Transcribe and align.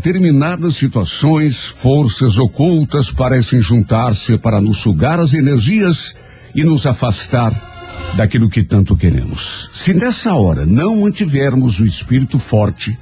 determinadas 0.00 0.76
situações, 0.76 1.66
forças 1.66 2.38
ocultas 2.38 3.10
parecem 3.10 3.60
juntar-se 3.60 4.38
para 4.38 4.58
nos 4.58 4.78
sugar 4.78 5.20
as 5.20 5.34
energias 5.34 6.14
e 6.54 6.64
nos 6.64 6.86
afastar 6.86 8.14
daquilo 8.16 8.48
que 8.48 8.64
tanto 8.64 8.96
queremos. 8.96 9.68
Se 9.74 9.92
nessa 9.92 10.32
hora 10.32 10.64
não 10.64 11.02
mantivermos 11.02 11.78
o 11.80 11.84
espírito 11.84 12.38
forte, 12.38 12.98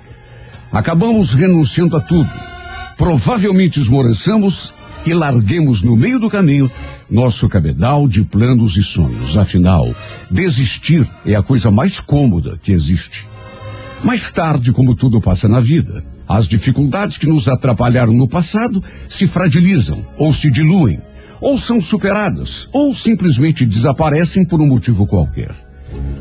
acabamos 0.72 1.34
renunciando 1.34 1.96
a 1.96 2.00
tudo. 2.00 2.32
Provavelmente 2.96 3.78
esmoreçamos 3.78 4.74
e 5.06 5.14
larguemos 5.14 5.82
no 5.82 5.94
meio 5.94 6.18
do 6.18 6.28
caminho 6.28 6.68
nosso 7.08 7.48
cabedal 7.48 8.08
de 8.08 8.24
planos 8.24 8.76
e 8.76 8.82
sonhos. 8.82 9.36
Afinal, 9.36 9.94
desistir 10.28 11.08
é 11.24 11.36
a 11.36 11.44
coisa 11.44 11.70
mais 11.70 12.00
cômoda 12.00 12.58
que 12.60 12.72
existe. 12.72 13.28
Mais 14.02 14.32
tarde, 14.32 14.72
como 14.72 14.96
tudo 14.96 15.20
passa 15.20 15.48
na 15.48 15.60
vida, 15.60 16.04
as 16.28 16.46
dificuldades 16.46 17.16
que 17.16 17.26
nos 17.26 17.48
atrapalharam 17.48 18.12
no 18.12 18.28
passado 18.28 18.82
se 19.08 19.26
fragilizam 19.26 20.04
ou 20.18 20.34
se 20.34 20.50
diluem, 20.50 21.00
ou 21.40 21.58
são 21.58 21.80
superadas, 21.80 22.68
ou 22.72 22.94
simplesmente 22.94 23.64
desaparecem 23.64 24.44
por 24.44 24.60
um 24.60 24.66
motivo 24.66 25.06
qualquer. 25.06 25.54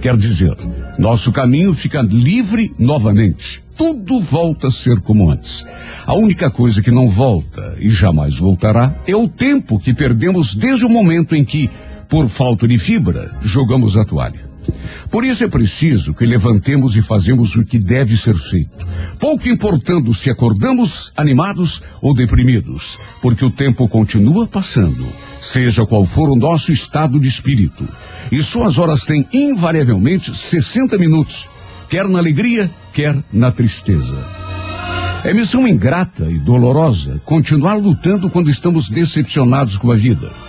Quer 0.01 0.15
dizer, 0.15 0.55
nosso 0.97 1.31
caminho 1.31 1.73
fica 1.73 2.01
livre 2.01 2.71
novamente. 2.79 3.63
Tudo 3.75 4.19
volta 4.21 4.67
a 4.67 4.71
ser 4.71 5.01
como 5.01 5.29
antes. 5.29 5.65
A 6.05 6.13
única 6.13 6.49
coisa 6.49 6.81
que 6.81 6.89
não 6.89 7.07
volta 7.07 7.75
e 7.79 7.89
jamais 7.89 8.37
voltará 8.37 8.95
é 9.05 9.15
o 9.15 9.27
tempo 9.27 9.79
que 9.79 9.93
perdemos 9.93 10.55
desde 10.55 10.85
o 10.85 10.89
momento 10.89 11.35
em 11.35 11.43
que, 11.43 11.69
por 12.07 12.27
falta 12.27 12.67
de 12.67 12.77
fibra, 12.77 13.35
jogamos 13.41 13.97
a 13.97 14.05
toalha. 14.05 14.46
Por 15.09 15.25
isso 15.25 15.43
é 15.43 15.47
preciso 15.47 16.13
que 16.13 16.25
levantemos 16.25 16.95
e 16.95 17.01
fazemos 17.01 17.55
o 17.55 17.65
que 17.65 17.79
deve 17.79 18.17
ser 18.17 18.35
feito, 18.35 18.85
pouco 19.19 19.47
importando 19.47 20.13
se 20.13 20.29
acordamos 20.29 21.11
animados 21.15 21.81
ou 22.01 22.13
deprimidos, 22.13 22.99
porque 23.21 23.45
o 23.45 23.49
tempo 23.49 23.87
continua 23.87 24.47
passando, 24.47 25.07
seja 25.39 25.85
qual 25.85 26.03
for 26.03 26.29
o 26.29 26.35
nosso 26.35 26.71
estado 26.71 27.19
de 27.19 27.27
espírito. 27.27 27.87
E 28.31 28.43
suas 28.43 28.77
horas 28.77 29.05
têm 29.05 29.25
invariavelmente 29.31 30.35
60 30.35 30.97
minutos, 30.97 31.49
quer 31.89 32.07
na 32.07 32.19
alegria, 32.19 32.69
quer 32.93 33.15
na 33.31 33.51
tristeza. 33.51 34.17
É 35.23 35.33
missão 35.33 35.67
ingrata 35.67 36.29
e 36.29 36.39
dolorosa 36.39 37.21
continuar 37.25 37.75
lutando 37.75 38.29
quando 38.29 38.49
estamos 38.49 38.89
decepcionados 38.89 39.77
com 39.77 39.91
a 39.91 39.95
vida. 39.95 40.46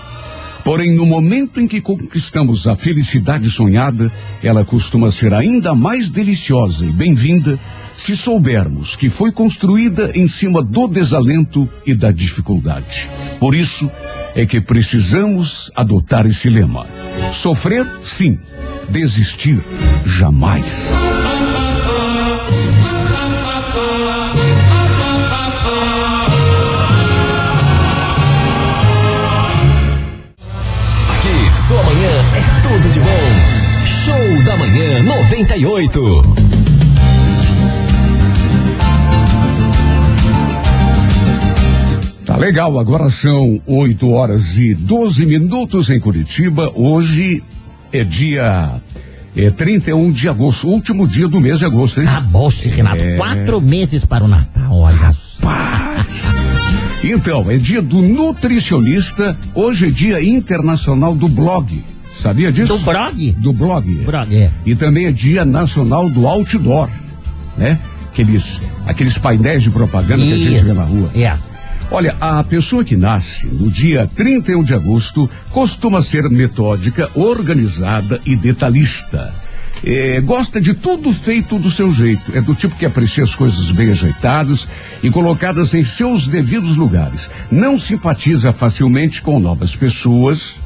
Porém, 0.69 0.95
no 0.95 1.07
momento 1.07 1.59
em 1.59 1.67
que 1.67 1.81
conquistamos 1.81 2.67
a 2.67 2.77
felicidade 2.77 3.51
sonhada, 3.51 4.13
ela 4.43 4.67
costuma 4.67 5.11
ser 5.11 5.33
ainda 5.33 5.75
mais 5.75 6.11
deliciosa 6.11 6.85
e 6.85 6.93
bem-vinda 6.93 7.59
se 7.95 8.15
soubermos 8.15 8.95
que 8.95 9.09
foi 9.09 9.33
construída 9.33 10.13
em 10.15 10.29
cima 10.29 10.63
do 10.63 10.87
desalento 10.87 11.67
e 11.87 11.95
da 11.95 12.11
dificuldade. 12.11 13.11
Por 13.41 13.55
isso 13.55 13.91
é 14.35 14.45
que 14.45 14.61
precisamos 14.61 15.73
adotar 15.75 16.27
esse 16.27 16.51
lema: 16.51 16.87
sofrer, 17.33 17.91
sim, 18.03 18.39
desistir, 18.91 19.65
jamais. 20.05 20.91
Show 34.39 34.45
da 34.45 34.57
manhã 34.57 35.03
98. 35.03 36.23
Tá 42.25 42.37
legal, 42.37 42.79
agora 42.79 43.09
são 43.09 43.61
8 43.67 44.11
horas 44.11 44.57
e 44.59 44.75
12 44.75 45.27
minutos 45.27 45.91
em 45.91 45.99
Curitiba. 45.99 46.71
Hoje 46.75 47.43
é 47.93 48.05
dia 48.05 48.81
é 49.37 49.51
31 49.51 50.13
de 50.13 50.29
agosto, 50.29 50.69
último 50.69 51.07
dia 51.07 51.29
do 51.29 51.41
mês 51.41 51.59
de 51.61 51.65
agosto, 51.65 52.01
hein? 52.01 52.07
Acabou-se, 52.07 52.69
Renato. 52.69 52.99
É. 52.99 53.17
Quatro 53.17 53.61
meses 53.61 54.05
para 54.05 54.25
o 54.25 54.29
Natal, 54.29 54.79
olha 54.79 55.13
só. 55.13 55.47
Paz. 55.47 56.25
Então, 57.03 57.51
é 57.51 57.57
dia 57.57 57.81
do 57.81 58.03
nutricionista, 58.03 59.37
hoje 59.55 59.87
é 59.87 59.91
dia 59.91 60.23
internacional 60.23 61.15
do 61.15 61.29
blog. 61.29 61.83
Sabia 62.19 62.51
disso? 62.51 62.77
Do 62.77 62.85
blog? 62.85 63.33
Do 63.33 63.53
blog. 63.53 63.95
Blog, 64.05 64.37
é. 64.37 64.51
E 64.67 64.75
também 64.75 65.07
é 65.07 65.13
dia 65.13 65.45
nacional 65.45 66.11
do 66.11 66.27
outdoor, 66.27 66.91
né? 67.57 67.79
Aqueles, 68.11 68.61
aqueles 68.87 69.17
painéis 69.17 69.63
de 69.63 69.71
propaganda 69.71 70.25
que 70.25 70.33
a 70.33 70.37
gente 70.37 70.65
vê 70.65 70.73
na 70.73 70.83
rua. 70.83 71.13
É. 71.15 71.37
Olha, 71.91 72.17
a 72.21 72.43
pessoa 72.43 72.85
que 72.85 72.97
nasce 72.97 73.47
no 73.47 73.71
dia 73.71 74.11
31 74.15 74.65
de 74.65 74.75
agosto 74.75 75.31
costuma 75.51 76.03
ser 76.03 76.29
metódica, 76.29 77.09
organizada 77.15 78.21
e 78.27 78.35
detalhista. 78.35 79.33
É, 79.85 80.21
gosta 80.21 80.61
de 80.61 80.75
tudo 80.75 81.13
feito 81.13 81.57
do 81.57 81.71
seu 81.71 81.93
jeito. 81.93 82.37
É 82.37 82.41
do 82.41 82.55
tipo 82.55 82.77
que 82.77 82.85
aprecia 82.85 83.23
as 83.23 83.35
coisas 83.35 83.71
bem 83.71 83.91
ajeitadas 83.91 84.67
e 85.03 85.09
colocadas 85.09 85.73
em 85.73 85.85
seus 85.85 86.27
devidos 86.27 86.77
lugares. 86.77 87.31
Não 87.51 87.79
simpatiza 87.79 88.53
facilmente 88.53 89.23
com 89.23 89.39
novas 89.39 89.77
pessoas, 89.77 90.57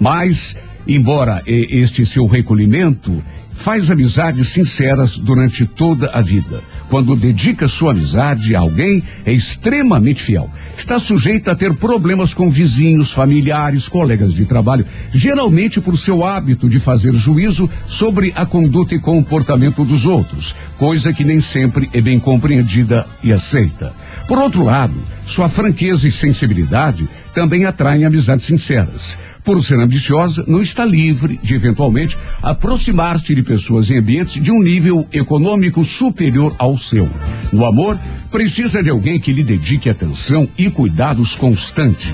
mas, 0.00 0.56
embora 0.88 1.42
este 1.46 2.06
seu 2.06 2.26
recolhimento, 2.26 3.22
faz 3.58 3.90
amizades 3.90 4.48
sinceras 4.48 5.18
durante 5.18 5.66
toda 5.66 6.10
a 6.10 6.22
vida. 6.22 6.62
Quando 6.88 7.16
dedica 7.16 7.66
sua 7.66 7.90
amizade 7.90 8.54
a 8.54 8.60
alguém, 8.60 9.02
é 9.26 9.32
extremamente 9.32 10.22
fiel. 10.22 10.48
Está 10.76 10.98
sujeito 10.98 11.50
a 11.50 11.56
ter 11.56 11.74
problemas 11.74 12.32
com 12.32 12.48
vizinhos, 12.48 13.12
familiares, 13.12 13.88
colegas 13.88 14.32
de 14.32 14.46
trabalho, 14.46 14.86
geralmente 15.12 15.80
por 15.80 15.98
seu 15.98 16.24
hábito 16.24 16.68
de 16.68 16.78
fazer 16.78 17.12
juízo 17.12 17.68
sobre 17.86 18.32
a 18.36 18.46
conduta 18.46 18.94
e 18.94 19.00
comportamento 19.00 19.84
dos 19.84 20.06
outros, 20.06 20.54
coisa 20.78 21.12
que 21.12 21.24
nem 21.24 21.40
sempre 21.40 21.90
é 21.92 22.00
bem 22.00 22.18
compreendida 22.20 23.04
e 23.24 23.32
aceita. 23.32 23.92
Por 24.28 24.38
outro 24.38 24.62
lado, 24.62 25.02
sua 25.26 25.48
franqueza 25.48 26.06
e 26.06 26.12
sensibilidade 26.12 27.08
também 27.38 27.64
atraem 27.64 28.04
amizades 28.04 28.46
sinceras. 28.46 29.16
Por 29.44 29.62
ser 29.62 29.78
ambiciosa, 29.78 30.44
não 30.48 30.60
está 30.60 30.84
livre 30.84 31.38
de, 31.40 31.54
eventualmente, 31.54 32.18
aproximar-se 32.42 33.32
de 33.32 33.44
pessoas 33.44 33.88
em 33.90 33.98
ambientes 33.98 34.42
de 34.42 34.50
um 34.50 34.60
nível 34.60 35.06
econômico 35.12 35.84
superior 35.84 36.52
ao 36.58 36.76
seu. 36.76 37.08
No 37.52 37.64
amor, 37.64 37.96
precisa 38.28 38.82
de 38.82 38.90
alguém 38.90 39.20
que 39.20 39.32
lhe 39.32 39.44
dedique 39.44 39.88
atenção 39.88 40.48
e 40.58 40.68
cuidados 40.68 41.36
constantes. 41.36 42.12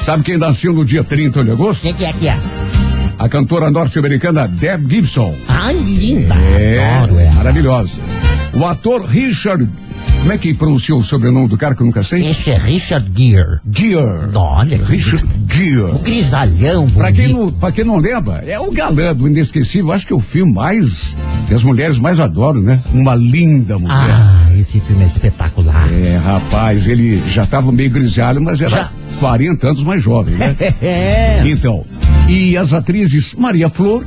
Sabe 0.00 0.22
quem 0.22 0.38
nasceu 0.38 0.72
no 0.72 0.84
dia 0.84 1.02
30 1.02 1.42
de 1.42 1.50
agosto? 1.50 1.82
Quem 1.82 1.92
que 1.94 2.04
é 2.04 2.12
que 2.12 2.28
é? 2.28 2.38
A 3.18 3.28
cantora 3.28 3.68
norte-americana 3.68 4.46
Deb 4.46 4.88
Gibson. 4.88 5.34
Ai, 5.48 5.74
linda. 5.76 6.36
É, 6.36 6.94
Adoro 6.98 7.18
ela. 7.18 7.32
maravilhosa. 7.32 8.00
O 8.54 8.64
ator 8.64 9.04
Richard. 9.04 9.68
Como 10.20 10.32
é 10.32 10.38
que 10.38 10.52
pronunciou 10.52 10.98
o 10.98 11.02
sobrenome 11.04 11.48
do 11.48 11.56
cara 11.56 11.74
que 11.74 11.80
eu 11.80 11.86
nunca 11.86 12.02
sei? 12.02 12.28
Esse 12.28 12.50
é 12.50 12.58
Richard 12.58 13.10
Gere. 13.14 13.60
Gere. 13.72 14.30
Olha, 14.34 14.76
Richard 14.84 15.24
o 15.24 15.52
Gere. 15.54 15.98
grisalhão 16.02 16.86
Pra 16.90 17.10
quem, 17.10 17.32
não, 17.32 17.50
pra 17.50 17.72
quem 17.72 17.84
não 17.84 17.96
lembra, 17.96 18.44
é 18.46 18.58
o 18.60 18.70
galã 18.70 19.14
do 19.14 19.26
Inesquecível. 19.26 19.90
Acho 19.92 20.06
que 20.06 20.12
é 20.12 20.16
o 20.16 20.20
filme 20.20 20.52
mais. 20.52 21.16
que 21.46 21.54
as 21.54 21.64
mulheres 21.64 21.98
mais 21.98 22.20
adoram, 22.20 22.60
né? 22.60 22.78
Uma 22.92 23.14
linda 23.14 23.78
mulher. 23.78 23.94
Ah, 23.96 24.48
esse 24.58 24.78
filme 24.80 25.04
é 25.04 25.06
espetacular. 25.06 25.88
É, 25.92 26.16
rapaz, 26.18 26.86
ele 26.86 27.22
já 27.28 27.46
tava 27.46 27.72
meio 27.72 27.90
grisalho, 27.90 28.42
mas 28.42 28.60
era 28.60 28.70
Já. 28.70 28.90
40 29.20 29.66
anos 29.68 29.82
mais 29.82 30.02
jovem, 30.02 30.34
né? 30.34 30.54
É. 30.82 31.42
Então, 31.46 31.84
e 32.28 32.56
as 32.56 32.72
atrizes 32.74 33.32
Maria 33.34 33.68
Flor 33.70 34.04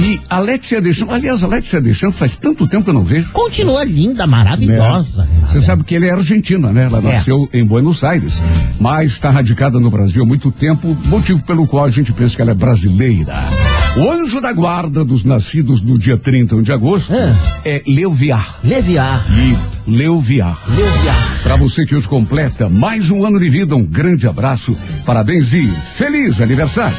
e 0.00 0.20
Alexia 0.28 0.80
Deschamps. 0.80 1.14
Aliás, 1.14 1.42
Alexia 1.42 1.80
Deschamps 1.80 2.18
faz 2.18 2.36
tanto 2.36 2.66
tempo 2.66 2.84
que 2.84 2.90
eu 2.90 2.94
não 2.94 3.04
vejo. 3.04 3.30
Continua 3.32 3.84
linda, 3.84 4.26
maravilhosa. 4.26 5.22
Né? 5.24 5.28
Renata. 5.34 5.46
Você 5.52 5.60
sabe 5.60 5.84
que 5.84 5.94
ela 5.94 6.06
é 6.06 6.10
argentina, 6.10 6.72
né? 6.72 6.84
Ela 6.84 6.98
É. 6.98 7.14
nasceu 7.14 7.48
em 7.52 7.64
Buenos 7.64 8.02
Aires, 8.02 8.42
mas 8.80 9.12
está 9.12 9.30
radicada 9.30 9.78
no 9.78 9.90
Brasil 9.90 10.22
há 10.22 10.26
muito 10.26 10.50
tempo, 10.50 10.96
motivo 11.06 11.42
pelo 11.44 11.66
qual 11.66 11.84
a 11.84 11.90
gente 11.90 12.12
pensa 12.12 12.34
que 12.36 12.42
ela 12.42 12.50
é 12.50 12.54
brasileira. 12.54 13.34
O 13.96 14.10
anjo 14.10 14.40
da 14.40 14.52
guarda 14.52 15.04
dos 15.04 15.22
nascidos 15.22 15.80
no 15.80 15.96
dia 15.96 16.16
31 16.16 16.62
de 16.62 16.72
agosto 16.72 17.12
Ah. 17.14 17.60
é 17.64 17.80
Leuviar. 17.86 18.58
Leviar. 18.64 19.24
E 19.30 19.56
Leuviar. 19.90 20.58
Leviar. 20.68 21.40
Para 21.44 21.54
você 21.56 21.86
que 21.86 21.94
hoje 21.94 22.08
completa 22.08 22.68
mais 22.68 23.10
um 23.10 23.24
ano 23.24 23.38
de 23.38 23.48
vida, 23.48 23.76
um 23.76 23.84
grande 23.84 24.26
abraço, 24.26 24.76
parabéns 25.06 25.52
e 25.52 25.70
feliz 25.84 26.40
aniversário. 26.40 26.96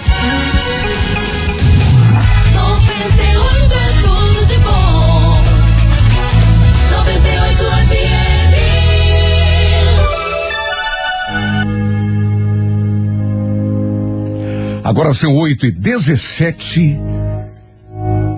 Agora 14.85 15.11
são 15.15 15.35
8 15.35 15.65
e 15.65 15.71
17 15.71 16.99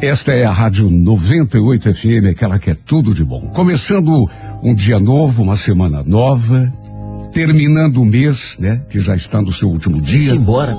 Esta 0.02 0.32
é 0.32 0.46
a 0.46 0.52
Rádio 0.52 0.90
98 0.90 1.94
FM, 1.94 2.32
aquela 2.32 2.58
que 2.58 2.70
é 2.70 2.74
tudo 2.74 3.14
de 3.14 3.22
bom. 3.22 3.50
Começando 3.50 4.10
um 4.64 4.74
dia 4.74 4.98
novo, 4.98 5.44
uma 5.44 5.58
semana 5.58 6.02
nova, 6.06 6.72
terminando 7.34 7.98
o 7.98 8.06
mês, 8.06 8.56
né? 8.58 8.82
Que 8.90 8.98
já 9.02 9.14
está 9.14 9.42
no 9.42 9.52
seu 9.52 9.68
último 9.68 10.02
dia. 10.02 10.32
Simbora. 10.32 10.74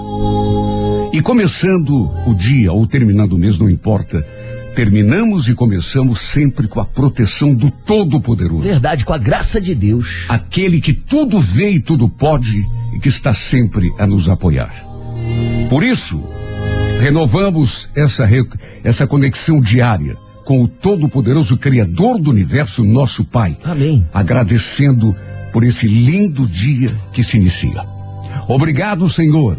E 1.12 1.20
começando 1.20 2.14
o 2.26 2.34
dia 2.34 2.72
ou 2.72 2.86
terminando 2.86 3.34
o 3.34 3.38
mês, 3.38 3.58
não 3.58 3.68
importa. 3.68 4.26
Terminamos 4.74 5.48
e 5.48 5.54
começamos 5.54 6.20
sempre 6.20 6.66
com 6.66 6.80
a 6.80 6.86
proteção 6.86 7.52
do 7.54 7.70
Todo-Poderoso. 7.70 8.62
Verdade, 8.62 9.04
com 9.04 9.12
a 9.12 9.18
graça 9.18 9.60
de 9.60 9.74
Deus. 9.74 10.24
Aquele 10.30 10.80
que 10.80 10.94
tudo 10.94 11.38
vê 11.38 11.72
e 11.72 11.80
tudo 11.80 12.08
pode 12.08 12.56
e 12.94 12.98
que 12.98 13.10
está 13.10 13.34
sempre 13.34 13.92
a 13.98 14.06
nos 14.06 14.30
apoiar. 14.30 14.87
Por 15.68 15.82
isso, 15.84 16.22
renovamos 17.00 17.88
essa, 17.94 18.24
re- 18.24 18.46
essa 18.82 19.06
conexão 19.06 19.60
diária 19.60 20.16
com 20.44 20.62
o 20.62 20.68
Todo-Poderoso 20.68 21.58
Criador 21.58 22.18
do 22.18 22.30
Universo, 22.30 22.84
nosso 22.84 23.24
Pai. 23.24 23.56
Amém. 23.64 24.06
Agradecendo 24.12 25.14
por 25.52 25.62
esse 25.62 25.86
lindo 25.86 26.46
dia 26.46 26.94
que 27.12 27.22
se 27.22 27.36
inicia. 27.36 27.84
Obrigado, 28.48 29.10
Senhor, 29.10 29.58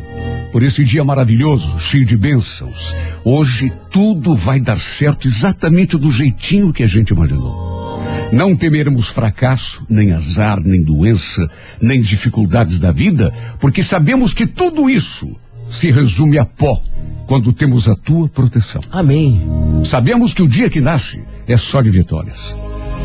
por 0.51 0.63
esse 0.63 0.83
dia 0.83 1.04
maravilhoso, 1.04 1.77
cheio 1.77 2.06
de 2.06 2.18
bênçãos. 2.18 2.95
Hoje 3.24 3.71
tudo 3.92 4.36
vai 4.36 4.60
dar 4.60 4.80
certo 4.80 5.27
exatamente 5.27 5.95
do 5.95 6.12
jeitinho 6.12 6.74
que 6.74 6.81
a 6.83 6.88
gente 6.88 7.10
imaginou. 7.13 8.01
Não 8.31 8.56
temeremos 8.56 9.10
fracasso, 9.10 9.83
nem 9.89 10.12
azar, 10.12 10.60
nem 10.63 10.83
doença, 10.83 11.48
nem 11.81 12.01
dificuldades 12.01 12.80
da 12.80 12.92
vida, 12.92 13.31
porque 13.60 13.83
sabemos 13.83 14.33
que 14.33 14.48
tudo 14.48 14.89
isso 14.89 15.36
se 15.69 15.92
resume 15.92 16.38
a 16.38 16.45
pó 16.45 16.81
quando 17.25 17.54
temos 17.54 17.88
a 17.88 17.95
tua 17.95 18.27
proteção. 18.27 18.81
Amém. 18.92 19.42
Sabemos 19.86 20.33
que 20.33 20.42
o 20.42 20.48
dia 20.48 20.69
que 20.69 20.81
nasce 20.81 21.24
é 21.48 21.56
só 21.56 21.81
de 21.81 21.92
vitórias. 21.92 22.56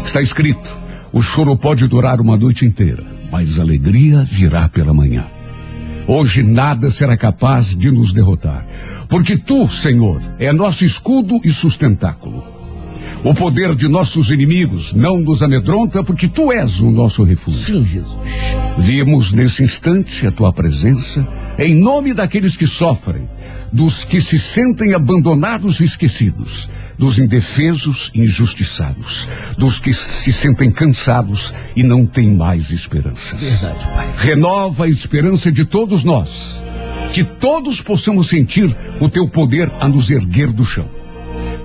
Está 0.04 0.20
escrito: 0.20 0.74
o 1.12 1.20
choro 1.20 1.56
pode 1.56 1.86
durar 1.86 2.20
uma 2.20 2.36
noite 2.36 2.64
inteira, 2.64 3.04
mas 3.30 3.58
a 3.58 3.62
alegria 3.62 4.24
virá 4.24 4.68
pela 4.68 4.94
manhã. 4.94 5.26
Hoje 6.06 6.42
nada 6.42 6.90
será 6.90 7.16
capaz 7.16 7.74
de 7.74 7.90
nos 7.90 8.12
derrotar, 8.12 8.66
porque 9.08 9.38
tu, 9.38 9.68
Senhor, 9.70 10.22
é 10.38 10.52
nosso 10.52 10.84
escudo 10.84 11.40
e 11.42 11.50
sustentáculo. 11.50 12.53
O 13.24 13.32
poder 13.32 13.74
de 13.74 13.88
nossos 13.88 14.28
inimigos 14.28 14.92
não 14.92 15.18
nos 15.18 15.42
amedronta, 15.42 16.04
porque 16.04 16.28
tu 16.28 16.52
és 16.52 16.78
o 16.78 16.90
nosso 16.90 17.24
refúgio. 17.24 17.64
Sim, 17.64 17.86
Jesus. 17.86 18.14
Vimos 18.76 19.32
nesse 19.32 19.62
instante 19.62 20.26
a 20.26 20.30
tua 20.30 20.52
presença, 20.52 21.26
em 21.58 21.74
nome 21.74 22.12
daqueles 22.12 22.54
que 22.54 22.66
sofrem, 22.66 23.26
dos 23.72 24.04
que 24.04 24.20
se 24.20 24.38
sentem 24.38 24.92
abandonados 24.92 25.80
e 25.80 25.84
esquecidos, 25.84 26.68
dos 26.98 27.18
indefesos 27.18 28.10
e 28.14 28.20
injustiçados, 28.20 29.26
dos 29.56 29.78
que 29.78 29.94
se 29.94 30.30
sentem 30.30 30.70
cansados 30.70 31.54
e 31.74 31.82
não 31.82 32.04
têm 32.04 32.30
mais 32.30 32.70
esperanças. 32.70 33.40
Verdade, 33.40 33.84
Pai. 33.94 34.14
Renova 34.18 34.84
a 34.84 34.88
esperança 34.88 35.50
de 35.50 35.64
todos 35.64 36.04
nós, 36.04 36.62
que 37.14 37.24
todos 37.24 37.80
possamos 37.80 38.28
sentir 38.28 38.76
o 39.00 39.08
teu 39.08 39.26
poder 39.26 39.72
a 39.80 39.88
nos 39.88 40.10
erguer 40.10 40.52
do 40.52 40.66
chão. 40.66 40.88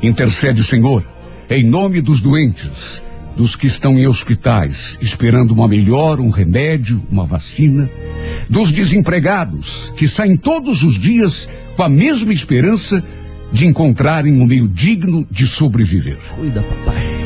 Intercede, 0.01 0.63
Senhor, 0.63 1.03
em 1.50 1.63
nome 1.63 2.00
dos 2.00 2.22
doentes, 2.22 3.01
dos 3.36 3.56
que 3.56 3.68
estão 3.68 3.98
em 3.98 4.06
hospitais, 4.06 4.98
esperando 5.01 5.51
uma 5.51 5.68
melhor, 5.68 6.19
um 6.19 6.30
remédio, 6.30 7.01
uma 7.10 7.25
vacina, 7.25 7.90
dos 8.50 8.72
desempregados, 8.72 9.94
que 9.96 10.07
saem 10.07 10.38
todos 10.38 10.84
os 10.84 11.00
dias 11.00 11.50
com 11.75 11.84
a 11.84 11.90
mesma 11.90 12.34
esperança 12.34 13.04
de 13.51 13.66
encontrarem 13.66 14.40
um 14.40 14.46
meio 14.46 14.68
digno 14.68 15.25
de 15.31 15.48
sobreviver. 15.48 16.19
Cuida, 16.36 16.62
papai. 16.62 17.19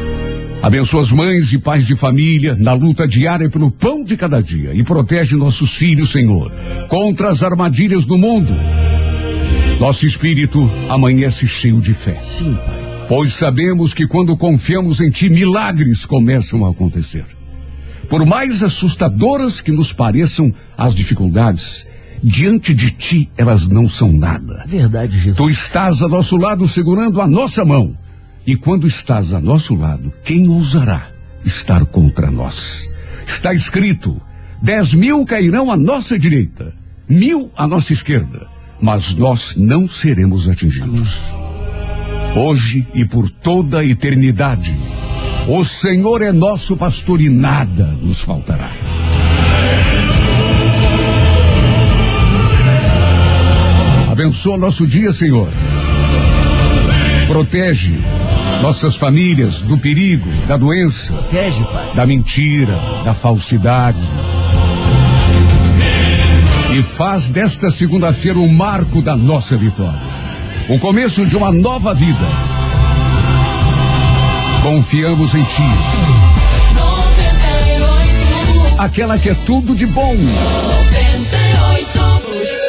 Abençoa 0.62 1.02
as 1.02 1.12
mães 1.12 1.52
e 1.52 1.58
pais 1.58 1.86
de 1.86 1.94
família 1.94 2.56
na 2.58 2.72
luta 2.72 3.06
diária 3.06 3.50
pelo 3.50 3.70
pão 3.70 4.02
de 4.02 4.16
cada 4.16 4.42
dia 4.42 4.74
e 4.74 4.82
protege 4.82 5.36
nossos 5.36 5.76
filhos, 5.76 6.14
Senhor, 6.14 6.50
contra 6.88 7.28
as 7.28 7.44
armadilhas 7.44 8.06
do 8.06 8.18
mundo. 8.18 8.54
Nosso 9.78 10.06
espírito 10.06 10.72
amanhece 10.88 11.46
cheio 11.46 11.82
de 11.82 11.94
fé, 11.94 12.18
Sim, 12.24 12.56
Pai. 12.56 12.73
Pois 13.08 13.34
sabemos 13.34 13.94
que 13.94 14.08
quando 14.08 14.36
confiamos 14.38 15.00
em 15.00 15.10
Ti, 15.10 15.30
milagres 15.30 16.06
começam 16.06 16.66
a 16.66 16.72
acontecer. 16.72 17.26
Por 18.10 18.26
mais 18.26 18.62
assustadoras 18.62 19.62
que 19.62 19.72
nos 19.72 19.92
pareçam 19.92 20.54
as 20.78 20.94
dificuldades, 20.94 21.88
diante 22.24 22.74
de 22.74 22.92
Ti 22.92 23.32
elas 23.38 23.68
não 23.68 23.88
são 23.88 24.12
nada. 24.12 24.66
Verdade, 24.68 25.18
Jesus. 25.18 25.38
Tu 25.38 25.50
estás 25.50 26.02
a 26.02 26.08
nosso 26.08 26.38
lado 26.38 26.68
segurando 26.68 27.22
a 27.22 27.28
nossa 27.28 27.66
mão. 27.66 27.98
E 28.46 28.56
quando 28.56 28.88
estás 28.88 29.34
a 29.34 29.40
nosso 29.40 29.74
lado, 29.76 30.14
quem 30.24 30.48
ousará 30.50 31.10
estar 31.46 31.86
contra 31.86 32.30
nós? 32.30 32.90
Está 33.26 33.54
escrito: 33.54 34.22
dez 34.62 34.94
mil 34.94 35.26
cairão 35.26 35.72
à 35.72 35.78
nossa 35.78 36.20
direita, 36.20 36.74
mil 37.10 37.50
à 37.56 37.66
nossa 37.66 37.94
esquerda, 37.94 38.48
mas 38.82 39.16
nós 39.16 39.56
não 39.56 39.88
seremos 39.88 40.50
atingidos. 40.50 41.43
Hoje 42.36 42.88
e 42.96 43.06
por 43.06 43.30
toda 43.30 43.80
a 43.80 43.86
eternidade, 43.86 44.74
o 45.48 45.64
Senhor 45.64 46.24
é 46.24 46.32
nosso 46.32 46.76
pastor 46.76 47.22
e 47.22 47.30
nada 47.30 47.86
nos 48.02 48.22
faltará. 48.22 48.72
Abençoa 54.12 54.58
nosso 54.58 54.88
dia, 54.88 55.12
Senhor. 55.12 55.50
Protege 57.28 58.00
nossas 58.64 58.96
famílias 58.96 59.62
do 59.62 59.78
perigo, 59.78 60.30
da 60.48 60.58
doença, 60.58 61.14
Protege, 61.14 61.64
da 61.94 62.08
mentira, 62.08 62.76
da 63.06 63.14
falsidade. 63.14 64.04
E 66.76 66.82
faz 66.82 67.30
desta 67.30 67.70
segunda-feira 67.70 68.40
o 68.40 68.52
marco 68.52 69.04
da 69.04 69.16
nossa 69.16 69.56
vitória. 69.56 70.13
O 70.70 70.80
começo 70.80 71.26
de 71.26 71.36
uma 71.36 71.52
nova 71.52 71.94
vida. 71.94 72.26
Confiamos 74.62 75.36
em 75.36 75.44
Ti, 75.44 75.62
98, 76.74 78.80
aquela 78.80 79.20
que 79.20 79.30
é 79.30 79.36
tudo 79.46 79.76
de 79.76 79.86
bom. 79.86 80.16
98. 80.16 82.00
98 82.00 82.63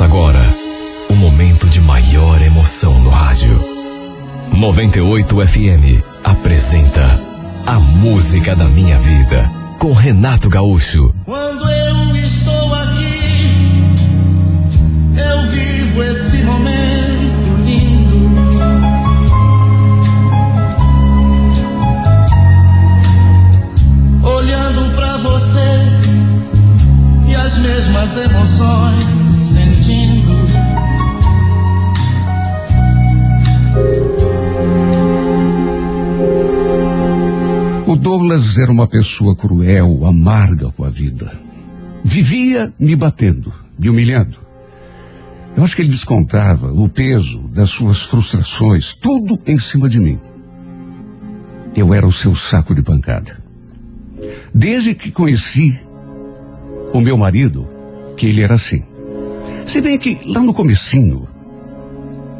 Começa 0.00 0.04
agora 0.04 0.56
o 1.10 1.14
momento 1.14 1.68
de 1.68 1.78
maior 1.78 2.40
emoção 2.40 2.98
no 3.00 3.10
rádio. 3.10 3.62
98 4.50 5.46
FM 5.46 6.02
apresenta 6.24 7.20
A 7.66 7.74
Música 7.78 8.56
da 8.56 8.64
Minha 8.64 8.98
Vida 8.98 9.50
com 9.78 9.92
Renato 9.92 10.48
Gaúcho. 10.48 11.14
Quando 11.26 11.68
eu 11.68 12.16
estou 12.16 12.74
aqui, 12.76 13.92
eu 15.16 15.42
vivo 15.48 16.02
esse 16.02 16.44
momento 16.44 17.56
lindo. 17.66 18.30
Olhando 24.22 24.96
pra 24.96 25.16
você 25.18 25.68
e 27.28 27.34
as 27.34 27.58
mesmas 27.58 28.16
emoções 28.16 29.19
Douglas 38.00 38.56
era 38.56 38.72
uma 38.72 38.88
pessoa 38.88 39.36
cruel, 39.36 40.06
amarga 40.06 40.70
com 40.70 40.84
a 40.84 40.88
vida. 40.88 41.30
Vivia 42.02 42.72
me 42.78 42.96
batendo, 42.96 43.52
me 43.78 43.90
humilhando. 43.90 44.38
Eu 45.54 45.62
acho 45.62 45.76
que 45.76 45.82
ele 45.82 45.90
descontava 45.90 46.72
o 46.72 46.88
peso 46.88 47.40
das 47.48 47.68
suas 47.68 48.00
frustrações, 48.00 48.94
tudo 48.94 49.38
em 49.46 49.58
cima 49.58 49.86
de 49.86 50.00
mim. 50.00 50.18
Eu 51.76 51.92
era 51.92 52.06
o 52.06 52.12
seu 52.12 52.34
saco 52.34 52.74
de 52.74 52.80
pancada. 52.80 53.36
Desde 54.54 54.94
que 54.94 55.12
conheci 55.12 55.78
o 56.94 57.02
meu 57.02 57.18
marido, 57.18 57.68
que 58.16 58.26
ele 58.26 58.40
era 58.40 58.54
assim. 58.54 58.82
Se 59.66 59.78
bem 59.82 59.98
que 59.98 60.18
lá 60.24 60.40
no 60.40 60.54
comecinho, 60.54 61.28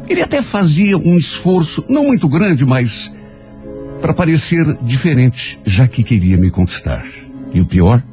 ele 0.09 0.23
até 0.23 0.41
fazia 0.41 0.97
um 0.97 1.19
esforço, 1.19 1.85
não 1.87 2.05
muito 2.05 2.27
grande, 2.27 2.65
mas 2.65 3.11
para 4.01 4.13
parecer 4.13 4.65
diferente, 4.81 5.59
já 5.63 5.87
que 5.87 6.03
queria 6.03 6.37
me 6.37 6.49
conquistar. 6.49 7.05
E 7.53 7.61
o 7.61 7.65
pior 7.65 8.03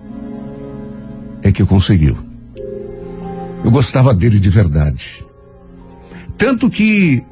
é 1.42 1.50
que 1.50 1.64
conseguiu. 1.64 2.18
Eu 3.64 3.70
gostava 3.70 4.14
dele 4.14 4.38
de 4.38 4.50
verdade. 4.50 5.24
Tanto 6.36 6.70
que 6.70 7.24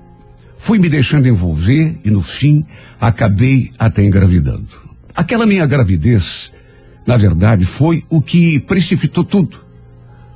fui 0.57 0.79
me 0.79 0.89
deixando 0.89 1.29
envolver 1.29 1.99
e 2.05 2.11
no 2.11 2.23
fim 2.23 2.65
acabei 3.01 3.71
até 3.79 4.03
engravidando. 4.03 4.69
Aquela 5.15 5.47
minha 5.47 5.67
gravidez, 5.67 6.53
na 7.07 7.17
verdade, 7.17 7.65
foi 7.65 8.03
o 8.09 8.21
que 8.21 8.59
precipitou 8.61 9.23
tudo. 9.23 9.61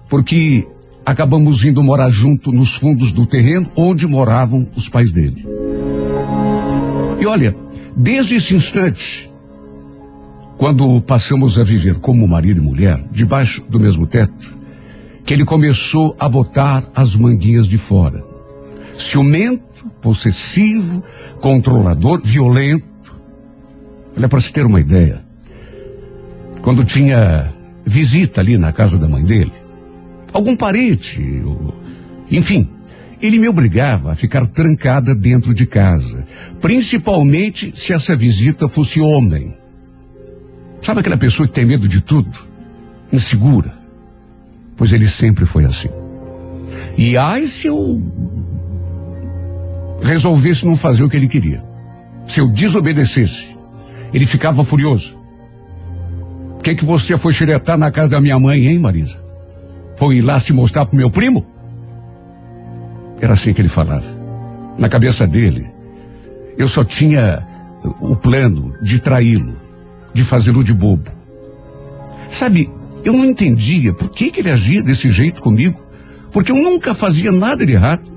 Porque 0.09 0.67
acabamos 1.05 1.65
indo 1.65 1.83
morar 1.83 2.11
junto 2.11 2.53
nos 2.53 2.75
fundos 2.75 3.13
do 3.13 3.27
terreno 3.27 3.71
onde 3.75 4.07
moravam 4.07 4.69
os 4.77 4.89
pais 4.89 5.11
dele. 5.11 5.45
E 7.21 7.27
olha, 7.27 7.55
desde 7.97 8.37
esse 8.37 8.55
instante, 8.55 9.31
quando 10.57 11.01
passamos 11.01 11.59
a 11.59 11.65
viver 11.65 11.99
como 11.99 12.27
marido 12.29 12.61
e 12.61 12.65
mulher, 12.65 13.03
debaixo 13.11 13.63
do 13.69 13.81
mesmo 13.81 14.07
teto, 14.07 14.59
que 15.25 15.35
ele 15.35 15.45
começou 15.45 16.15
a 16.19 16.29
botar 16.29 16.89
as 16.95 17.15
manguinhas 17.15 17.67
de 17.67 17.79
fora. 17.79 18.23
Ciumento, 18.99 19.87
possessivo, 20.01 21.03
controlador, 21.41 22.21
violento. 22.23 23.15
Olha, 24.17 24.29
para 24.29 24.41
se 24.41 24.53
ter 24.53 24.67
uma 24.67 24.81
ideia, 24.81 25.25
quando 26.63 26.85
tinha 26.85 27.51
visita 27.85 28.41
ali 28.41 28.59
na 28.59 28.73
casa 28.73 28.99
da 28.99 29.09
mãe 29.09 29.25
dele, 29.25 29.53
algum 30.33 30.55
parente, 30.55 31.43
enfim, 32.31 32.69
ele 33.21 33.39
me 33.39 33.49
obrigava 33.49 34.13
a 34.13 34.15
ficar 34.15 34.47
trancada 34.47 35.15
dentro 35.15 35.55
de 35.55 35.67
casa, 35.67 36.27
principalmente 36.61 37.73
se 37.75 37.93
essa 37.93 38.17
visita 38.17 38.69
fosse 38.69 39.01
homem. 39.01 39.55
Sabe 40.81 41.01
aquela 41.01 41.19
pessoa 41.19 41.47
que 41.47 41.55
tem 41.55 41.65
medo 41.65 41.87
de 41.87 42.01
tudo? 42.01 42.39
Insegura. 43.13 43.79
Pois 44.77 44.93
ele 44.93 45.07
sempre 45.07 45.45
foi 45.45 45.67
assim. 45.67 45.91
E 46.97 47.17
ai 47.17 47.47
se 47.47 47.67
eu 47.67 48.03
resolvesse 50.03 50.65
não 50.65 50.77
fazer 50.77 51.05
o 51.05 51.09
que 51.09 51.17
ele 51.17 51.29
queria. 51.29 51.63
Se 52.27 52.41
eu 52.41 52.49
desobedecesse, 52.49 53.57
ele 54.15 54.25
ficava 54.25 54.65
furioso. 54.65 55.19
O 56.59 56.63
que, 56.63 56.75
que 56.75 56.85
você 56.85 57.17
foi 57.17 57.33
xeretar 57.33 57.77
na 57.77 57.91
casa 57.91 58.11
da 58.11 58.21
minha 58.21 58.39
mãe, 58.39 58.67
hein, 58.67 58.79
Marisa? 58.79 59.19
Foi 59.97 60.17
ir 60.17 60.23
lá 60.23 60.41
se 60.41 60.53
mostrar 60.53 60.87
pro 60.87 60.97
meu 60.97 61.11
primo? 61.11 61.47
Era 63.21 63.35
assim 63.35 63.53
que 63.53 63.61
ele 63.61 63.69
falava. 63.69 64.07
Na 64.79 64.89
cabeça 64.89 65.27
dele, 65.27 65.71
eu 66.57 66.69
só 66.69 66.85
tinha 66.85 67.47
o 68.01 68.17
plano 68.17 68.75
de 68.83 68.99
traí-lo, 68.99 69.57
de 70.13 70.23
fazê-lo 70.23 70.65
de 70.65 70.73
bobo. 70.73 71.11
Sabe, 72.31 72.71
eu 73.05 73.13
não 73.13 73.25
entendia 73.25 73.93
por 73.93 74.11
que, 74.11 74.31
que 74.31 74.41
ele 74.41 74.51
agia 74.51 74.83
desse 74.83 75.11
jeito 75.11 75.43
comigo, 75.43 75.81
porque 76.33 76.53
eu 76.53 76.57
nunca 76.57 76.95
fazia 76.95 77.33
nada 77.33 77.65
de 77.67 77.73
errado. 77.73 78.11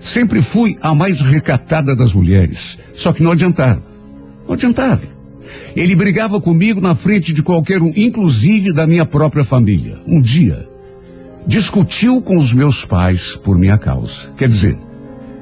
Sempre 0.00 0.40
fui 0.40 0.76
a 0.80 0.94
mais 0.94 1.20
recatada 1.20 1.94
das 1.94 2.12
mulheres, 2.12 2.78
só 2.94 3.12
que 3.12 3.22
não 3.22 3.32
adiantava. 3.32 3.82
Não 4.46 4.54
adiantava. 4.54 5.02
Ele 5.76 5.94
brigava 5.94 6.40
comigo 6.40 6.80
na 6.80 6.94
frente 6.94 7.32
de 7.32 7.42
qualquer 7.42 7.82
um, 7.82 7.92
inclusive 7.96 8.72
da 8.72 8.86
minha 8.86 9.06
própria 9.06 9.44
família. 9.44 10.00
Um 10.06 10.20
dia, 10.20 10.68
discutiu 11.46 12.20
com 12.22 12.36
os 12.36 12.52
meus 12.52 12.84
pais 12.84 13.36
por 13.36 13.58
minha 13.58 13.78
causa. 13.78 14.32
Quer 14.36 14.48
dizer, 14.48 14.78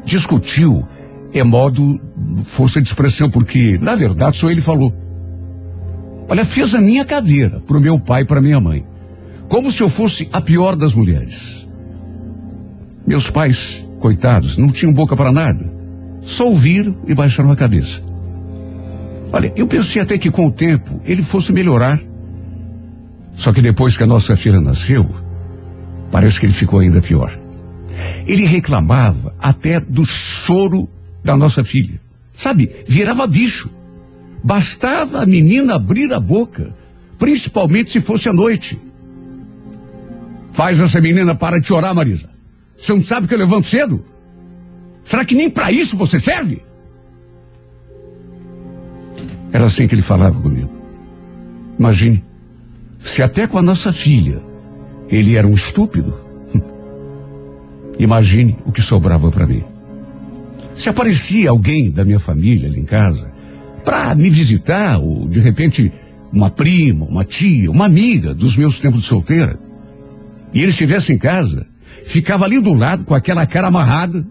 discutiu 0.04 0.86
é 1.32 1.44
modo 1.44 2.00
força 2.44 2.80
de 2.80 2.88
expressão, 2.88 3.30
porque, 3.30 3.78
na 3.80 3.94
verdade, 3.94 4.36
só 4.36 4.50
ele 4.50 4.60
falou. 4.60 4.92
Olha, 6.28 6.44
fez 6.44 6.74
a 6.74 6.80
minha 6.80 7.04
caveira 7.04 7.60
pro 7.60 7.80
meu 7.80 7.98
pai 7.98 8.22
e 8.22 8.24
pra 8.24 8.40
minha 8.40 8.60
mãe. 8.60 8.84
Como 9.48 9.70
se 9.70 9.80
eu 9.80 9.88
fosse 9.88 10.28
a 10.32 10.40
pior 10.40 10.76
das 10.76 10.94
mulheres. 10.94 11.68
Meus 13.06 13.30
pais, 13.30 13.86
coitados, 13.98 14.56
não 14.56 14.68
tinham 14.68 14.92
boca 14.92 15.16
para 15.16 15.32
nada. 15.32 15.64
Só 16.22 16.46
ouviram 16.46 16.96
e 17.06 17.14
baixaram 17.14 17.50
a 17.50 17.56
cabeça. 17.56 18.00
Olha, 19.32 19.52
eu 19.56 19.66
pensei 19.66 20.02
até 20.02 20.18
que 20.18 20.30
com 20.30 20.46
o 20.46 20.52
tempo 20.52 21.00
ele 21.04 21.22
fosse 21.22 21.52
melhorar. 21.52 21.98
Só 23.34 23.52
que 23.52 23.62
depois 23.62 23.96
que 23.96 24.02
a 24.02 24.06
nossa 24.06 24.36
filha 24.36 24.60
nasceu, 24.60 25.08
parece 26.10 26.38
que 26.38 26.46
ele 26.46 26.52
ficou 26.52 26.80
ainda 26.80 27.00
pior. 27.00 27.30
Ele 28.26 28.44
reclamava 28.44 29.34
até 29.38 29.80
do 29.80 30.04
choro 30.04 30.88
da 31.22 31.36
nossa 31.36 31.64
filha. 31.64 32.00
Sabe, 32.36 32.70
virava 32.86 33.26
bicho. 33.26 33.70
Bastava 34.42 35.22
a 35.22 35.26
menina 35.26 35.74
abrir 35.74 36.12
a 36.12 36.18
boca, 36.18 36.74
principalmente 37.18 37.90
se 37.90 38.00
fosse 38.00 38.28
à 38.28 38.32
noite. 38.32 38.80
Faz 40.52 40.80
essa 40.80 41.00
menina 41.00 41.34
para 41.34 41.60
de 41.60 41.66
chorar, 41.66 41.94
Marisa. 41.94 42.30
Você 42.76 42.94
não 42.94 43.02
sabe 43.02 43.28
que 43.28 43.34
eu 43.34 43.38
levanto 43.38 43.66
cedo? 43.66 44.04
Será 45.04 45.24
que 45.24 45.34
nem 45.34 45.50
para 45.50 45.70
isso 45.70 45.96
você 45.96 46.18
serve? 46.18 46.62
Era 49.52 49.66
assim 49.66 49.86
que 49.86 49.94
ele 49.94 50.02
falava 50.02 50.40
comigo. 50.40 50.70
Imagine, 51.78 52.22
se 52.98 53.22
até 53.22 53.46
com 53.46 53.58
a 53.58 53.62
nossa 53.62 53.92
filha 53.92 54.49
ele 55.10 55.36
era 55.36 55.46
um 55.46 55.54
estúpido, 55.54 56.18
imagine 57.98 58.56
o 58.64 58.72
que 58.72 58.80
sobrava 58.80 59.30
para 59.30 59.46
mim. 59.46 59.64
Se 60.74 60.88
aparecia 60.88 61.50
alguém 61.50 61.90
da 61.90 62.04
minha 62.04 62.18
família 62.18 62.68
ali 62.68 62.80
em 62.80 62.84
casa 62.84 63.30
para 63.84 64.14
me 64.14 64.30
visitar, 64.30 64.98
ou 64.98 65.28
de 65.28 65.40
repente 65.40 65.92
uma 66.32 66.50
prima, 66.50 67.04
uma 67.04 67.24
tia, 67.24 67.70
uma 67.70 67.86
amiga 67.86 68.34
dos 68.34 68.56
meus 68.56 68.78
tempos 68.78 69.00
de 69.00 69.06
solteira, 69.06 69.58
e 70.52 70.60
ele 70.60 70.70
estivesse 70.70 71.12
em 71.12 71.18
casa, 71.18 71.66
ficava 72.04 72.44
ali 72.44 72.60
do 72.60 72.72
lado 72.72 73.04
com 73.04 73.14
aquela 73.14 73.46
cara 73.46 73.68
amarrada, 73.68 74.26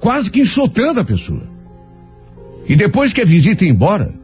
quase 0.00 0.30
que 0.30 0.40
enxotando 0.40 1.00
a 1.00 1.04
pessoa. 1.04 1.50
E 2.68 2.76
depois 2.76 3.12
que 3.12 3.20
a 3.20 3.24
visita 3.24 3.64
ia 3.64 3.70
embora, 3.70 4.14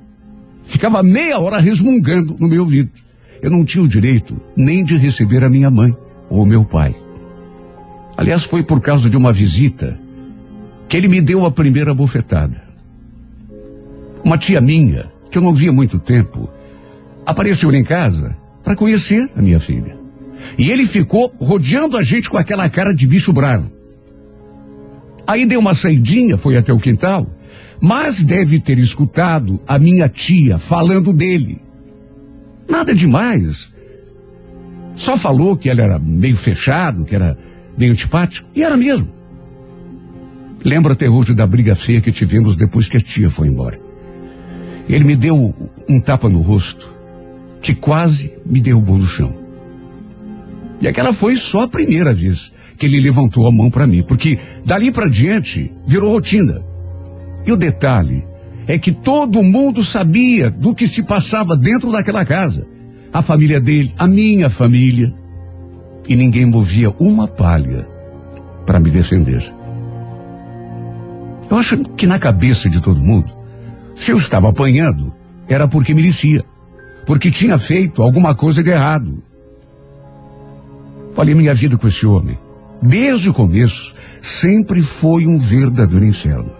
ficava 0.65 1.03
meia 1.03 1.39
hora 1.39 1.59
resmungando 1.59 2.37
no 2.39 2.49
meu 2.49 2.63
ouvido. 2.63 2.91
Eu 3.41 3.51
não 3.51 3.65
tinha 3.65 3.83
o 3.83 3.89
direito 3.89 4.41
nem 4.57 4.85
de 4.85 4.97
receber 4.97 5.45
a 5.45 5.51
minha 5.51 5.71
mãe 5.71 5.95
ou 6.29 6.45
meu 6.45 6.65
pai. 6.65 6.95
Aliás, 8.17 8.43
foi 8.43 8.63
por 8.63 8.81
causa 8.81 9.09
de 9.09 9.17
uma 9.17 9.33
visita 9.33 9.99
que 10.89 10.97
ele 10.97 11.09
me 11.09 11.21
deu 11.21 11.45
a 11.45 11.51
primeira 11.51 11.95
bofetada. 11.95 12.61
Uma 14.25 14.37
tia 14.37 14.61
minha, 14.61 15.11
que 15.31 15.39
eu 15.39 15.43
não 15.43 15.55
via 15.55 15.73
muito 15.73 15.99
tempo, 15.99 16.49
apareceu 17.25 17.73
em 17.73 17.85
casa 17.85 18.37
para 18.65 18.75
conhecer 18.75 19.31
a 19.37 19.41
minha 19.41 19.61
filha. 19.61 19.97
E 20.57 20.71
ele 20.71 20.87
ficou 20.87 21.33
rodeando 21.39 21.97
a 21.97 22.03
gente 22.03 22.29
com 22.29 22.37
aquela 22.37 22.69
cara 22.69 22.95
de 22.95 23.07
bicho 23.07 23.33
bravo. 23.33 23.71
Aí 25.27 25.45
deu 25.47 25.61
uma 25.61 25.75
saidinha, 25.75 26.39
foi 26.39 26.57
até 26.57 26.73
o 26.73 26.81
quintal, 26.81 27.27
mas 27.81 28.23
deve 28.23 28.59
ter 28.59 28.79
escutado 28.79 29.61
a 29.69 29.79
minha 29.79 30.09
tia 30.09 30.59
falando 30.59 31.13
dele. 31.13 31.68
Nada 32.69 32.95
demais. 32.95 33.73
Só 34.95 35.17
falou 35.17 35.57
que 35.57 35.69
ele 35.69 35.81
era 35.81 35.99
meio 35.99 36.37
fechado, 36.37 37.05
que 37.05 37.15
era 37.15 37.37
meio 37.77 37.93
antipático, 37.93 38.49
e 38.55 38.63
era 38.63 38.77
mesmo. 38.77 39.09
Lembro 40.65 40.93
até 40.93 41.09
hoje 41.09 41.35
da 41.35 41.47
briga 41.47 41.77
feia 41.77 42.01
que 42.01 42.11
tivemos 42.11 42.57
depois 42.57 42.89
que 42.89 42.97
a 42.97 43.01
tia 43.01 43.31
foi 43.31 43.49
embora. 43.49 43.81
Ele 44.89 45.05
me 45.05 45.15
deu 45.15 45.55
um 45.89 46.01
tapa 46.01 46.29
no 46.29 46.41
rosto, 46.41 46.93
que 47.63 47.75
quase 47.75 48.33
me 48.45 48.61
derrubou 48.61 48.99
no 48.99 49.07
chão. 49.07 49.35
E 50.81 50.89
aquela 50.89 51.13
foi 51.13 51.37
só 51.37 51.63
a 51.63 51.69
primeira 51.69 52.13
vez 52.13 52.53
que 52.77 52.87
ele 52.87 53.01
levantou 53.01 53.47
a 53.47 53.53
mão 53.53 53.71
para 53.71 53.87
mim, 53.87 54.03
porque 54.03 54.39
dali 54.65 54.91
para 54.91 55.09
diante 55.09 55.73
virou 55.87 56.13
rotina. 56.13 56.63
E 57.47 57.53
o 57.53 57.57
detalhe 57.57 58.25
é 58.69 58.79
que 58.79 58.93
todo 58.93 59.43
mundo 59.43 59.83
sabia 59.83 60.51
do 60.51 60.75
que 60.75 60.87
se 60.87 61.03
passava 61.03 61.57
dentro 61.57 61.91
daquela 61.91 62.23
casa. 62.23 62.67
A 63.11 63.23
família 63.23 63.59
dele, 63.59 63.95
a 63.99 64.07
minha 64.07 64.51
família. 64.51 65.15
E 66.07 66.15
ninguém 66.15 66.45
movia 66.45 66.95
uma 67.01 67.27
palha 67.27 67.89
para 68.67 68.79
me 68.79 68.91
defender. 68.91 69.43
Eu 71.51 71.57
acho 71.57 71.79
que 71.97 72.07
na 72.07 72.19
cabeça 72.19 72.69
de 72.69 72.79
todo 72.83 73.01
mundo, 73.01 73.33
se 73.97 74.11
eu 74.11 74.19
estava 74.19 74.51
apanhando, 74.51 75.15
era 75.49 75.67
porque 75.67 75.95
merecia. 75.95 76.45
Porque 77.07 77.31
tinha 77.31 77.57
feito 77.57 78.03
alguma 78.03 78.35
coisa 78.35 78.63
de 78.63 78.69
errado. 78.69 79.23
Olha, 81.17 81.35
minha 81.35 81.55
vida 81.55 81.79
com 81.79 81.89
esse 81.89 82.07
homem, 82.07 82.39
desde 82.83 83.31
o 83.31 83.35
começo, 83.35 83.95
sempre 84.21 84.83
foi 84.83 85.27
um 85.27 85.39
verdadeiro 85.39 86.05
inferno. 86.05 86.58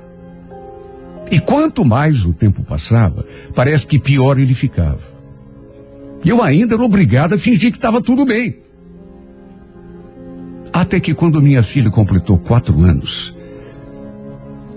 E 1.31 1.41
quanto 1.41 1.85
mais 1.85 2.25
o 2.25 2.33
tempo 2.33 2.63
passava, 2.63 3.25
parece 3.55 3.87
que 3.87 3.99
pior 3.99 4.39
ele 4.39 4.55
ficava. 4.55 5.19
Eu 6.25 6.43
ainda 6.43 6.75
era 6.75 6.83
obrigado 6.83 7.35
a 7.35 7.39
fingir 7.39 7.71
que 7.71 7.79
estava 7.79 8.01
tudo 8.01 8.25
bem. 8.25 8.59
Até 10.73 11.01
que 11.01 11.15
quando 11.15 11.43
minha 11.43 11.63
filha 11.63 11.91
completou 11.91 12.39
quatro 12.39 12.81
anos, 12.83 13.35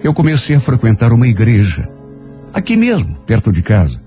eu 0.04 0.14
comecei 0.14 0.56
a 0.56 0.60
frequentar 0.60 1.14
uma 1.14 1.28
igreja 1.28 1.88
Aqui 2.54 2.76
mesmo, 2.76 3.16
perto 3.26 3.52
de 3.52 3.62
casa. 3.62 4.02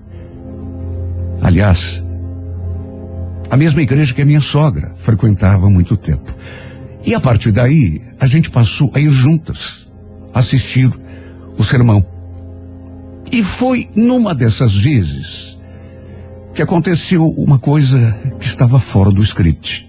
Aliás, 1.41 2.03
a 3.49 3.57
mesma 3.57 3.81
igreja 3.81 4.13
que 4.13 4.21
a 4.21 4.25
minha 4.25 4.39
sogra 4.39 4.93
frequentava 4.95 5.65
há 5.65 5.69
muito 5.69 5.97
tempo. 5.97 6.33
E 7.03 7.13
a 7.15 7.19
partir 7.19 7.51
daí, 7.51 8.01
a 8.19 8.25
gente 8.27 8.51
passou 8.51 8.91
a 8.93 8.99
ir 8.99 9.09
juntas, 9.09 9.89
assistir 10.33 10.91
o 11.57 11.63
sermão. 11.63 12.05
E 13.31 13.43
foi 13.43 13.89
numa 13.95 14.33
dessas 14.33 14.75
vezes 14.75 15.57
que 16.53 16.61
aconteceu 16.61 17.25
uma 17.37 17.59
coisa 17.59 18.17
que 18.39 18.45
estava 18.45 18.79
fora 18.79 19.11
do 19.11 19.21
script. 19.21 19.87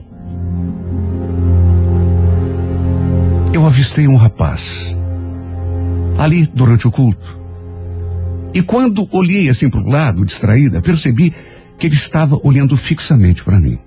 Eu 3.52 3.64
avistei 3.64 4.08
um 4.08 4.16
rapaz 4.16 4.96
ali 6.18 6.46
durante 6.52 6.88
o 6.88 6.90
culto. 6.90 7.40
E 8.52 8.62
quando 8.62 9.08
olhei 9.12 9.48
assim 9.48 9.68
para 9.68 9.80
o 9.80 9.88
lado, 9.88 10.24
distraída, 10.24 10.80
percebi 10.80 11.32
que 11.78 11.86
ele 11.86 11.94
estava 11.94 12.38
olhando 12.42 12.76
fixamente 12.76 13.44
para 13.44 13.60
mim. 13.60 13.78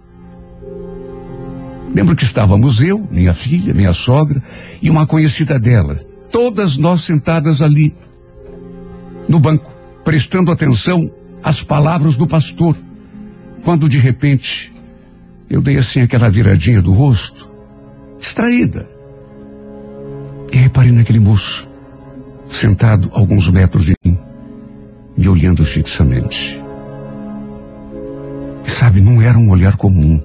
Lembro 1.93 2.15
que 2.15 2.23
estávamos 2.23 2.79
eu, 2.79 3.07
minha 3.11 3.33
filha, 3.33 3.73
minha 3.73 3.93
sogra 3.93 4.41
e 4.81 4.89
uma 4.89 5.07
conhecida 5.07 5.57
dela, 5.57 5.99
todas 6.31 6.77
nós 6.77 7.01
sentadas 7.01 7.61
ali 7.61 7.95
no 9.29 9.39
banco, 9.39 9.71
prestando 10.03 10.51
atenção 10.51 11.09
às 11.43 11.61
palavras 11.61 12.15
do 12.15 12.25
pastor, 12.25 12.75
quando 13.63 13.87
de 13.87 13.99
repente 13.99 14.73
eu 15.47 15.61
dei 15.61 15.77
assim 15.77 16.01
aquela 16.01 16.29
viradinha 16.29 16.81
do 16.81 16.91
rosto, 16.91 17.47
distraída, 18.19 18.87
e 20.51 20.57
reparei 20.57 20.91
naquele 20.91 21.19
moço, 21.19 21.69
sentado 22.49 23.11
a 23.13 23.19
alguns 23.19 23.47
metros 23.49 23.85
de 23.85 23.93
mim, 24.03 24.17
me 25.15 25.29
olhando 25.29 25.63
fixamente. 25.63 26.59
E 28.65 28.69
sabe, 28.69 28.99
não 28.99 29.21
era 29.21 29.37
um 29.37 29.51
olhar 29.51 29.77
comum. 29.77 30.19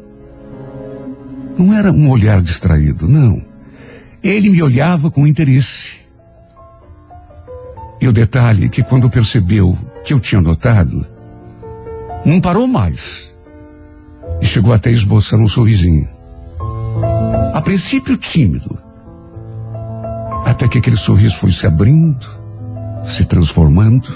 Não 1.58 1.74
era 1.74 1.92
um 1.92 2.08
olhar 2.10 2.40
distraído, 2.40 3.06
não. 3.06 3.44
Ele 4.22 4.48
me 4.48 4.62
olhava 4.62 5.10
com 5.10 5.26
interesse. 5.26 6.03
E 8.04 8.06
o 8.06 8.12
detalhe 8.12 8.66
é 8.66 8.68
que 8.68 8.82
quando 8.82 9.08
percebeu 9.08 9.78
que 10.04 10.12
eu 10.12 10.20
tinha 10.20 10.38
notado, 10.38 11.06
não 12.22 12.38
parou 12.38 12.66
mais. 12.66 13.34
E 14.42 14.44
chegou 14.44 14.74
até 14.74 14.90
esboçar 14.90 15.40
um 15.40 15.48
sorrisinho. 15.48 16.06
A 17.54 17.62
princípio 17.62 18.14
tímido. 18.18 18.78
Até 20.44 20.68
que 20.68 20.76
aquele 20.76 20.98
sorriso 20.98 21.38
foi 21.38 21.50
se 21.50 21.66
abrindo, 21.66 22.26
se 23.04 23.24
transformando. 23.24 24.06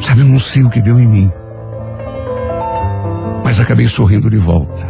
Sabe, 0.00 0.22
eu 0.22 0.26
não 0.26 0.38
sei 0.38 0.62
o 0.62 0.70
que 0.70 0.80
deu 0.80 0.98
em 0.98 1.06
mim. 1.06 1.30
Mas 3.44 3.60
acabei 3.60 3.86
sorrindo 3.88 4.30
de 4.30 4.38
volta. 4.38 4.86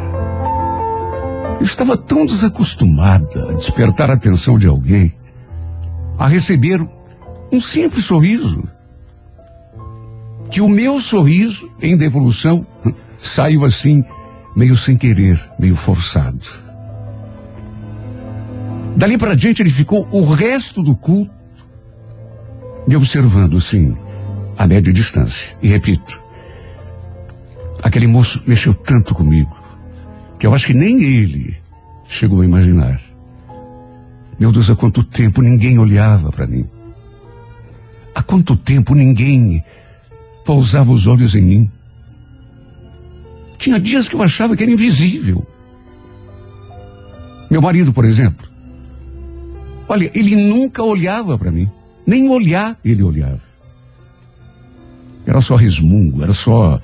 Eu 1.59 1.67
estava 1.67 1.97
tão 1.97 2.25
desacostumada 2.25 3.51
a 3.51 3.55
despertar 3.55 4.11
a 4.11 4.14
atenção 4.14 4.57
de 4.57 4.69
alguém, 4.69 5.17
a 6.18 6.26
receber 6.26 6.81
um 7.52 7.61
simples 7.61 8.04
sorriso, 8.04 8.68
que 10.50 10.61
o 10.61 10.68
meu 10.68 10.98
sorriso, 11.00 11.70
em 11.81 11.96
devolução, 11.96 12.66
saiu 13.16 13.64
assim, 13.64 14.02
meio 14.57 14.76
sem 14.76 14.96
querer, 14.96 15.40
meio 15.59 15.76
forçado. 15.76 16.44
Dali 18.96 19.16
para 19.16 19.37
diante 19.37 19.62
ele 19.62 19.70
ficou 19.70 20.09
o 20.11 20.24
resto 20.33 20.83
do 20.83 20.96
culto 20.96 21.38
me 22.87 22.96
observando, 22.96 23.61
sim, 23.61 23.94
a 24.57 24.66
média 24.66 24.92
distância. 24.92 25.57
E 25.62 25.68
repito, 25.68 26.18
aquele 27.83 28.07
moço 28.07 28.42
mexeu 28.46 28.74
tanto 28.74 29.14
comigo 29.14 29.57
que 30.38 30.46
eu 30.46 30.54
acho 30.54 30.66
que 30.66 30.74
nem 30.74 31.02
ele 31.02 31.57
chegou 32.09 32.40
a 32.40 32.44
imaginar. 32.44 33.08
Meu 34.38 34.53
Deus, 34.53 34.70
há 34.70 34.77
quanto 34.77 35.03
tempo 35.03 35.42
ninguém 35.42 35.79
olhava 35.79 36.31
para 36.31 36.46
mim. 36.46 36.64
Há 38.14 38.22
quanto 38.22 38.57
tempo 38.57 38.94
ninguém 38.94 39.62
pousava 40.44 40.92
os 40.92 41.07
olhos 41.07 41.35
em 41.35 41.42
mim. 41.42 41.70
Tinha 43.59 43.81
dias 43.81 44.09
que 44.09 44.14
eu 44.14 44.22
achava 44.22 44.57
que 44.57 44.62
era 44.62 44.72
invisível. 44.72 45.44
Meu 47.51 47.61
marido, 47.61 47.92
por 47.92 48.05
exemplo. 48.05 48.48
Olha, 49.88 50.11
ele 50.14 50.37
nunca 50.37 50.83
olhava 50.83 51.37
para 51.37 51.51
mim. 51.51 51.68
Nem 52.07 52.29
olhar 52.29 52.79
ele 52.85 53.03
olhava. 53.03 53.42
Era 55.27 55.40
só 55.40 55.57
resmungo, 55.57 56.22
era 56.22 56.33
só 56.33 56.81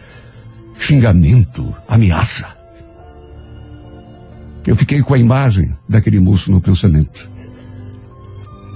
xingamento, 0.79 1.75
ameaça. 1.89 2.47
Eu 4.67 4.77
fiquei 4.77 5.03
com 5.03 5.15
a 5.15 5.19
imagem 5.19 5.75
daquele 5.89 6.21
moço 6.21 6.51
no 6.51 6.61
pensamento. 6.61 7.31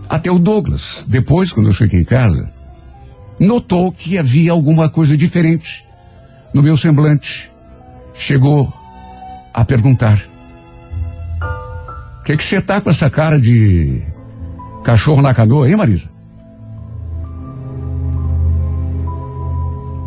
Até 0.08 0.30
o 0.30 0.38
Douglas, 0.38 1.04
depois, 1.06 1.52
quando 1.52 1.66
eu 1.66 1.72
cheguei 1.72 2.00
em 2.00 2.04
casa, 2.04 2.50
notou 3.38 3.92
que 3.92 4.16
havia 4.16 4.52
alguma 4.52 4.88
coisa 4.88 5.16
diferente 5.16 5.84
no 6.54 6.62
meu 6.62 6.76
semblante. 6.76 7.50
Chegou 8.14 8.72
a 9.52 9.64
perguntar: 9.64 10.18
O 12.20 12.24
que, 12.24 12.36
que 12.36 12.44
você 12.44 12.60
tá 12.60 12.80
com 12.80 12.90
essa 12.90 13.10
cara 13.10 13.38
de 13.38 14.02
cachorro 14.82 15.20
na 15.20 15.34
canoa, 15.34 15.68
hein, 15.68 15.76
Marisa? 15.76 16.08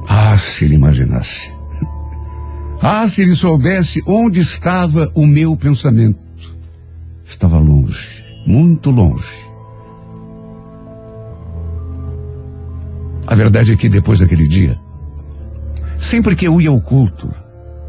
Ah, 0.07 0.35
se 0.37 0.65
ele 0.65 0.75
imaginasse. 0.75 1.53
Ah, 2.81 3.07
se 3.07 3.21
ele 3.21 3.35
soubesse 3.35 4.01
onde 4.07 4.39
estava 4.39 5.11
o 5.13 5.27
meu 5.27 5.55
pensamento. 5.55 6.19
Estava 7.23 7.59
longe, 7.59 8.25
muito 8.45 8.89
longe. 8.89 9.50
A 13.31 13.35
verdade 13.35 13.71
é 13.71 13.77
que 13.77 13.87
depois 13.87 14.19
daquele 14.19 14.45
dia, 14.45 14.77
sempre 15.97 16.35
que 16.35 16.45
eu 16.45 16.59
ia 16.59 16.69
ao 16.69 16.81
culto, 16.81 17.33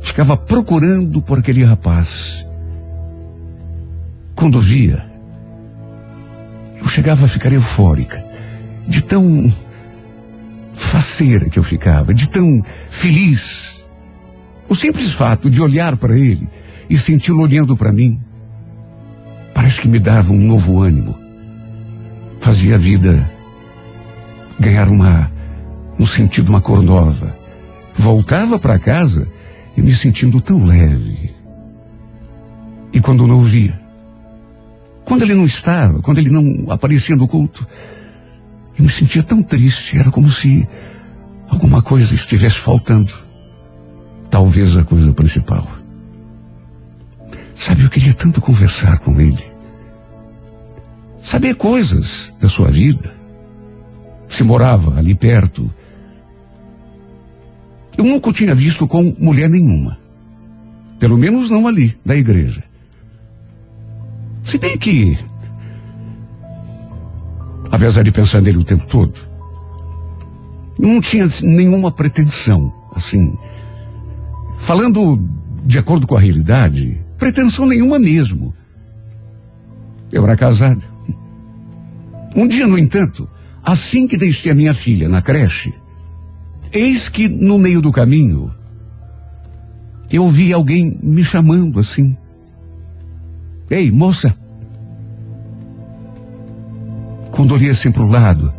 ficava 0.01 0.37
procurando 0.37 1.21
por 1.21 1.41
aquele 1.41 1.65
rapaz. 1.65 2.47
Quando 4.37 4.61
via, 4.61 5.05
eu 6.81 6.87
chegava 6.87 7.25
a 7.25 7.29
ficar 7.29 7.53
eufórica, 7.53 8.25
de 8.87 9.03
tão 9.03 9.53
faceira 10.75 11.51
que 11.51 11.59
eu 11.59 11.65
ficava, 11.65 12.15
de 12.15 12.29
tão 12.29 12.63
feliz. 12.89 13.83
O 14.69 14.77
simples 14.77 15.13
fato 15.13 15.51
de 15.51 15.61
olhar 15.61 15.97
para 15.97 16.17
ele 16.17 16.49
e 16.89 16.97
senti-lo 16.97 17.43
olhando 17.43 17.77
para 17.77 17.93
mim, 17.93 18.23
parece 19.53 19.81
que 19.81 19.89
me 19.89 19.99
dava 19.99 20.33
um 20.33 20.47
novo 20.47 20.81
ânimo. 20.81 21.19
Fazia 22.39 22.77
a 22.77 22.79
vida 22.79 23.29
ganhar 24.61 24.87
uma, 24.87 25.32
um 26.03 26.07
sentido, 26.07 26.49
uma 26.49 26.61
cor 26.61 26.83
nova. 26.83 27.37
Voltava 27.95 28.59
para 28.59 28.79
casa 28.79 29.29
e 29.77 29.83
me 29.83 29.93
sentindo 29.93 30.41
tão 30.41 30.65
leve. 30.65 31.31
E 32.93 33.01
quando 33.01 33.27
não 33.27 33.41
via, 33.41 33.81
quando 35.05 35.23
ele 35.23 35.35
não 35.35 35.47
estava, 35.47 36.01
quando 36.01 36.19
ele 36.19 36.31
não 36.31 36.71
aparecia 36.71 37.15
no 37.15 37.29
culto, 37.29 37.67
eu 38.77 38.85
me 38.85 38.91
sentia 38.91 39.23
tão 39.23 39.43
triste, 39.43 39.97
era 39.97 40.11
como 40.11 40.29
se 40.29 40.69
alguma 41.49 41.81
coisa 41.81 42.15
estivesse 42.15 42.57
faltando. 42.57 43.13
Talvez 44.29 44.77
a 44.77 44.85
coisa 44.85 45.13
principal. 45.13 45.69
Sabe, 47.55 47.85
eu 47.85 47.91
queria 47.91 48.13
tanto 48.13 48.41
conversar 48.41 48.99
com 48.99 49.21
ele. 49.21 49.45
Saber 51.23 51.55
coisas 51.55 52.33
da 52.41 52.49
sua 52.49 52.71
vida. 52.71 53.15
Se 54.27 54.43
morava 54.43 54.99
ali 54.99 55.15
perto. 55.15 55.73
Eu 57.97 58.05
nunca 58.05 58.31
o 58.31 58.33
tinha 58.33 58.55
visto 58.55 58.87
com 58.89 59.15
mulher 59.19 59.49
nenhuma. 59.49 59.99
Pelo 60.99 61.19
menos 61.19 61.51
não 61.51 61.67
ali, 61.67 61.97
da 62.05 62.17
igreja. 62.17 62.63
Se 64.43 64.59
bem 64.59 64.79
que 64.79 65.19
apesar 67.73 68.03
de 68.03 68.13
pensar 68.13 68.43
nele 68.43 68.59
o 68.59 68.65
tempo 68.65 68.87
todo, 68.87 69.19
não 70.79 71.01
tinha 71.01 71.27
nenhuma 71.43 71.91
pretensão, 71.91 72.73
assim. 72.95 73.37
Falando 74.59 75.27
de 75.65 75.79
acordo 75.79 76.07
com 76.07 76.15
a 76.15 76.21
realidade, 76.21 77.01
pretensão 77.17 77.67
nenhuma 77.67 77.99
mesmo. 77.99 78.55
Eu 80.13 80.23
era 80.25 80.37
casado. 80.37 80.85
Um 82.37 82.47
dia, 82.47 82.67
no 82.67 82.79
entanto, 82.79 83.29
assim 83.65 84.07
que 84.07 84.19
deixei 84.19 84.53
a 84.53 84.55
minha 84.55 84.75
filha 84.75 85.09
na 85.09 85.23
creche, 85.23 85.73
eis 86.73 87.09
que 87.09 87.29
no 87.29 87.59
meio 87.59 87.81
do 87.81 87.93
caminho, 87.93 88.55
eu 90.11 90.29
vi 90.29 90.53
alguém 90.53 90.99
me 91.03 91.23
chamando 91.23 91.81
assim. 91.81 92.17
Ei, 93.71 93.91
moça, 93.91 94.37
quando 97.31 97.53
olhei 97.53 97.71
assim 97.71 97.91
para 97.91 98.03
o 98.03 98.11
lado, 98.11 98.53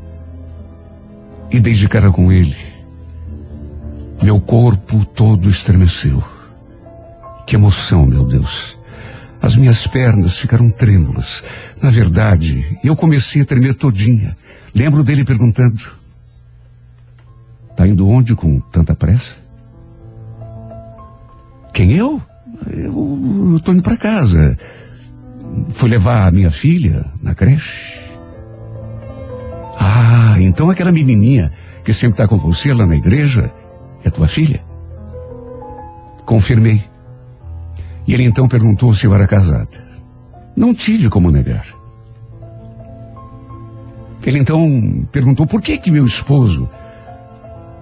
e 1.52 1.60
dei 1.60 1.73
de 1.73 1.88
cara 1.88 2.12
com 2.12 2.32
ele. 2.32 2.56
Meu 4.21 4.41
corpo 4.41 5.06
todo 5.06 5.49
estremeceu. 5.49 6.23
Que 7.45 7.56
emoção, 7.56 8.06
meu 8.06 8.26
Deus. 8.26 8.78
As 9.39 9.56
minhas 9.56 9.86
pernas 9.86 10.38
ficaram 10.38 10.71
trêmulas. 10.71 11.43
Na 11.82 11.91
verdade, 11.91 12.80
eu 12.84 12.95
comecei 12.95 13.41
a 13.41 13.45
tremer 13.45 13.76
todinha. 13.76 14.36
Lembro 14.73 15.04
dele 15.04 15.23
perguntando: 15.23 15.84
Tá 17.75 17.88
indo 17.88 18.07
onde 18.07 18.36
com 18.36 18.59
tanta 18.59 18.95
pressa? 18.95 19.36
Quem 21.73 21.93
eu? 21.93 22.21
Eu, 22.69 23.59
tô 23.63 23.73
indo 23.73 23.83
para 23.83 23.97
casa. 23.97 24.57
Fui 25.69 25.89
levar 25.89 26.27
a 26.27 26.31
minha 26.31 26.51
filha 26.51 27.05
na 27.21 27.33
creche. 27.33 27.99
Ah, 29.79 30.36
então 30.39 30.69
aquela 30.69 30.91
menininha 30.91 31.51
que 31.83 31.93
sempre 31.93 32.13
está 32.13 32.27
com 32.27 32.38
você 32.38 32.73
lá 32.73 32.86
na 32.86 32.95
igreja 32.95 33.51
é 34.03 34.09
tua 34.09 34.27
filha? 34.27 34.63
Confirmei. 36.25 36.83
E 38.07 38.13
ele 38.13 38.23
então 38.23 38.47
perguntou 38.47 38.93
se 38.93 39.05
eu 39.05 39.13
era 39.13 39.27
casada. 39.27 39.83
Não 40.55 40.73
tive 40.73 41.09
como 41.09 41.31
negar. 41.31 41.65
Ele 44.25 44.39
então 44.39 45.05
perguntou 45.12 45.45
por 45.45 45.62
que 45.62 45.77
que 45.77 45.91
meu 45.91 46.05
esposo 46.05 46.69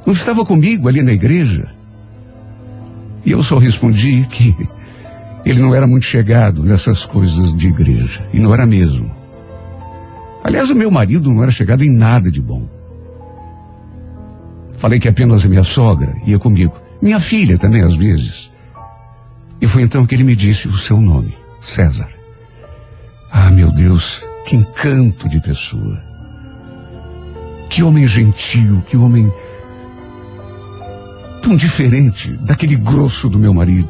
não 0.06 0.14
estava 0.14 0.46
comigo 0.46 0.88
ali 0.88 1.02
na 1.02 1.12
igreja. 1.12 1.68
E 3.26 3.32
eu 3.32 3.44
só 3.44 3.58
respondi 3.58 4.26
que 4.30 4.56
ele 5.46 5.60
não 5.60 5.74
era 5.74 5.88
muito 5.88 6.06
chegado 6.06 6.64
nessas 6.64 7.06
coisas 7.06 7.54
de 7.54 7.68
igreja. 7.68 8.28
E 8.34 8.40
não 8.40 8.54
era 8.54 8.66
mesmo. 8.66 9.16
Aliás, 10.44 10.70
o 10.70 10.76
meu 10.76 10.90
marido 10.90 11.32
não 11.32 11.44
era 11.44 11.52
chegado 11.52 11.84
em 11.84 11.92
nada 11.92 12.32
de 12.32 12.42
bom. 12.42 12.68
Falei 14.78 15.00
que 15.00 15.08
apenas 15.08 15.46
a 15.46 15.50
minha 15.50 15.64
sogra 15.64 16.16
ia 16.26 16.40
comigo. 16.40 16.74
Minha 17.02 17.20
filha 17.20 17.58
também, 17.58 17.82
às 17.82 17.96
vezes. 17.96 18.52
E 19.60 19.68
foi 19.68 19.84
então 19.84 20.06
que 20.06 20.16
ele 20.16 20.24
me 20.24 20.36
disse 20.36 20.68
o 20.68 20.78
seu 20.78 21.00
nome, 21.00 21.36
César. 21.62 22.08
Ah, 23.32 23.52
meu 23.52 23.72
Deus, 23.72 24.26
que 24.46 24.56
encanto 24.56 25.30
de 25.30 25.40
pessoa. 25.40 26.02
Que 27.70 27.84
homem 27.84 28.08
gentil, 28.08 28.84
que 28.90 28.98
homem 28.98 29.32
tão 31.42 31.56
diferente 31.56 32.32
daquele 32.34 32.76
grosso 32.76 33.30
do 33.30 33.40
meu 33.40 33.54
marido. 33.54 33.90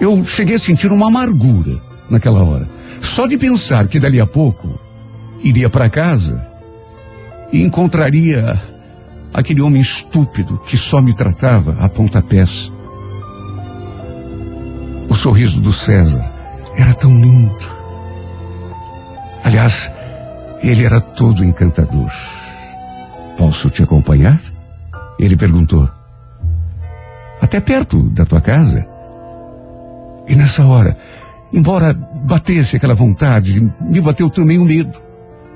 Eu 0.00 0.24
cheguei 0.24 0.56
a 0.56 0.58
sentir 0.58 0.90
uma 0.90 1.06
amargura 1.06 1.80
naquela 2.10 2.42
hora. 2.42 2.68
Só 3.00 3.26
de 3.26 3.38
pensar 3.38 3.86
que 3.86 4.00
dali 4.00 4.20
a 4.20 4.26
pouco 4.26 4.78
iria 5.42 5.70
para 5.70 5.88
casa 5.88 6.44
e 7.52 7.62
encontraria 7.62 8.60
aquele 9.32 9.60
homem 9.60 9.80
estúpido 9.80 10.58
que 10.66 10.76
só 10.76 11.00
me 11.00 11.14
tratava 11.14 11.76
a 11.78 11.88
pontapés. 11.88 12.72
O 15.08 15.14
sorriso 15.14 15.60
do 15.60 15.72
César 15.72 16.24
era 16.76 16.94
tão 16.94 17.10
lindo. 17.10 17.82
Aliás, 19.44 19.90
ele 20.62 20.84
era 20.84 21.00
todo 21.00 21.44
encantador. 21.44 22.10
Posso 23.36 23.68
te 23.70 23.82
acompanhar? 23.82 24.51
Ele 25.22 25.36
perguntou. 25.36 25.88
Até 27.40 27.60
perto 27.60 28.02
da 28.10 28.26
tua 28.26 28.40
casa? 28.40 28.84
E 30.26 30.34
nessa 30.34 30.64
hora, 30.66 30.98
embora 31.52 31.94
batesse 31.94 32.74
aquela 32.74 32.92
vontade, 32.92 33.60
me 33.80 34.00
bateu 34.00 34.28
também 34.28 34.58
o 34.58 34.64
medo. 34.64 34.98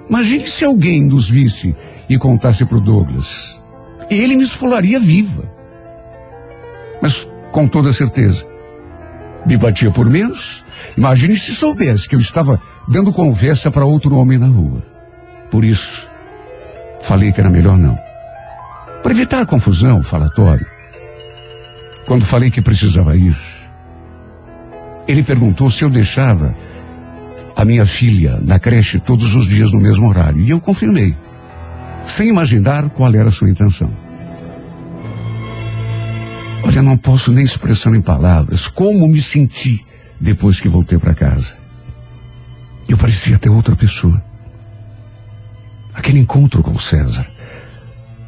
Imagine 0.09 0.47
se 0.47 0.65
alguém 0.65 1.05
nos 1.05 1.29
visse 1.29 1.75
e 2.09 2.17
contasse 2.17 2.65
para 2.65 2.77
o 2.77 2.81
Douglas. 2.81 3.61
Ele 4.09 4.37
me 4.37 4.45
esfolaria 4.45 5.01
viva. 5.01 5.51
Mas 7.03 7.29
com 7.51 7.67
toda 7.67 7.93
certeza, 7.93 8.47
me 9.45 9.57
batia 9.57 9.91
por 9.91 10.09
menos. 10.09 10.65
Imagine 10.97 11.37
se 11.37 11.53
soubesse 11.53 12.09
que 12.09 12.15
eu 12.15 12.21
estava 12.21 12.63
dando 12.87 13.13
conversa 13.13 13.69
para 13.69 13.85
outro 13.85 14.17
homem 14.17 14.39
na 14.39 14.47
rua. 14.47 14.85
Por 15.51 15.65
isso, 15.65 16.09
falei 17.03 17.33
que 17.33 17.41
era 17.41 17.51
melhor 17.51 17.77
não. 17.77 18.06
Para 19.07 19.15
evitar 19.15 19.47
confusão, 19.47 20.03
falatório. 20.03 20.67
Quando 22.09 22.25
falei 22.25 22.51
que 22.51 22.61
precisava 22.61 23.17
ir, 23.17 23.39
ele 25.07 25.23
perguntou 25.23 25.71
se 25.71 25.85
eu 25.85 25.89
deixava 25.89 26.53
a 27.55 27.65
minha 27.65 27.87
filha 27.87 28.41
na 28.43 28.59
creche 28.59 28.99
todos 28.99 29.33
os 29.37 29.47
dias 29.47 29.71
no 29.71 29.79
mesmo 29.79 30.09
horário. 30.09 30.41
E 30.41 30.51
eu 30.51 30.61
confirmei, 30.61 31.17
sem 32.05 32.31
imaginar 32.31 32.91
qual 32.91 33.15
era 33.15 33.29
a 33.29 33.31
sua 33.31 33.49
intenção. 33.49 33.97
Olha, 36.65 36.83
não 36.83 36.97
posso 36.97 37.31
nem 37.31 37.45
expressar 37.45 37.95
em 37.95 38.03
palavras 38.03 38.67
como 38.67 39.07
me 39.07 39.23
senti 39.23 39.87
depois 40.21 40.59
que 40.59 40.67
voltei 40.67 40.99
para 40.99 41.15
casa. 41.15 41.55
Eu 42.89 42.99
parecia 42.99 43.37
até 43.37 43.49
outra 43.49 43.77
pessoa. 43.77 44.21
Aquele 45.95 46.19
encontro 46.19 46.61
com 46.61 46.77
César, 46.77 47.36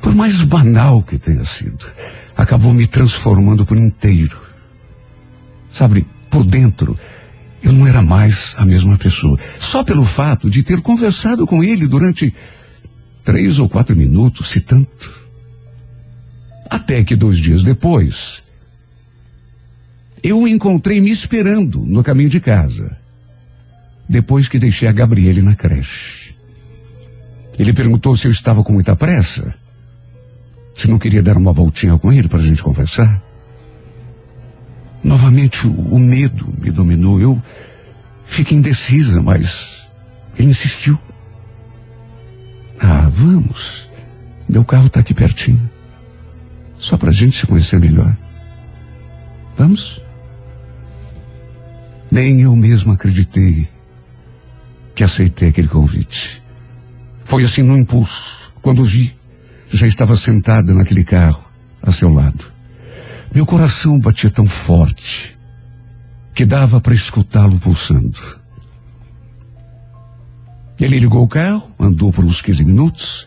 por 0.00 0.14
mais 0.14 0.42
banal 0.42 1.02
que 1.02 1.18
tenha 1.18 1.44
sido, 1.44 1.84
acabou 2.36 2.72
me 2.72 2.86
transformando 2.86 3.66
por 3.66 3.76
inteiro. 3.76 4.38
Sabe, 5.70 6.06
por 6.30 6.44
dentro, 6.44 6.98
eu 7.62 7.72
não 7.72 7.86
era 7.86 8.02
mais 8.02 8.54
a 8.56 8.64
mesma 8.64 8.96
pessoa. 8.96 9.38
Só 9.58 9.82
pelo 9.82 10.04
fato 10.04 10.48
de 10.48 10.62
ter 10.62 10.80
conversado 10.80 11.46
com 11.46 11.62
ele 11.62 11.86
durante 11.86 12.32
três 13.24 13.58
ou 13.58 13.68
quatro 13.68 13.96
minutos, 13.96 14.48
se 14.48 14.60
tanto. 14.60 15.12
Até 16.70 17.02
que 17.02 17.16
dois 17.16 17.38
dias 17.38 17.62
depois, 17.62 18.42
eu 20.22 20.40
o 20.40 20.48
encontrei 20.48 21.00
me 21.00 21.10
esperando 21.10 21.80
no 21.80 22.02
caminho 22.02 22.28
de 22.28 22.40
casa. 22.40 22.96
Depois 24.08 24.48
que 24.48 24.58
deixei 24.58 24.88
a 24.88 24.92
Gabriele 24.92 25.42
na 25.42 25.54
creche. 25.54 26.34
Ele 27.58 27.72
perguntou 27.72 28.16
se 28.16 28.26
eu 28.26 28.30
estava 28.30 28.62
com 28.62 28.72
muita 28.72 28.94
pressa. 28.94 29.54
Se 30.78 30.88
não 30.88 30.96
queria 30.96 31.20
dar 31.20 31.36
uma 31.36 31.52
voltinha 31.52 31.98
com 31.98 32.12
ele 32.12 32.28
para 32.28 32.38
a 32.38 32.42
gente 32.42 32.62
conversar. 32.62 33.20
Novamente 35.02 35.66
o, 35.66 35.72
o 35.72 35.98
medo 35.98 36.54
me 36.56 36.70
dominou. 36.70 37.20
Eu 37.20 37.42
fiquei 38.22 38.56
indecisa, 38.56 39.20
mas 39.20 39.90
ele 40.38 40.50
insistiu. 40.50 40.96
Ah, 42.78 43.08
vamos. 43.10 43.90
Meu 44.48 44.64
carro 44.64 44.86
está 44.86 45.00
aqui 45.00 45.12
pertinho. 45.12 45.68
Só 46.78 46.96
para 46.96 47.10
a 47.10 47.12
gente 47.12 47.40
se 47.40 47.46
conhecer 47.48 47.80
melhor. 47.80 48.16
Vamos? 49.56 50.00
Nem 52.08 52.40
eu 52.40 52.54
mesmo 52.54 52.92
acreditei 52.92 53.68
que 54.94 55.02
aceitei 55.02 55.48
aquele 55.48 55.66
convite. 55.66 56.40
Foi 57.24 57.42
assim 57.42 57.62
no 57.62 57.76
impulso. 57.76 58.52
Quando 58.62 58.84
vi, 58.84 59.17
já 59.70 59.86
estava 59.86 60.16
sentada 60.16 60.74
naquele 60.74 61.04
carro 61.04 61.44
a 61.82 61.92
seu 61.92 62.12
lado. 62.12 62.44
Meu 63.34 63.44
coração 63.44 63.98
batia 64.00 64.30
tão 64.30 64.46
forte 64.46 65.36
que 66.34 66.46
dava 66.46 66.80
para 66.80 66.94
escutá-lo 66.94 67.58
pulsando. 67.58 68.18
Ele 70.80 70.98
ligou 70.98 71.24
o 71.24 71.28
carro, 71.28 71.70
andou 71.78 72.12
por 72.12 72.24
uns 72.24 72.40
15 72.40 72.64
minutos, 72.64 73.26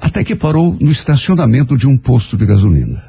até 0.00 0.24
que 0.24 0.34
parou 0.34 0.76
no 0.80 0.90
estacionamento 0.90 1.76
de 1.76 1.86
um 1.86 1.96
posto 1.96 2.36
de 2.36 2.46
gasolina. 2.46 3.02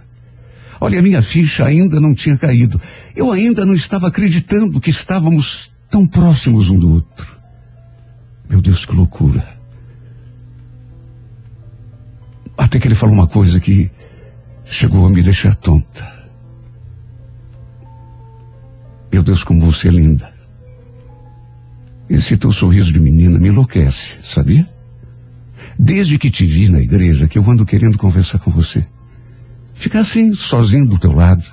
Olha, 0.79 1.01
minha 1.01 1.21
ficha 1.21 1.65
ainda 1.65 1.99
não 1.99 2.13
tinha 2.13 2.37
caído. 2.37 2.79
Eu 3.15 3.31
ainda 3.31 3.65
não 3.65 3.73
estava 3.73 4.07
acreditando 4.07 4.81
que 4.81 4.89
estávamos 4.89 5.71
tão 5.89 6.05
próximos 6.05 6.69
um 6.69 6.77
do 6.77 6.93
outro. 6.93 7.37
Meu 8.49 8.61
Deus, 8.61 8.85
que 8.85 8.95
loucura. 8.95 9.54
Até 12.57 12.79
que 12.79 12.87
ele 12.87 12.95
falou 12.95 13.15
uma 13.15 13.27
coisa 13.27 13.59
que 13.59 13.91
chegou 14.63 15.05
a 15.05 15.09
me 15.09 15.21
deixar 15.21 15.53
tonta. 15.55 16.15
Meu 19.11 19.23
Deus, 19.23 19.43
como 19.43 19.59
você 19.59 19.87
é 19.87 19.91
linda. 19.91 20.33
Esse 22.09 22.37
teu 22.37 22.51
sorriso 22.51 22.91
de 22.91 22.99
menina 22.99 23.39
me 23.39 23.49
enlouquece, 23.49 24.17
sabia? 24.23 24.67
Desde 25.77 26.17
que 26.17 26.29
te 26.29 26.45
vi 26.45 26.69
na 26.69 26.79
igreja 26.79 27.27
que 27.27 27.37
eu 27.37 27.49
ando 27.49 27.65
querendo 27.65 27.97
conversar 27.97 28.39
com 28.39 28.51
você. 28.51 28.85
Ficar 29.73 29.99
assim, 29.99 30.33
sozinho 30.33 30.87
do 30.87 30.97
teu 30.97 31.13
lado. 31.13 31.43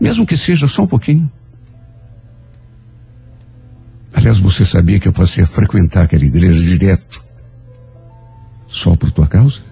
Mesmo 0.00 0.26
que 0.26 0.36
seja 0.36 0.66
só 0.66 0.82
um 0.82 0.86
pouquinho. 0.86 1.30
Aliás, 4.12 4.38
você 4.38 4.64
sabia 4.64 4.98
que 4.98 5.08
eu 5.08 5.12
passei 5.12 5.44
a 5.44 5.46
frequentar 5.46 6.04
aquela 6.04 6.24
igreja 6.24 6.60
direto? 6.60 7.22
Só 8.66 8.94
por 8.96 9.10
tua 9.10 9.26
causa? 9.26 9.69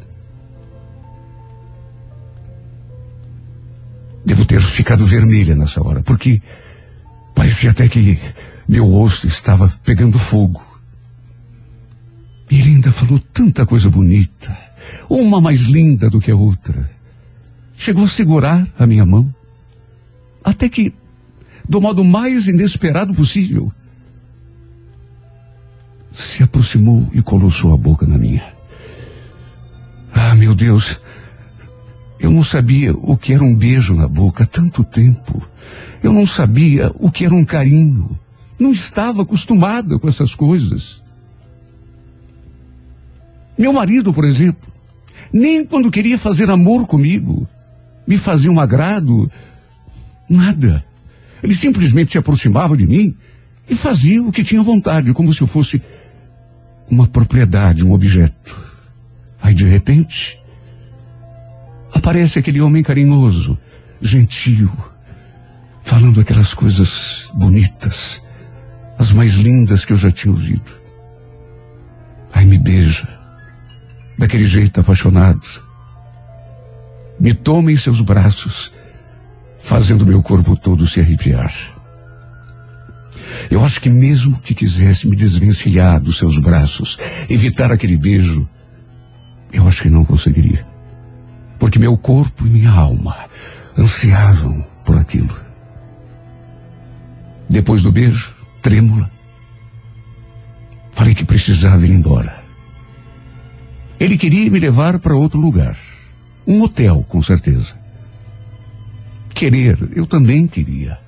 Devo 4.29 4.45
ter 4.45 4.61
ficado 4.61 5.07
vermelha 5.07 5.55
nessa 5.55 5.83
hora, 5.83 6.03
porque 6.03 6.43
parecia 7.35 7.71
até 7.71 7.89
que 7.89 8.21
meu 8.69 8.85
rosto 8.85 9.27
estava 9.27 9.73
pegando 9.83 10.19
fogo. 10.19 10.63
E 12.51 12.61
ele 12.61 12.75
ainda 12.75 12.93
falou 12.93 13.19
tanta 13.33 13.65
coisa 13.65 13.89
bonita, 13.89 14.55
uma 15.09 15.41
mais 15.41 15.61
linda 15.61 16.11
do 16.11 16.21
que 16.21 16.31
a 16.31 16.37
outra. 16.37 16.91
Chegou 17.75 18.05
a 18.05 18.09
segurar 18.09 18.69
a 18.79 18.87
minha 18.87 19.07
mão, 19.07 19.35
até 20.45 20.69
que, 20.69 20.93
do 21.67 21.81
modo 21.81 22.05
mais 22.05 22.47
inesperado 22.49 23.15
possível, 23.15 23.73
se 26.13 26.43
aproximou 26.43 27.09
e 27.15 27.23
colou 27.23 27.51
sua 27.51 27.79
boca 27.79 28.07
na 28.07 28.19
minha. 28.19 28.53
Ah, 30.13 30.35
meu 30.35 30.55
Deus, 30.55 31.01
eu 32.21 32.31
não 32.31 32.43
sabia 32.43 32.93
o 32.93 33.17
que 33.17 33.33
era 33.33 33.45
um 33.45 33.55
beijo 33.55 33.95
na 33.95 34.09
boca 34.09 34.45
há 34.45 34.47
tanto 34.47 34.83
tempo. 34.83 35.47
Eu 36.03 36.13
não 36.13 36.27
sabia 36.27 36.93
o 36.99 37.11
que 37.11 37.25
era 37.25 37.35
um 37.35 37.45
carinho. 37.45 38.19
Não 38.59 38.73
estava 38.73 39.23
acostumada 39.23 39.99
com 39.99 40.09
essas 40.09 40.35
coisas. 40.35 41.03
Meu 43.57 43.73
marido, 43.73 44.13
por 44.13 44.25
exemplo, 44.25 44.73
nem 45.33 45.65
quando 45.65 45.91
queria 45.91 46.19
fazer 46.19 46.51
amor 46.51 46.87
comigo, 46.87 47.47
me 48.07 48.17
fazia 48.17 48.51
um 48.51 48.61
agrado, 48.61 49.31
nada. 50.29 50.85
Ele 51.43 51.55
simplesmente 51.55 52.13
se 52.13 52.19
aproximava 52.19 52.77
de 52.77 52.87
mim 52.87 53.15
e 53.69 53.75
fazia 53.75 54.23
o 54.23 54.33
que 54.33 54.43
tinha 54.43 54.63
vontade, 54.63 55.13
como 55.13 55.33
se 55.33 55.41
eu 55.41 55.47
fosse 55.47 55.83
uma 56.91 57.07
propriedade, 57.07 57.85
um 57.85 57.93
objeto. 57.93 58.57
Aí, 59.41 59.55
de 59.55 59.65
repente, 59.65 60.38
aparece 61.99 62.39
aquele 62.39 62.61
homem 62.61 62.83
carinhoso, 62.83 63.59
gentil, 64.01 64.71
falando 65.83 66.21
aquelas 66.21 66.55
coisas 66.55 67.29
bonitas, 67.35 68.23
as 68.99 69.13
mais 69.13 69.35
lindas 69.35 69.85
que 69.85 69.93
eu 69.93 69.97
já 69.97 70.11
tinha 70.11 70.33
ouvido. 70.33 70.71
Aí 72.33 72.47
me 72.47 72.59
beija, 72.59 73.07
daquele 74.17 74.45
jeito 74.45 74.81
apaixonado. 74.81 75.47
Me 77.19 77.35
toma 77.35 77.73
em 77.73 77.77
seus 77.77 78.01
braços, 78.01 78.73
fazendo 79.59 80.07
meu 80.07 80.23
corpo 80.23 80.57
todo 80.57 80.87
se 80.87 81.01
arrepiar. 81.01 81.53
Eu 83.51 83.65
acho 83.65 83.81
que 83.81 83.89
mesmo 83.89 84.39
que 84.41 84.55
quisesse 84.55 85.09
me 85.09 85.17
desvencilhar 85.17 86.01
dos 86.01 86.17
seus 86.17 86.39
braços, 86.39 86.97
evitar 87.29 87.73
aquele 87.73 87.97
beijo, 87.97 88.49
eu 89.53 89.67
acho 89.67 89.83
que 89.83 89.91
não 89.91 90.05
conseguiria. 90.05 90.78
Porque 91.59 91.79
meu 91.79 91.97
corpo 91.97 92.47
e 92.47 92.51
minha 92.51 92.71
alma 92.71 93.17
ansiavam 93.77 94.65
por 94.85 94.99
aquilo. 94.99 95.37
Depois 97.49 97.83
do 97.83 97.91
beijo, 97.91 98.35
trêmula, 98.61 99.11
falei 100.93 101.15
que 101.15 101.25
precisava 101.25 101.87
ir 101.87 101.93
embora. 101.93 102.45
Ele 103.99 104.17
queria 104.17 104.51
me 104.51 104.59
levar 104.59 104.99
para 104.99 105.17
outro 105.17 105.41
lugar. 105.41 105.77
Um 106.47 106.63
hotel, 106.63 107.05
com 107.09 107.21
certeza. 107.21 107.75
Querer, 109.35 109.79
eu 109.95 110.07
também 110.07 110.47
queria. 110.47 110.99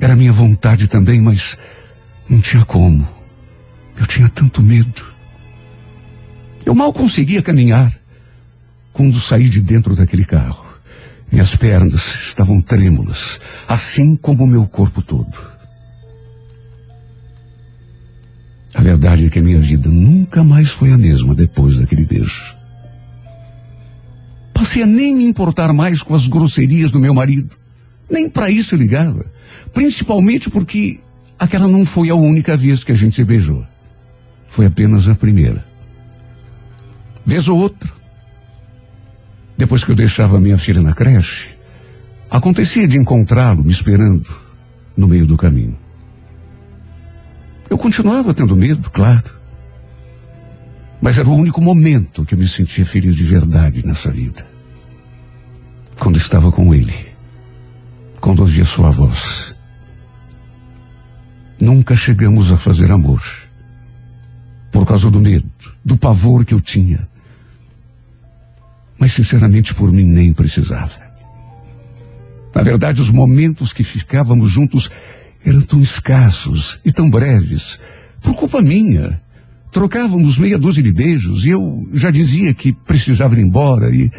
Era 0.00 0.16
minha 0.16 0.32
vontade 0.32 0.88
também, 0.88 1.20
mas 1.20 1.56
não 2.28 2.40
tinha 2.40 2.64
como. 2.64 3.06
Eu 3.98 4.06
tinha 4.06 4.28
tanto 4.28 4.62
medo. 4.62 5.04
Eu 6.64 6.74
mal 6.74 6.92
conseguia 6.92 7.42
caminhar 7.42 7.99
quando 8.92 9.20
saí 9.20 9.48
de 9.48 9.60
dentro 9.60 9.94
daquele 9.94 10.24
carro. 10.24 10.66
Minhas 11.30 11.54
pernas 11.54 12.02
estavam 12.26 12.60
trêmulas, 12.60 13.40
assim 13.68 14.16
como 14.16 14.44
o 14.44 14.46
meu 14.46 14.66
corpo 14.66 15.00
todo. 15.00 15.38
A 18.74 18.80
verdade 18.80 19.26
é 19.26 19.30
que 19.30 19.38
a 19.38 19.42
minha 19.42 19.60
vida 19.60 19.88
nunca 19.88 20.42
mais 20.42 20.70
foi 20.70 20.92
a 20.92 20.98
mesma 20.98 21.34
depois 21.34 21.76
daquele 21.76 22.04
beijo. 22.04 22.56
Passei 24.52 24.82
a 24.82 24.86
nem 24.86 25.16
me 25.16 25.24
importar 25.24 25.72
mais 25.72 26.02
com 26.02 26.14
as 26.14 26.26
grosserias 26.26 26.90
do 26.90 27.00
meu 27.00 27.14
marido. 27.14 27.56
Nem 28.08 28.28
para 28.28 28.50
isso 28.50 28.74
eu 28.74 28.78
ligava. 28.78 29.26
Principalmente 29.72 30.50
porque 30.50 31.00
aquela 31.38 31.66
não 31.66 31.86
foi 31.86 32.10
a 32.10 32.14
única 32.14 32.56
vez 32.56 32.84
que 32.84 32.92
a 32.92 32.94
gente 32.94 33.16
se 33.16 33.24
beijou. 33.24 33.64
Foi 34.48 34.66
apenas 34.66 35.08
a 35.08 35.14
primeira. 35.14 35.64
Vez 37.24 37.48
ou 37.48 37.58
outra. 37.58 37.99
Depois 39.60 39.84
que 39.84 39.90
eu 39.90 39.94
deixava 39.94 40.40
minha 40.40 40.56
filha 40.56 40.80
na 40.80 40.94
creche, 40.94 41.50
acontecia 42.30 42.88
de 42.88 42.96
encontrá-lo 42.96 43.62
me 43.62 43.70
esperando 43.70 44.34
no 44.96 45.06
meio 45.06 45.26
do 45.26 45.36
caminho. 45.36 45.78
Eu 47.68 47.76
continuava 47.76 48.32
tendo 48.32 48.56
medo, 48.56 48.88
claro. 48.88 49.38
Mas 50.98 51.18
era 51.18 51.28
o 51.28 51.36
único 51.36 51.60
momento 51.60 52.24
que 52.24 52.32
eu 52.32 52.38
me 52.38 52.48
sentia 52.48 52.86
feliz 52.86 53.14
de 53.14 53.22
verdade 53.22 53.84
nessa 53.84 54.10
vida. 54.10 54.46
Quando 55.98 56.16
estava 56.16 56.50
com 56.50 56.74
ele. 56.74 56.94
Quando 58.18 58.40
ouvia 58.40 58.64
sua 58.64 58.88
voz. 58.88 59.54
Nunca 61.60 61.94
chegamos 61.94 62.50
a 62.50 62.56
fazer 62.56 62.90
amor. 62.90 63.22
Por 64.72 64.86
causa 64.86 65.10
do 65.10 65.20
medo, 65.20 65.50
do 65.84 65.98
pavor 65.98 66.46
que 66.46 66.54
eu 66.54 66.62
tinha. 66.62 67.09
Mas 69.00 69.12
sinceramente 69.12 69.74
por 69.74 69.90
mim 69.90 70.04
nem 70.04 70.32
precisava. 70.32 71.10
Na 72.54 72.62
verdade, 72.62 73.00
os 73.00 73.10
momentos 73.10 73.72
que 73.72 73.82
ficávamos 73.82 74.50
juntos 74.50 74.90
eram 75.44 75.62
tão 75.62 75.80
escassos 75.80 76.78
e 76.84 76.92
tão 76.92 77.08
breves, 77.08 77.78
por 78.20 78.34
culpa 78.34 78.60
minha. 78.60 79.20
Trocávamos 79.72 80.36
meia 80.36 80.58
dúzia 80.58 80.82
de 80.82 80.92
beijos 80.92 81.44
e 81.44 81.50
eu 81.50 81.88
já 81.94 82.10
dizia 82.10 82.52
que 82.52 82.72
precisava 82.72 83.34
ir 83.34 83.42
embora 83.42 83.88
e, 83.88 84.10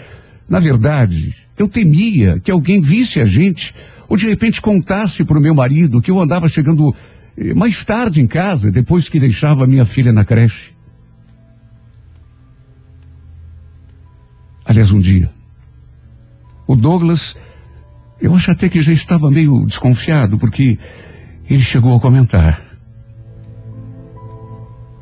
na 0.50 0.60
verdade, 0.60 1.36
eu 1.58 1.68
temia 1.68 2.40
que 2.40 2.50
alguém 2.50 2.82
visse 2.82 3.20
a 3.20 3.26
gente 3.26 3.76
ou 4.10 4.18
de 4.18 4.28
repente 4.28 4.62
contasse 4.62 5.24
para 5.24 5.38
o 5.38 5.42
meu 5.42 5.54
marido 5.54 6.02
que 6.02 6.10
eu 6.10 6.20
andava 6.20 6.48
chegando 6.48 6.96
eh, 7.38 7.54
mais 7.54 7.84
tarde 7.84 8.22
em 8.22 8.28
casa, 8.28 8.72
depois 8.72 9.08
que 9.08 9.20
deixava 9.20 9.68
minha 9.68 9.86
filha 9.86 10.12
na 10.12 10.26
creche. 10.26 10.72
Aliás, 14.72 14.90
um 14.94 15.00
dia, 15.00 15.30
o 16.66 16.78
Douglas, 16.78 17.36
eu 18.22 18.34
acho 18.34 18.52
até 18.52 18.70
que 18.70 18.82
já 18.82 18.94
estava 18.94 19.30
meio 19.30 19.66
desconfiado, 19.66 20.38
porque 20.38 20.80
ele 21.50 21.62
chegou 21.62 21.94
a 21.94 22.00
comentar. 22.00 22.64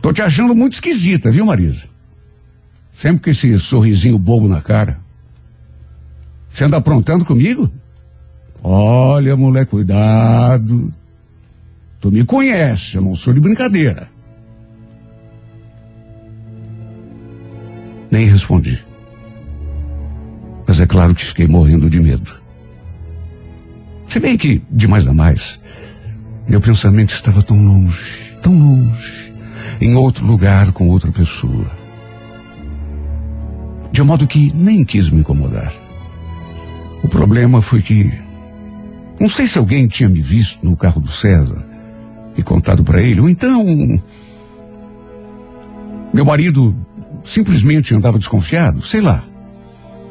Tô 0.02 0.12
te 0.12 0.24
achando 0.24 0.56
muito 0.56 0.74
esquisita, 0.74 1.30
viu, 1.30 1.46
Marisa? 1.46 1.84
Sempre 2.92 3.22
com 3.22 3.30
esse 3.30 3.60
sorrisinho 3.60 4.18
bobo 4.18 4.48
na 4.48 4.60
cara. 4.60 5.00
Você 6.50 6.64
anda 6.64 6.78
aprontando 6.78 7.24
comigo? 7.24 7.72
Olha, 8.64 9.38
moleque, 9.38 9.70
cuidado. 9.70 10.92
Tu 12.02 12.12
me 12.12 12.26
conhece, 12.26 12.96
eu 12.96 13.04
não 13.04 13.14
sou 13.14 13.36
de 13.36 13.40
brincadeira. 13.40 14.10
Nem 18.10 18.26
respondi. 18.26 18.89
Mas 20.70 20.80
é 20.80 20.86
claro 20.86 21.16
que 21.16 21.26
fiquei 21.26 21.48
morrendo 21.48 21.90
de 21.90 22.00
medo. 22.00 22.32
Se 24.06 24.20
bem 24.20 24.38
que, 24.38 24.62
de 24.70 24.88
mais 24.88 25.08
a 25.08 25.12
mais, 25.12 25.60
meu 26.48 26.62
pensamento 26.62 27.12
estava 27.12 27.42
tão 27.42 27.60
longe, 27.60 28.38
tão 28.40 28.56
longe, 28.56 29.34
em 29.82 29.96
outro 29.96 30.24
lugar 30.28 30.72
com 30.72 30.88
outra 30.88 31.12
pessoa. 31.12 31.66
De 33.92 34.04
modo 34.04 34.28
que 34.28 34.54
nem 34.54 34.86
quis 34.86 35.10
me 35.10 35.22
incomodar. 35.22 35.74
O 37.02 37.08
problema 37.08 37.64
foi 37.64 37.82
que, 37.82 38.14
não 39.20 39.28
sei 39.28 39.48
se 39.48 39.58
alguém 39.58 39.88
tinha 39.88 40.08
me 40.08 40.22
visto 40.22 40.64
no 40.64 40.78
carro 40.78 41.02
do 41.02 41.12
César 41.12 41.66
e 42.38 42.44
contado 42.44 42.84
para 42.84 43.02
ele, 43.02 43.22
ou 43.22 43.28
então 43.28 43.66
meu 46.14 46.24
marido 46.24 46.76
simplesmente 47.24 47.96
andava 47.96 48.20
desconfiado, 48.20 48.84
sei 48.84 49.02
lá. 49.02 49.24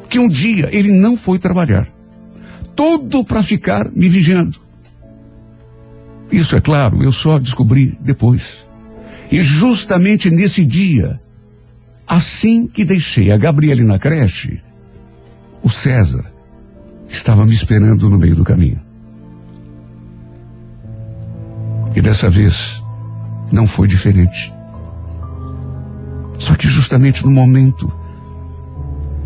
Que 0.09 0.19
um 0.19 0.27
dia 0.27 0.69
ele 0.71 0.91
não 0.91 1.15
foi 1.15 1.37
trabalhar. 1.39 1.87
Tudo 2.75 3.23
para 3.23 3.43
ficar 3.43 3.89
me 3.91 4.09
vigiando. 4.09 4.59
Isso 6.31 6.55
é 6.55 6.61
claro, 6.61 7.03
eu 7.03 7.11
só 7.11 7.39
descobri 7.39 7.97
depois. 8.01 8.65
E 9.31 9.41
justamente 9.41 10.29
nesse 10.29 10.65
dia, 10.65 11.19
assim 12.07 12.67
que 12.67 12.83
deixei 12.83 13.31
a 13.31 13.37
Gabriele 13.37 13.83
na 13.83 13.99
creche, 13.99 14.61
o 15.61 15.69
César 15.69 16.25
estava 17.07 17.45
me 17.45 17.53
esperando 17.53 18.09
no 18.09 18.17
meio 18.17 18.35
do 18.35 18.43
caminho. 18.43 18.81
E 21.95 22.01
dessa 22.01 22.29
vez 22.29 22.81
não 23.51 23.67
foi 23.67 23.87
diferente. 23.87 24.53
Só 26.37 26.55
que 26.55 26.67
justamente 26.67 27.25
no 27.25 27.31
momento 27.31 27.91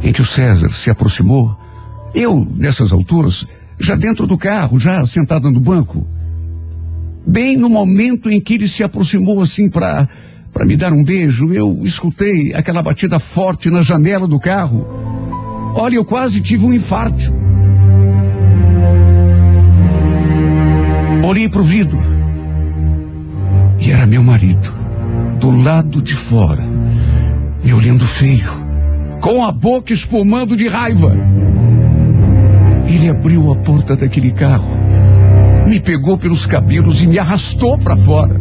em 0.04 0.12
que 0.12 0.22
o 0.22 0.26
César 0.26 0.70
se 0.70 0.90
aproximou, 0.90 1.58
eu, 2.14 2.46
nessas 2.56 2.92
alturas, 2.92 3.48
já 3.80 3.96
dentro 3.96 4.28
do 4.28 4.38
carro, 4.38 4.80
já 4.80 5.04
sentada 5.06 5.50
no 5.50 5.60
banco, 5.60 6.06
bem 7.26 7.58
no 7.58 7.70
momento 7.70 8.30
em 8.30 8.40
que 8.40 8.56
ele 8.56 8.68
se 8.68 8.84
aproximou 8.84 9.42
assim 9.42 9.70
para 9.70 10.08
para 10.54 10.66
me 10.66 10.78
dar 10.78 10.94
um 10.94 11.04
beijo, 11.04 11.52
eu 11.52 11.82
escutei 11.84 12.54
aquela 12.54 12.84
batida 12.84 13.18
forte 13.18 13.72
na 13.72 13.82
janela 13.82 14.28
do 14.28 14.40
carro. 14.40 14.86
Olha, 15.74 15.96
eu 15.96 16.06
quase 16.06 16.40
tive 16.42 16.64
um 16.64 16.72
infarto. 16.72 17.34
Olhei 21.28 21.50
pro 21.50 21.64
vidro. 21.64 21.98
E 23.80 23.92
era 23.92 24.06
meu 24.06 24.22
marido, 24.22 24.72
do 25.40 25.50
lado 25.64 26.04
de 26.04 26.14
fora, 26.14 26.64
me 27.64 27.74
olhando 27.74 28.06
feio, 28.06 28.63
com 29.24 29.42
a 29.42 29.54
boca 29.54 29.94
espumando 29.94 30.54
de 30.54 30.68
raiva. 30.68 31.16
Ele 32.86 33.10
abriu 33.10 33.54
a 33.54 33.56
porta 33.56 33.96
daquele 33.96 34.34
carro, 34.34 34.68
me 35.66 35.80
pegou 35.80 36.18
pelos 36.18 36.46
cabelos 36.46 37.02
e 37.02 37.08
me 37.08 37.18
arrastou 37.18 37.78
para 37.78 37.96
fora, 37.96 38.36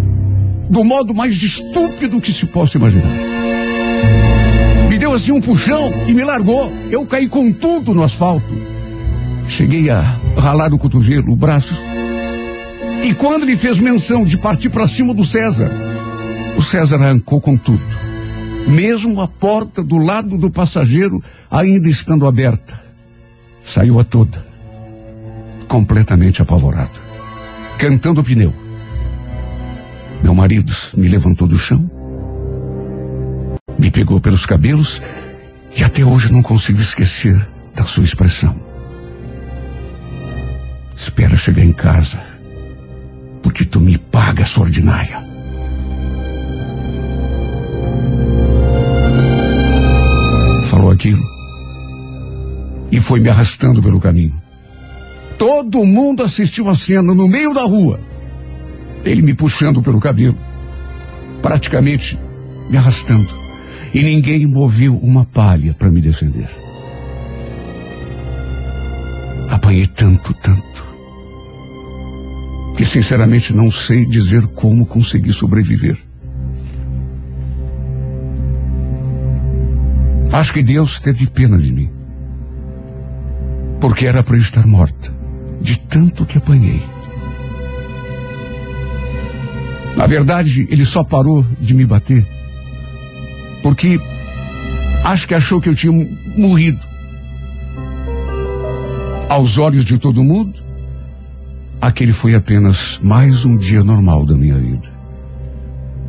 do 0.68 0.82
modo 0.82 1.14
mais 1.14 1.40
estúpido 1.40 2.20
que 2.20 2.32
se 2.32 2.46
possa 2.46 2.78
imaginar. 2.78 3.12
Me 4.90 4.98
deu 4.98 5.12
assim 5.12 5.30
um 5.30 5.40
puxão 5.40 5.92
e 6.08 6.12
me 6.12 6.24
largou. 6.24 6.72
Eu 6.90 7.06
caí 7.06 7.28
com 7.28 7.52
tudo 7.52 7.94
no 7.94 8.02
asfalto. 8.02 8.52
Cheguei 9.46 9.88
a 9.88 10.00
ralar 10.36 10.74
o 10.74 10.78
cotovelo, 10.78 11.32
o 11.32 11.36
braço. 11.36 11.80
E 13.04 13.14
quando 13.14 13.44
ele 13.44 13.56
fez 13.56 13.78
menção 13.78 14.24
de 14.24 14.36
partir 14.36 14.68
para 14.68 14.88
cima 14.88 15.14
do 15.14 15.22
César, 15.22 15.70
o 16.56 16.60
César 16.60 16.96
arrancou 16.96 17.40
com 17.40 17.56
tudo. 17.56 18.11
Mesmo 18.68 19.20
a 19.20 19.28
porta 19.28 19.82
do 19.82 19.98
lado 19.98 20.38
do 20.38 20.50
passageiro 20.50 21.22
ainda 21.50 21.88
estando 21.88 22.26
aberta. 22.26 22.80
Saiu 23.64 23.98
a 24.00 24.04
toda. 24.04 24.46
Completamente 25.68 26.42
apavorado. 26.42 26.98
Cantando 27.78 28.20
o 28.20 28.24
pneu. 28.24 28.52
Meu 30.22 30.34
marido 30.34 30.72
me 30.96 31.08
levantou 31.08 31.48
do 31.48 31.58
chão. 31.58 31.88
Me 33.78 33.90
pegou 33.90 34.20
pelos 34.20 34.46
cabelos 34.46 35.02
e 35.76 35.82
até 35.82 36.04
hoje 36.04 36.32
não 36.32 36.42
consigo 36.42 36.80
esquecer 36.80 37.34
da 37.74 37.84
sua 37.84 38.04
expressão. 38.04 38.60
Espera 40.94 41.36
chegar 41.36 41.64
em 41.64 41.72
casa, 41.72 42.20
porque 43.42 43.64
tu 43.64 43.80
me 43.80 43.98
pagas, 43.98 44.56
ordinária. 44.56 45.31
Falou 50.82 50.94
aquilo 50.94 51.24
e 52.90 52.98
foi 52.98 53.20
me 53.20 53.28
arrastando 53.28 53.80
pelo 53.80 54.00
caminho. 54.00 54.34
Todo 55.38 55.84
mundo 55.84 56.24
assistiu 56.24 56.68
a 56.68 56.74
cena 56.74 57.14
no 57.14 57.28
meio 57.28 57.54
da 57.54 57.62
rua. 57.62 58.00
Ele 59.04 59.22
me 59.22 59.32
puxando 59.32 59.80
pelo 59.80 60.00
cabelo, 60.00 60.36
praticamente 61.40 62.18
me 62.68 62.76
arrastando. 62.76 63.32
E 63.94 64.02
ninguém 64.02 64.44
moveu 64.44 64.96
uma 64.98 65.24
palha 65.24 65.72
para 65.72 65.88
me 65.88 66.00
defender. 66.00 66.50
Apanhei 69.50 69.86
tanto, 69.86 70.34
tanto, 70.34 70.84
que 72.76 72.84
sinceramente 72.84 73.54
não 73.54 73.70
sei 73.70 74.04
dizer 74.04 74.48
como 74.48 74.84
consegui 74.84 75.32
sobreviver. 75.32 75.96
Acho 80.32 80.52
que 80.52 80.62
Deus 80.62 80.98
teve 80.98 81.26
pena 81.26 81.58
de 81.58 81.72
mim. 81.72 81.90
Porque 83.80 84.06
era 84.06 84.22
para 84.22 84.36
eu 84.36 84.40
estar 84.40 84.66
morta, 84.66 85.12
de 85.60 85.78
tanto 85.78 86.24
que 86.24 86.38
apanhei. 86.38 86.82
Na 89.96 90.06
verdade, 90.06 90.66
ele 90.70 90.84
só 90.84 91.04
parou 91.04 91.44
de 91.60 91.74
me 91.74 91.84
bater 91.84 92.26
porque 93.62 94.00
acho 95.04 95.26
que 95.26 95.34
achou 95.34 95.60
que 95.60 95.68
eu 95.68 95.74
tinha 95.74 95.92
morrido. 96.36 96.84
Aos 99.28 99.56
olhos 99.56 99.84
de 99.84 99.96
todo 99.96 100.22
mundo, 100.22 100.62
aquele 101.80 102.12
foi 102.12 102.34
apenas 102.34 102.98
mais 103.02 103.44
um 103.44 103.56
dia 103.56 103.82
normal 103.82 104.26
da 104.26 104.36
minha 104.36 104.56
vida. 104.56 104.92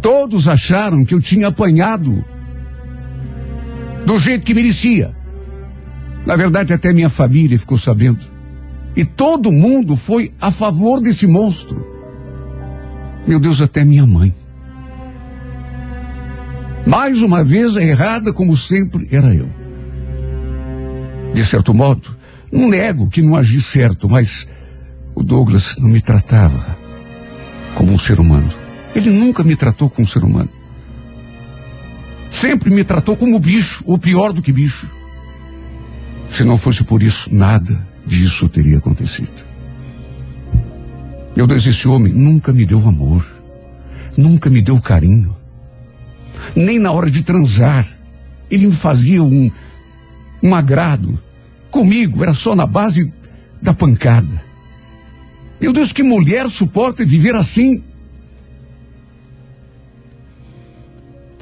Todos 0.01 0.47
acharam 0.47 1.05
que 1.05 1.13
eu 1.13 1.21
tinha 1.21 1.47
apanhado 1.47 2.25
do 4.05 4.17
jeito 4.19 4.45
que 4.45 4.53
merecia. 4.53 5.15
Na 6.25 6.35
verdade, 6.35 6.73
até 6.73 6.93
minha 6.93 7.09
família 7.09 7.57
ficou 7.57 7.77
sabendo. 7.77 8.23
E 8.95 9.03
todo 9.03 9.51
mundo 9.51 9.95
foi 9.95 10.31
a 10.39 10.51
favor 10.51 11.01
desse 11.01 11.27
monstro. 11.27 11.85
Meu 13.27 13.39
Deus, 13.39 13.61
até 13.61 13.83
minha 13.83 14.05
mãe. 14.05 14.33
Mais 16.85 17.21
uma 17.21 17.43
vez, 17.43 17.77
a 17.77 17.83
errada, 17.83 18.33
como 18.33 18.55
sempre, 18.55 19.07
era 19.11 19.33
eu. 19.33 19.49
De 21.33 21.43
certo 21.45 21.73
modo, 21.73 22.15
não 22.51 22.69
nego 22.69 23.09
que 23.09 23.21
não 23.21 23.35
agi 23.35 23.61
certo, 23.61 24.07
mas 24.07 24.47
o 25.15 25.23
Douglas 25.23 25.75
não 25.79 25.89
me 25.89 26.01
tratava 26.01 26.77
como 27.75 27.91
um 27.91 27.97
ser 27.97 28.19
humano. 28.19 28.49
Ele 28.93 29.09
nunca 29.09 29.43
me 29.43 29.55
tratou 29.55 29.89
como 29.89 30.05
um 30.05 30.09
ser 30.09 30.23
humano. 30.23 30.49
Sempre 32.34 32.69
me 32.69 32.84
tratou 32.84 33.15
como 33.15 33.39
bicho, 33.39 33.82
ou 33.86 33.98
pior 33.98 34.34
do 34.34 34.41
que 34.41 34.52
bicho. 34.52 34.91
Se 36.30 36.43
não 36.43 36.58
fosse 36.58 36.84
por 36.84 37.02
isso, 37.02 37.34
nada 37.34 37.88
disso 38.06 38.50
teria 38.50 38.80
acontecido. 38.80 39.46
Meu 41.36 41.48
Deus, 41.48 41.65
esse 41.65 41.88
homem 41.88 42.12
nunca 42.12 42.52
me 42.52 42.65
deu 42.65 42.86
amor, 42.86 43.26
nunca 44.17 44.50
me 44.50 44.62
deu 44.62 44.82
carinho 44.82 45.43
nem 46.56 46.80
na 46.80 46.91
hora 46.91 47.10
de 47.10 47.22
transar. 47.22 47.88
Ele 48.50 48.67
me 48.67 48.74
fazia 48.74 49.24
um, 49.24 49.52
um 50.41 50.54
agrado. 50.54 51.22
Comigo 51.72 52.24
era 52.24 52.34
só 52.34 52.56
na 52.56 52.65
base 52.65 53.12
da 53.62 53.74
pancada. 53.74 54.43
Meu 55.60 55.72
Deus, 55.72 55.91
que 55.91 56.04
mulher 56.04 56.48
suporta 56.50 57.06
viver 57.06 57.36
assim? 57.36 57.84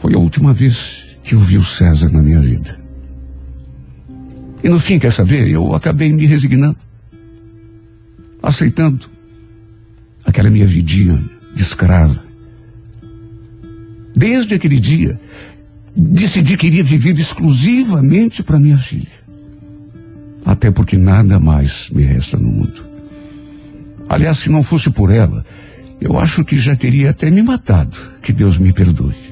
Foi 0.02 0.16
a 0.16 0.18
última 0.18 0.52
vez 0.52 1.16
que 1.24 1.36
eu 1.36 1.40
vi 1.40 1.60
o 1.60 1.64
César 1.64 2.12
na 2.12 2.24
minha 2.24 2.42
vida. 2.42 2.82
E 4.64 4.68
no 4.68 4.80
fim, 4.80 4.98
quer 4.98 5.12
saber, 5.12 5.48
eu 5.48 5.76
acabei 5.76 6.12
me 6.12 6.26
resignando. 6.26 6.78
Aceitando 8.42 9.06
aquela 10.26 10.50
minha 10.50 10.66
vidinha 10.66 11.24
de 11.54 11.62
escrava. 11.62 12.20
Desde 14.16 14.56
aquele 14.56 14.80
dia, 14.80 15.20
decidi 15.96 16.58
que 16.58 16.66
iria 16.66 16.84
viver 16.84 17.18
exclusivamente 17.20 18.42
para 18.42 18.60
minha 18.60 18.80
filha. 18.80 19.22
Até 20.44 20.72
porque 20.72 20.98
nada 20.98 21.40
mais 21.40 21.92
me 21.92 22.04
resta 22.06 22.38
no 22.38 22.50
mundo. 22.50 22.84
Aliás, 24.10 24.40
se 24.40 24.50
não 24.50 24.64
fosse 24.64 24.90
por 24.90 25.12
ela, 25.12 25.46
eu 26.00 26.18
acho 26.20 26.44
que 26.44 26.58
já 26.58 26.76
teria 26.76 27.12
até 27.12 27.30
me 27.30 27.44
matado. 27.44 27.96
Que 28.24 28.34
Deus 28.34 28.58
me 28.58 28.74
perdoe. 28.74 29.31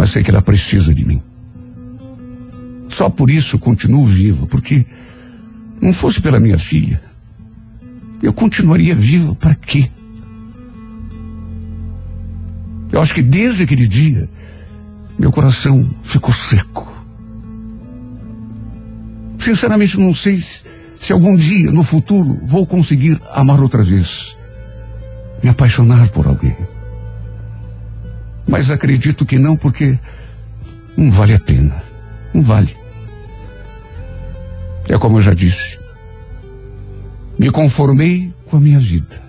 Mas 0.00 0.12
sei 0.12 0.22
que 0.22 0.30
ela 0.30 0.40
precisa 0.40 0.94
de 0.94 1.04
mim. 1.04 1.20
Só 2.88 3.10
por 3.10 3.28
isso 3.28 3.58
continuo 3.58 4.02
vivo, 4.02 4.46
porque 4.46 4.86
não 5.78 5.92
fosse 5.92 6.22
pela 6.22 6.40
minha 6.40 6.56
filha, 6.56 7.02
eu 8.22 8.32
continuaria 8.32 8.94
vivo 8.94 9.34
para 9.34 9.54
quê? 9.54 9.90
Eu 12.90 13.02
acho 13.02 13.12
que 13.12 13.20
desde 13.20 13.64
aquele 13.64 13.86
dia, 13.86 14.26
meu 15.18 15.30
coração 15.30 15.94
ficou 16.02 16.32
seco. 16.32 16.90
Sinceramente, 19.36 20.00
não 20.00 20.14
sei 20.14 20.42
se, 20.98 21.12
algum 21.12 21.36
dia, 21.36 21.70
no 21.70 21.82
futuro, 21.82 22.40
vou 22.44 22.66
conseguir 22.66 23.20
amar 23.34 23.60
outra 23.60 23.82
vez. 23.82 24.34
Me 25.42 25.50
apaixonar 25.50 26.08
por 26.08 26.26
alguém. 26.26 26.56
Mas 28.46 28.70
acredito 28.70 29.26
que 29.26 29.38
não, 29.38 29.56
porque 29.56 29.98
não 30.96 31.10
vale 31.10 31.34
a 31.34 31.40
pena. 31.40 31.82
Não 32.34 32.42
vale. 32.42 32.76
É 34.88 34.98
como 34.98 35.18
eu 35.18 35.20
já 35.20 35.32
disse. 35.32 35.78
Me 37.38 37.50
conformei 37.50 38.32
com 38.46 38.56
a 38.56 38.60
minha 38.60 38.78
vida. 38.78 39.22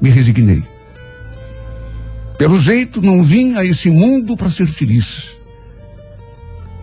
Me 0.00 0.10
resignei. 0.10 0.62
Pelo 2.38 2.58
jeito, 2.58 3.00
não 3.00 3.22
vim 3.22 3.56
a 3.56 3.64
esse 3.64 3.90
mundo 3.90 4.36
para 4.36 4.50
ser 4.50 4.66
feliz. 4.66 5.30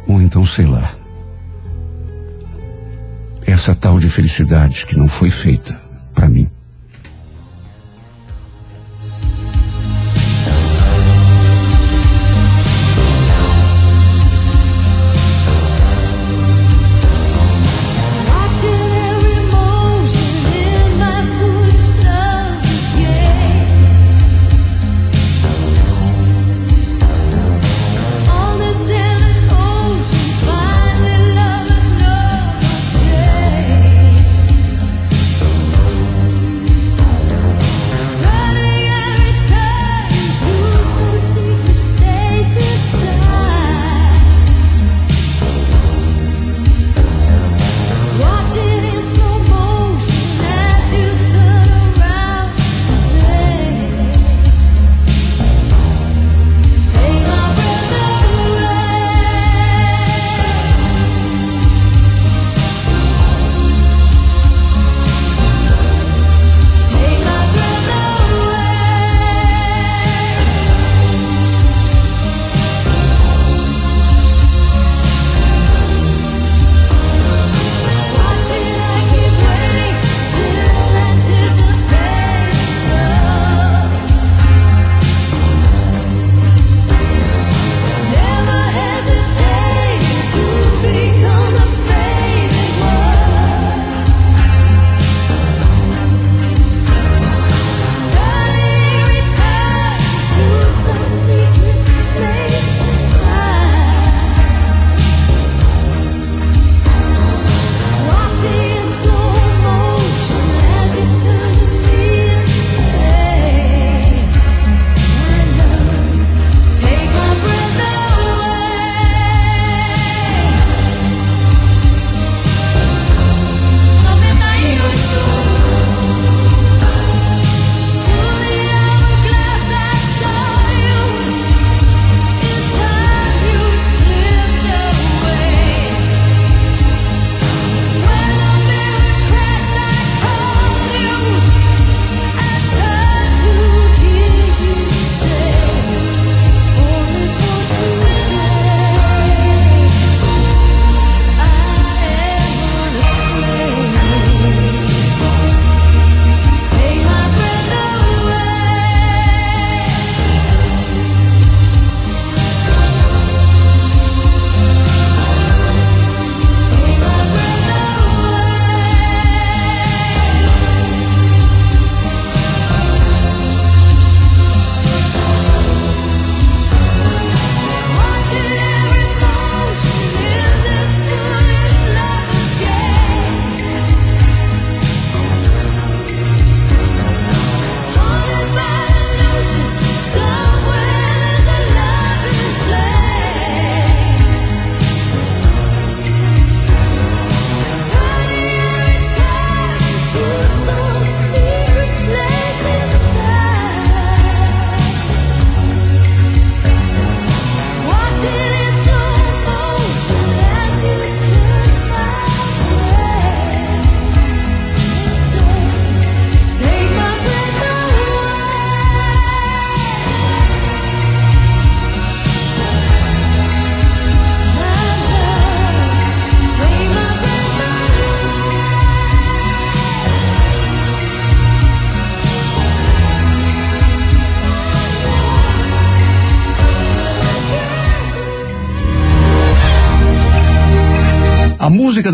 Ou 0.08 0.22
então, 0.22 0.46
sei 0.46 0.66
lá. 0.66 0.94
Essa 3.46 3.76
tal 3.76 4.00
de 4.00 4.10
felicidade 4.10 4.86
que 4.86 4.98
não 4.98 5.08
foi 5.08 5.30
feita 5.30 5.80
para 6.14 6.28
mim. 6.28 6.50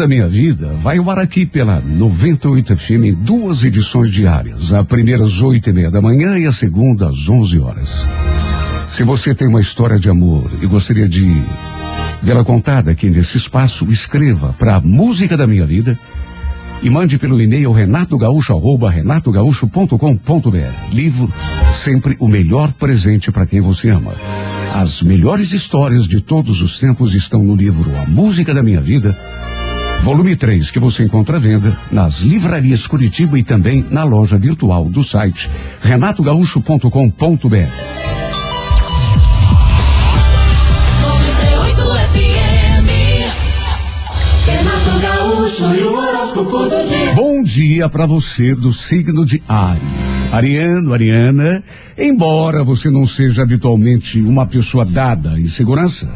Minha 0.10 0.28
vida 0.28 0.74
vai 0.74 0.98
ao 0.98 1.08
ar 1.12 1.20
aqui 1.20 1.46
pela 1.46 1.80
98 1.80 2.76
FM 2.76 3.04
em 3.06 3.14
duas 3.14 3.62
edições 3.62 4.10
diárias. 4.10 4.74
A 4.74 4.84
primeira 4.84 5.24
às 5.24 5.40
oito 5.40 5.70
e 5.70 5.74
meia 5.74 5.92
da 5.92 6.02
manhã 6.02 6.36
e 6.40 6.48
a 6.48 6.52
segunda 6.52 7.08
às 7.08 7.30
11 7.30 7.60
horas. 7.60 8.08
Se 8.92 9.04
você 9.04 9.36
tem 9.36 9.48
uma 9.48 9.62
história 9.62 10.00
de 10.00 10.10
amor 10.10 10.52
e 10.60 10.66
gostaria 10.66 11.08
de 11.08 11.40
vê-la 12.24 12.44
contada 12.44 12.90
aqui 12.90 13.08
nesse 13.08 13.38
espaço, 13.38 13.86
escreva 13.92 14.56
para 14.58 14.78
a 14.78 14.82
Música 14.82 15.38
da 15.38 15.46
Minha 15.46 15.68
Vida 15.68 15.98
e 16.82 16.90
mande 16.90 17.20
pelo 17.20 17.40
e-mail 17.40 17.72
renatogaúcho 17.72 18.52
arroba 18.52 18.90
renatogaúcho.com.br. 18.90 20.92
Livro, 20.92 21.32
sempre 21.72 22.18
o 22.20 22.28
melhor 22.28 22.72
presente 22.72 23.32
para 23.32 23.46
quem 23.46 23.62
você 23.62 23.90
ama. 23.90 24.16
As 24.74 25.04
melhores 25.04 25.54
histórias 25.54 26.08
de 26.08 26.20
todos 26.20 26.64
os 26.64 26.80
tempos 26.80 27.14
estão 27.14 27.44
no 27.44 27.56
livro 27.56 27.96
A 27.96 28.08
Música 28.08 28.56
da 28.56 28.64
Minha 28.64 28.82
Vida, 28.82 29.16
volume 30.04 30.36
3, 30.36 30.72
que 30.72 30.80
você 30.80 31.04
encontra 31.04 31.38
à 31.38 31.40
venda 31.40 31.78
nas 31.92 32.20
livrarias 32.20 32.88
Curitiba 32.88 33.38
e 33.38 33.44
também 33.44 33.86
na 33.90 34.04
loja 34.04 34.38
virtual 34.38 34.86
do 34.86 35.04
site 35.04 35.50
renatogaúcho.com.br. 35.82 36.90
98 41.02 41.82
FM. 42.12 42.88
Renato 44.46 45.00
Gaúcho 45.02 45.66
o 45.66 45.98
horóscopo 45.98 46.58
do 46.70 46.84
dia. 46.86 47.14
Bom 47.14 47.44
dia 47.44 47.90
para 47.90 48.06
você 48.06 48.56
do 48.56 48.72
signo 48.74 49.26
de 49.26 49.44
Ares. 49.48 50.10
Ariano, 50.32 50.94
Ariana, 50.94 51.64
embora 51.98 52.64
você 52.64 52.90
não 52.92 53.08
seja 53.08 53.42
habitualmente 53.42 54.22
uma 54.22 54.46
pessoa 54.46 54.86
dada 54.86 55.40
em 55.40 55.48
segurança, 55.48 56.08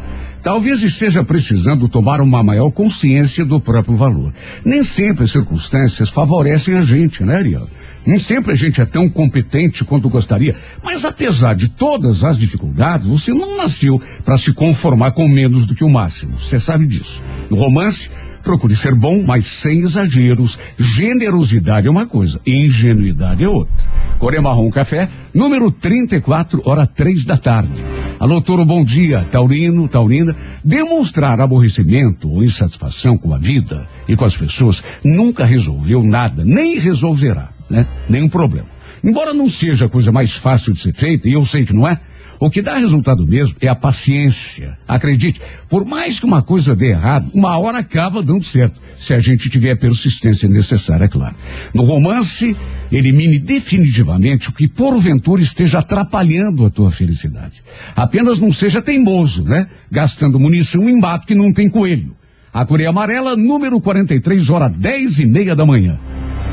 talvez 0.43 0.83
esteja 0.83 1.23
precisando 1.23 1.87
tomar 1.87 2.19
uma 2.19 2.43
maior 2.43 2.69
consciência 2.69 3.45
do 3.45 3.61
próprio 3.61 3.95
valor. 3.95 4.33
Nem 4.63 4.83
sempre 4.83 5.23
as 5.23 5.31
circunstâncias 5.31 6.09
favorecem 6.09 6.75
a 6.75 6.81
gente, 6.81 7.23
né, 7.23 7.37
Ariano? 7.37 7.69
Nem 8.05 8.19
sempre 8.19 8.51
a 8.51 8.55
gente 8.55 8.81
é 8.81 8.85
tão 8.85 9.07
competente 9.07 9.85
quanto 9.85 10.09
gostaria, 10.09 10.55
mas 10.83 11.05
apesar 11.05 11.55
de 11.55 11.69
todas 11.69 12.21
as 12.23 12.37
dificuldades, 12.37 13.07
você 13.07 13.31
não 13.31 13.55
nasceu 13.55 14.01
para 14.25 14.37
se 14.37 14.53
conformar 14.53 15.11
com 15.11 15.25
menos 15.27 15.65
do 15.65 15.73
que 15.73 15.85
o 15.85 15.89
máximo. 15.89 16.37
Você 16.37 16.59
sabe 16.59 16.85
disso. 16.85 17.23
No 17.49 17.55
romance, 17.55 18.11
procure 18.43 18.75
ser 18.75 18.93
bom, 18.93 19.23
mas 19.23 19.47
sem 19.47 19.79
exageros. 19.79 20.59
Generosidade 20.77 21.87
é 21.87 21.91
uma 21.91 22.05
coisa, 22.05 22.39
ingenuidade 22.45 23.43
é 23.43 23.49
outra. 23.49 23.73
Coré 24.19 24.39
Marrom 24.39 24.69
Café, 24.69 25.09
número 25.33 25.71
34, 25.71 26.61
hora 26.65 26.85
três 26.85 27.25
da 27.25 27.37
tarde. 27.37 27.83
Alô, 28.19 28.41
Toro, 28.41 28.65
bom 28.65 28.83
dia. 28.83 29.27
Taurino, 29.31 29.87
Taurina. 29.87 30.35
Demonstrar 30.63 31.41
aborrecimento 31.41 32.29
ou 32.29 32.43
insatisfação 32.43 33.17
com 33.17 33.33
a 33.33 33.37
vida 33.37 33.87
e 34.07 34.15
com 34.15 34.25
as 34.25 34.37
pessoas 34.37 34.83
nunca 35.03 35.45
resolveu 35.45 36.03
nada, 36.03 36.43
nem 36.45 36.77
resolverá, 36.77 37.49
né? 37.69 37.87
Nenhum 38.07 38.29
problema. 38.29 38.67
Embora 39.03 39.33
não 39.33 39.49
seja 39.49 39.85
a 39.85 39.89
coisa 39.89 40.11
mais 40.11 40.33
fácil 40.33 40.73
de 40.73 40.79
ser 40.79 40.93
feita, 40.93 41.27
e 41.27 41.33
eu 41.33 41.45
sei 41.45 41.65
que 41.65 41.73
não 41.73 41.85
é, 41.85 41.99
o 42.39 42.49
que 42.49 42.61
dá 42.61 42.77
resultado 42.77 43.25
mesmo 43.25 43.55
é 43.61 43.67
a 43.67 43.75
paciência. 43.75 44.77
Acredite, 44.87 45.41
por 45.69 45.85
mais 45.85 46.19
que 46.19 46.25
uma 46.25 46.41
coisa 46.41 46.75
dê 46.75 46.89
errado, 46.89 47.29
uma 47.33 47.57
hora 47.57 47.79
acaba 47.79 48.21
dando 48.21 48.43
certo, 48.43 48.81
se 48.95 49.13
a 49.13 49.19
gente 49.19 49.49
tiver 49.49 49.71
a 49.71 49.77
persistência 49.77 50.47
necessária, 50.49 51.05
é 51.05 51.07
claro. 51.07 51.35
No 51.73 51.83
romance, 51.83 52.55
elimine 52.91 53.39
definitivamente 53.39 54.49
o 54.49 54.53
que 54.53 54.67
porventura 54.67 55.41
esteja 55.41 55.79
atrapalhando 55.79 56.65
a 56.65 56.69
tua 56.69 56.91
felicidade. 56.91 57.63
Apenas 57.95 58.39
não 58.39 58.51
seja 58.51 58.81
teimoso, 58.81 59.43
né? 59.43 59.67
Gastando 59.89 60.39
munição 60.39 60.89
em 60.89 60.99
mato 60.99 61.27
que 61.27 61.35
não 61.35 61.51
tem 61.51 61.69
coelho. 61.69 62.15
A 62.53 62.65
Coreia 62.65 62.89
Amarela, 62.89 63.35
número 63.35 63.81
43, 63.81 64.49
hora 64.49 64.69
10 64.69 65.19
e 65.19 65.25
meia 65.25 65.55
da 65.55 65.65
manhã. 65.65 65.99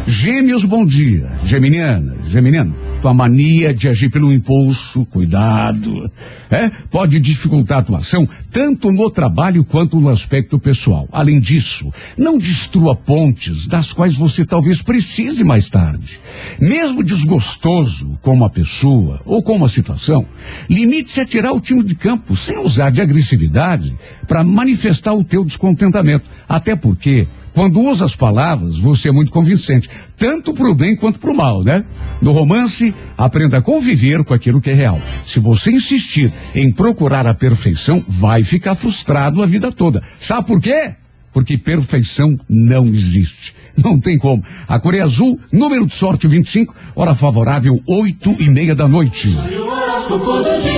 Gêmeos, 0.06 0.64
bom 0.64 0.86
dia. 0.86 1.30
Geminiana, 1.44 2.16
Geminiano, 2.26 2.74
tua 3.00 3.14
mania 3.14 3.72
de 3.72 3.88
agir 3.88 4.10
pelo 4.10 4.32
impulso, 4.32 5.06
cuidado, 5.06 6.10
é? 6.50 6.70
Pode 6.90 7.18
dificultar 7.18 7.78
a 7.78 7.80
atuação 7.80 8.28
tanto 8.50 8.92
no 8.92 9.10
trabalho 9.10 9.64
quanto 9.64 10.00
no 10.00 10.08
aspecto 10.08 10.58
pessoal. 10.58 11.08
Além 11.12 11.40
disso, 11.40 11.92
não 12.16 12.36
destrua 12.36 12.94
pontes 12.94 13.66
das 13.66 13.92
quais 13.92 14.14
você 14.14 14.44
talvez 14.44 14.82
precise 14.82 15.44
mais 15.44 15.70
tarde. 15.70 16.20
Mesmo 16.60 17.02
desgostoso 17.02 18.18
com 18.20 18.34
uma 18.34 18.50
pessoa 18.50 19.20
ou 19.24 19.42
com 19.42 19.56
uma 19.56 19.68
situação, 19.68 20.26
limite-se 20.68 21.20
a 21.20 21.26
tirar 21.26 21.52
o 21.52 21.60
time 21.60 21.82
de 21.82 21.94
campo 21.94 22.36
sem 22.36 22.58
usar 22.58 22.90
de 22.90 23.00
agressividade 23.00 23.96
para 24.26 24.44
manifestar 24.44 25.14
o 25.14 25.24
teu 25.24 25.44
descontentamento. 25.44 26.28
Até 26.48 26.74
porque 26.76 27.28
quando 27.54 27.80
usa 27.80 28.04
as 28.04 28.14
palavras, 28.14 28.78
você 28.78 29.08
é 29.08 29.12
muito 29.12 29.32
convincente, 29.32 29.88
tanto 30.16 30.54
para 30.54 30.70
o 30.70 30.74
bem 30.74 30.96
quanto 30.96 31.18
para 31.18 31.30
o 31.30 31.36
mal, 31.36 31.62
né? 31.62 31.84
No 32.22 32.32
romance, 32.32 32.94
aprenda 33.16 33.58
a 33.58 33.62
conviver 33.62 34.24
com 34.24 34.34
aquilo 34.34 34.60
que 34.60 34.70
é 34.70 34.74
real. 34.74 35.00
Se 35.24 35.40
você 35.40 35.70
insistir 35.70 36.32
em 36.54 36.72
procurar 36.72 37.26
a 37.26 37.34
perfeição, 37.34 38.04
vai 38.08 38.44
ficar 38.44 38.74
frustrado 38.74 39.42
a 39.42 39.46
vida 39.46 39.72
toda. 39.72 40.02
Sabe 40.20 40.46
por 40.46 40.60
quê? 40.60 40.94
Porque 41.32 41.58
perfeição 41.58 42.38
não 42.48 42.86
existe. 42.86 43.54
Não 43.82 43.98
tem 43.98 44.18
como. 44.18 44.42
A 44.68 44.78
Coreia 44.78 45.04
Azul, 45.04 45.38
número 45.52 45.86
de 45.86 45.94
sorte 45.94 46.28
25, 46.28 46.74
hora 46.94 47.14
favorável, 47.14 47.80
oito 47.86 48.36
e 48.38 48.48
meia 48.48 48.74
da 48.74 48.88
noite. 48.88 49.28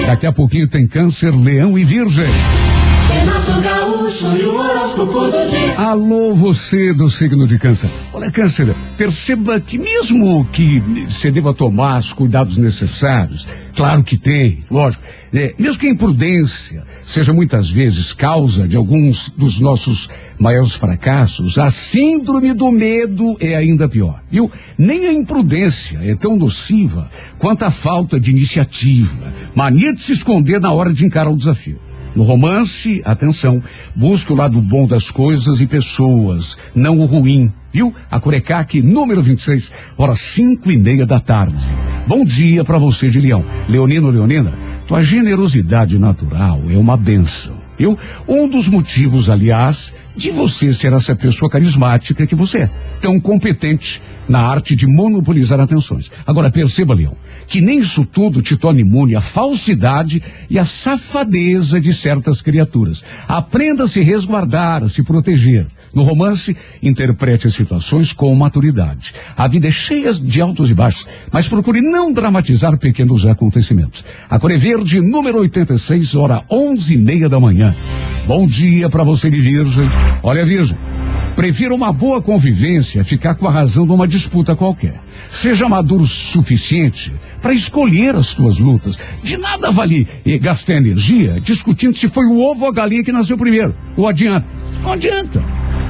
Daqui 0.07 0.27
a 0.27 0.33
pouquinho 0.33 0.68
tem 0.68 0.87
câncer, 0.87 1.35
leão 1.35 1.79
e 1.79 1.85
virgem. 1.85 2.62
Alô, 5.77 6.35
você 6.35 6.93
do 6.93 7.11
signo 7.11 7.47
de 7.47 7.59
câncer. 7.59 7.91
Olha, 8.13 8.31
câncer, 8.31 8.75
perceba 8.97 9.61
que 9.61 9.79
mesmo 9.79 10.45
que 10.47 10.81
você 11.09 11.31
deva 11.31 11.53
tomar 11.53 11.99
os 11.99 12.13
cuidados 12.13 12.57
necessários, 12.57 13.47
claro 13.75 14.03
que 14.03 14.17
tem, 14.17 14.61
lógico, 14.71 15.03
é, 15.33 15.55
mesmo 15.59 15.79
que 15.79 15.87
a 15.87 15.91
imprudência 15.91 16.85
seja 17.05 17.33
muitas 17.33 17.71
vezes 17.71 18.13
causa 18.13 18.67
de 18.67 18.77
alguns 18.77 19.29
dos 19.31 19.61
nossos 19.61 20.09
maiores 20.39 20.73
fracassos, 20.73 21.59
a 21.59 21.71
síndrome 21.71 22.53
do 22.55 22.71
medo 22.71 23.37
é 23.41 23.55
ainda 23.55 23.89
pior, 23.89 24.23
viu? 24.31 24.51
Nem 24.77 25.07
a 25.07 25.13
imprudência 25.13 25.99
é 26.03 26.15
tão 26.15 26.37
nociva 26.37 27.11
quanto 27.39 27.65
a 27.65 27.71
falta 27.71 28.19
de 28.19 28.31
iniciativa, 28.31 29.33
mania 29.55 29.93
de 29.93 30.01
se 30.01 30.13
esconder 30.13 30.61
na 30.61 30.73
hora 30.73 30.93
de 30.93 31.05
encarar 31.05 31.31
o 31.31 31.37
desafio. 31.37 31.79
No 32.15 32.25
romance, 32.25 33.01
atenção, 33.05 33.63
busque 33.95 34.33
o 34.33 34.37
lado 34.37 34.61
bom 34.61 34.87
das 34.87 35.11
coisas 35.11 35.61
e 35.61 35.67
pessoas, 35.67 36.57
não 36.75 36.99
o 36.99 37.07
ruim. 37.07 37.53
Viu? 37.73 37.95
A 38.11 38.21
Curecaque, 38.21 38.83
número 38.83 39.23
26, 39.23 39.73
horas 39.97 40.21
cinco 40.21 40.71
e 40.71 40.77
meia 40.77 41.07
da 41.07 41.19
tarde. 41.19 41.65
Bom 42.07 42.23
dia 42.23 42.65
para 42.65 42.77
você 42.77 43.09
de 43.09 43.19
Leão. 43.19 43.43
Leonino, 43.67 44.11
Leonina, 44.11 44.59
tua 44.87 45.03
generosidade 45.03 45.99
natural 45.99 46.61
é 46.69 46.77
uma 46.77 46.99
benção. 46.99 47.57
Viu? 47.79 47.99
Um 48.29 48.47
dos 48.47 48.69
motivos, 48.69 49.31
aliás, 49.31 49.93
de 50.17 50.31
você 50.31 50.73
ser 50.73 50.93
essa 50.93 51.15
pessoa 51.15 51.51
carismática 51.51 52.27
que 52.27 52.35
você 52.35 52.59
é. 52.59 52.71
Tão 53.01 53.19
competente 53.19 54.03
na 54.29 54.41
arte 54.41 54.77
de 54.77 54.87
monopolizar 54.87 55.61
atenções. 55.61 56.11
Agora 56.27 56.51
perceba, 56.51 56.95
Leão, 56.95 57.17
que 57.47 57.61
nem 57.61 57.79
isso 57.79 58.05
tudo 58.05 58.41
te 58.41 58.57
torna 58.57 58.81
imune 58.81 59.17
à 59.17 59.21
falsidade 59.21 60.23
e 60.49 60.59
à 60.59 60.65
safadeza 60.65 61.81
de 61.81 61.93
certas 61.93 62.41
criaturas. 62.41 63.03
Aprenda 63.27 63.85
a 63.85 63.89
se 63.89 64.01
resguardar, 64.01 64.85
a 64.85 64.89
se 64.89 65.03
proteger. 65.03 65.67
No 65.95 66.03
romance, 66.03 66.57
interprete 66.82 67.47
as 67.47 67.55
situações 67.55 68.12
com 68.12 68.34
maturidade. 68.34 69.14
A 69.36 69.47
vida 69.47 69.68
é 69.68 69.70
cheia 69.70 70.12
de 70.12 70.40
altos 70.40 70.70
e 70.70 70.74
baixos, 70.74 71.07
mas 71.30 71.49
procure 71.49 71.80
não 71.80 72.12
dramatizar 72.12 72.78
pequenos 72.78 73.26
acontecimentos. 73.26 74.05
A 74.28 74.38
Cor 74.38 74.51
é 74.51 74.57
Verde, 74.57 75.01
número 75.01 75.38
86, 75.40 76.14
hora 76.14 76.43
onze 76.51 76.95
e 76.95 76.99
meia 76.99 77.28
da 77.28 77.38
manhã. 77.38 77.74
Bom 78.26 78.47
dia 78.47 78.88
para 78.88 79.03
você 79.03 79.28
de 79.28 79.40
Virgem. 79.40 79.88
Olha, 80.22 80.47
Virgem, 80.47 80.78
Prefira 81.35 81.74
uma 81.74 81.93
boa 81.93 82.20
convivência 82.20 83.01
a 83.01 83.05
ficar 83.05 83.35
com 83.35 83.49
a 83.49 83.51
razão 83.51 83.87
numa 83.87 84.07
disputa 84.07 84.55
qualquer. 84.55 85.01
Seja 85.30 85.68
maduro 85.68 86.05
o 86.05 86.07
suficiente 86.07 87.12
para 87.41 87.55
escolher 87.55 88.14
as 88.14 88.35
tuas 88.35 88.59
lutas. 88.59 88.99
De 89.22 89.37
nada 89.37 89.70
vale 89.70 90.07
gastar 90.41 90.74
energia 90.74 91.41
discutindo 91.41 91.97
se 91.97 92.09
foi 92.09 92.26
o 92.26 92.41
ovo 92.41 92.64
ou 92.64 92.68
a 92.68 92.72
galinha 92.72 93.03
que 93.03 93.12
nasceu 93.12 93.37
primeiro. 93.37 93.74
Ou 93.97 94.07
adianta? 94.07 94.47
Não 94.83 94.93
adianta. 94.93 95.43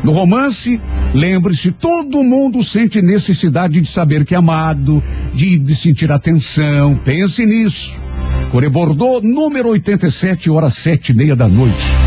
No 0.05 0.13
romance, 0.13 0.81
lembre-se, 1.15 1.71
todo 1.71 2.25
mundo 2.25 2.63
sente 2.63 3.01
necessidade 3.01 3.81
de 3.81 3.89
saber 3.89 4.25
que 4.25 4.35
é 4.35 4.39
amado, 4.39 5.03
de, 5.33 5.59
de 5.59 5.75
sentir 5.77 6.11
atenção. 6.11 6.97
Pense 6.97 7.45
nisso. 7.45 8.01
Core 8.51 8.69
Bordeaux, 8.69 9.23
número 9.23 9.71
87, 9.71 10.51
horas 10.51 10.75
sete 10.75 11.11
e 11.11 11.15
meia 11.15 11.37
da 11.37 11.49
noite. 11.49 12.02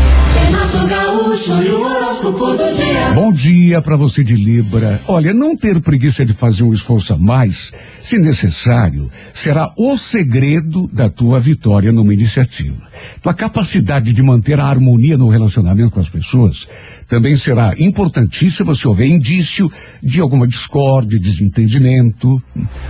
Gaúcho 0.86 1.62
e 1.62 1.70
o 1.70 1.96
do 2.32 2.72
dia. 2.72 3.12
Bom 3.14 3.32
dia 3.32 3.82
para 3.82 3.96
você 3.96 4.22
de 4.22 4.34
Libra. 4.34 5.00
Olha, 5.06 5.34
não 5.34 5.56
ter 5.56 5.80
preguiça 5.80 6.24
de 6.24 6.32
fazer 6.32 6.62
um 6.62 6.72
esforço 6.72 7.12
a 7.12 7.18
mais, 7.18 7.72
se 8.00 8.18
necessário, 8.18 9.10
será 9.34 9.72
o 9.76 9.96
segredo 9.98 10.88
da 10.92 11.08
tua 11.08 11.40
vitória 11.40 11.92
numa 11.92 12.14
iniciativa. 12.14 12.80
Tua 13.20 13.34
capacidade 13.34 14.12
de 14.12 14.22
manter 14.22 14.60
a 14.60 14.66
harmonia 14.66 15.16
no 15.16 15.28
relacionamento 15.28 15.90
com 15.90 16.00
as 16.00 16.08
pessoas 16.08 16.66
Também 17.08 17.36
será 17.36 17.72
importantíssima 17.78 18.74
se 18.74 18.86
houver 18.88 19.06
indício 19.06 19.70
de 20.02 20.20
alguma 20.20 20.46
discórdia, 20.46 21.20
desentendimento. 21.20 22.42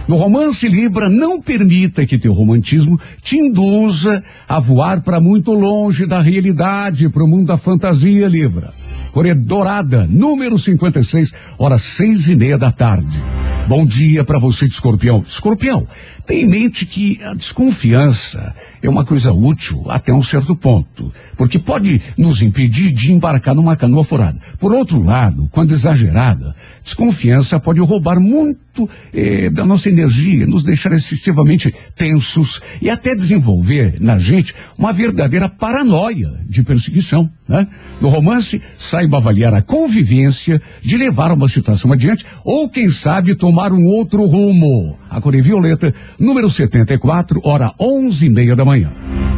No 0.08 0.16
romance 0.16 0.66
Libra, 0.68 1.10
não 1.10 1.40
permita 1.40 2.06
que 2.06 2.18
teu 2.18 2.32
romantismo 2.32 2.98
te 3.22 3.36
induza 3.36 4.24
a 4.48 4.58
voar 4.58 5.02
para 5.02 5.20
muito 5.20 5.52
longe 5.52 6.06
da 6.06 6.20
realidade, 6.20 7.10
para 7.10 7.24
o 7.24 7.28
mundo 7.28 7.48
da 7.48 7.58
fantasia, 7.58 8.26
Libra. 8.26 8.72
Coreia 9.12 9.34
Dourada, 9.34 10.06
número 10.06 10.58
56, 10.58 11.32
horas 11.58 11.82
seis 11.82 12.28
e 12.28 12.36
meia 12.36 12.58
da 12.58 12.72
tarde. 12.72 13.22
Bom 13.68 13.84
dia 13.84 14.22
para 14.24 14.38
você 14.38 14.66
escorpião. 14.66 15.24
Escorpião, 15.26 15.86
tenha 16.27 16.45
em 16.45 16.49
mente 16.49 16.85
que 16.85 17.20
a 17.22 17.33
desconfiança 17.33 18.55
é 18.83 18.89
uma 18.89 19.05
coisa 19.05 19.33
útil 19.33 19.85
até 19.89 20.12
um 20.12 20.22
certo 20.22 20.57
ponto, 20.57 21.12
porque 21.37 21.59
pode 21.59 22.03
nos 22.18 22.43
impedir 22.43 22.93
de 22.93 23.12
embarcar 23.12 23.55
numa 23.55 23.77
canoa 23.77 24.05
furada. 24.05 24.39
Por 24.59 24.72
outro 24.72 25.03
lado, 25.03 25.49
quando 25.51 25.70
exagerada, 25.70 26.55
desconfiança 26.83 27.61
pode 27.61 27.81
roubar 27.81 28.18
muito 28.18 28.89
eh, 29.12 29.49
da 29.51 29.64
nossa 29.64 29.89
energia, 29.89 30.47
nos 30.47 30.62
deixar 30.62 30.93
excessivamente 30.93 31.72
tensos 31.95 32.61
e 32.83 32.91
até 32.91 33.14
desenvolver 33.14 33.97
na 34.01 34.18
gente 34.18 34.55
uma 34.77 34.93
verdadeira 34.93 35.49
paranoia 35.49 36.41
de 36.49 36.62
perseguição. 36.62 37.31
Né? 37.49 37.66
No 38.01 38.09
romance, 38.09 38.61
saiba 38.76 39.18
avaliar 39.18 39.55
a 39.55 39.62
convivência 39.62 40.61
de 40.82 40.97
levar 40.97 41.30
uma 41.32 41.49
situação 41.49 41.92
adiante 41.92 42.26
ou, 42.44 42.68
quem 42.68 42.90
sabe, 42.90 43.34
tomar 43.34 43.72
um 43.72 43.84
outro 43.84 44.24
rumo. 44.26 44.99
A 45.09 45.20
Cor 45.20 45.32
Violeta, 45.40 45.94
número 46.18 46.49
74, 46.49 47.40
hora 47.44 47.72
onze 47.80 48.26
e 48.26 48.30
meia 48.30 48.57
da 48.57 48.64
manhã. 48.64 48.92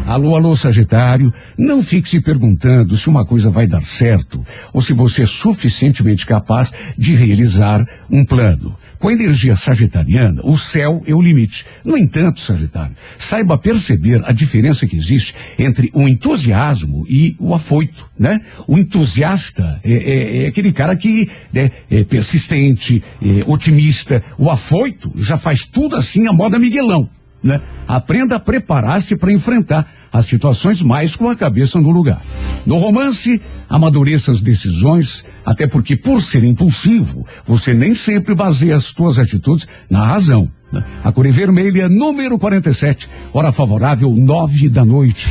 Alô, 0.06 0.34
alô, 0.34 0.56
Sagitário, 0.56 1.30
não 1.58 1.82
fique 1.82 2.08
se 2.08 2.18
perguntando 2.18 2.96
se 2.96 3.10
uma 3.10 3.26
coisa 3.26 3.50
vai 3.50 3.66
dar 3.66 3.82
certo 3.82 4.42
ou 4.72 4.80
se 4.80 4.94
você 4.94 5.24
é 5.24 5.26
suficientemente 5.26 6.24
capaz 6.24 6.72
de 6.96 7.14
realizar 7.14 7.84
um 8.10 8.24
plano. 8.24 8.74
Com 8.98 9.08
a 9.08 9.12
energia 9.12 9.54
sagitariana, 9.56 10.42
o 10.44 10.58
céu 10.58 11.02
é 11.06 11.14
o 11.14 11.22
limite. 11.22 11.64
No 11.84 11.96
entanto, 11.96 12.40
Sagitário, 12.40 12.96
saiba 13.16 13.56
perceber 13.56 14.20
a 14.24 14.32
diferença 14.32 14.86
que 14.86 14.96
existe 14.96 15.34
entre 15.56 15.88
o 15.94 16.08
entusiasmo 16.08 17.06
e 17.08 17.36
o 17.38 17.54
afoito, 17.54 18.10
né? 18.18 18.40
O 18.66 18.76
entusiasta 18.76 19.80
é, 19.84 19.92
é, 19.92 20.44
é 20.44 20.48
aquele 20.48 20.72
cara 20.72 20.96
que 20.96 21.30
né, 21.52 21.70
é 21.88 22.02
persistente, 22.02 23.02
é 23.22 23.44
otimista. 23.46 24.22
O 24.36 24.50
afoito 24.50 25.12
já 25.16 25.38
faz 25.38 25.64
tudo 25.64 25.94
assim 25.94 26.26
a 26.26 26.32
moda 26.32 26.58
Miguelão, 26.58 27.08
né? 27.42 27.60
Aprenda 27.86 28.36
a 28.36 28.40
preparar-se 28.40 29.16
para 29.16 29.32
enfrentar 29.32 29.86
as 30.12 30.26
situações 30.26 30.82
mais 30.82 31.14
com 31.14 31.28
a 31.28 31.36
cabeça 31.36 31.80
no 31.80 31.90
lugar. 31.90 32.22
No 32.64 32.76
romance, 32.76 33.40
amadureça 33.68 34.30
as 34.30 34.40
decisões, 34.40 35.24
até 35.44 35.66
porque 35.66 35.96
por 35.96 36.22
ser 36.22 36.44
impulsivo, 36.44 37.26
você 37.44 37.74
nem 37.74 37.94
sempre 37.94 38.34
baseia 38.34 38.76
as 38.76 38.84
suas 38.84 39.18
atitudes 39.18 39.66
na 39.88 40.04
razão. 40.04 40.50
né? 40.72 40.82
A 41.04 41.12
cor 41.12 41.26
é 41.26 41.30
vermelha, 41.30 41.88
número 41.88 42.38
47, 42.38 43.08
hora 43.32 43.52
favorável, 43.52 44.10
nove 44.10 44.68
da 44.68 44.84
noite. 44.84 45.28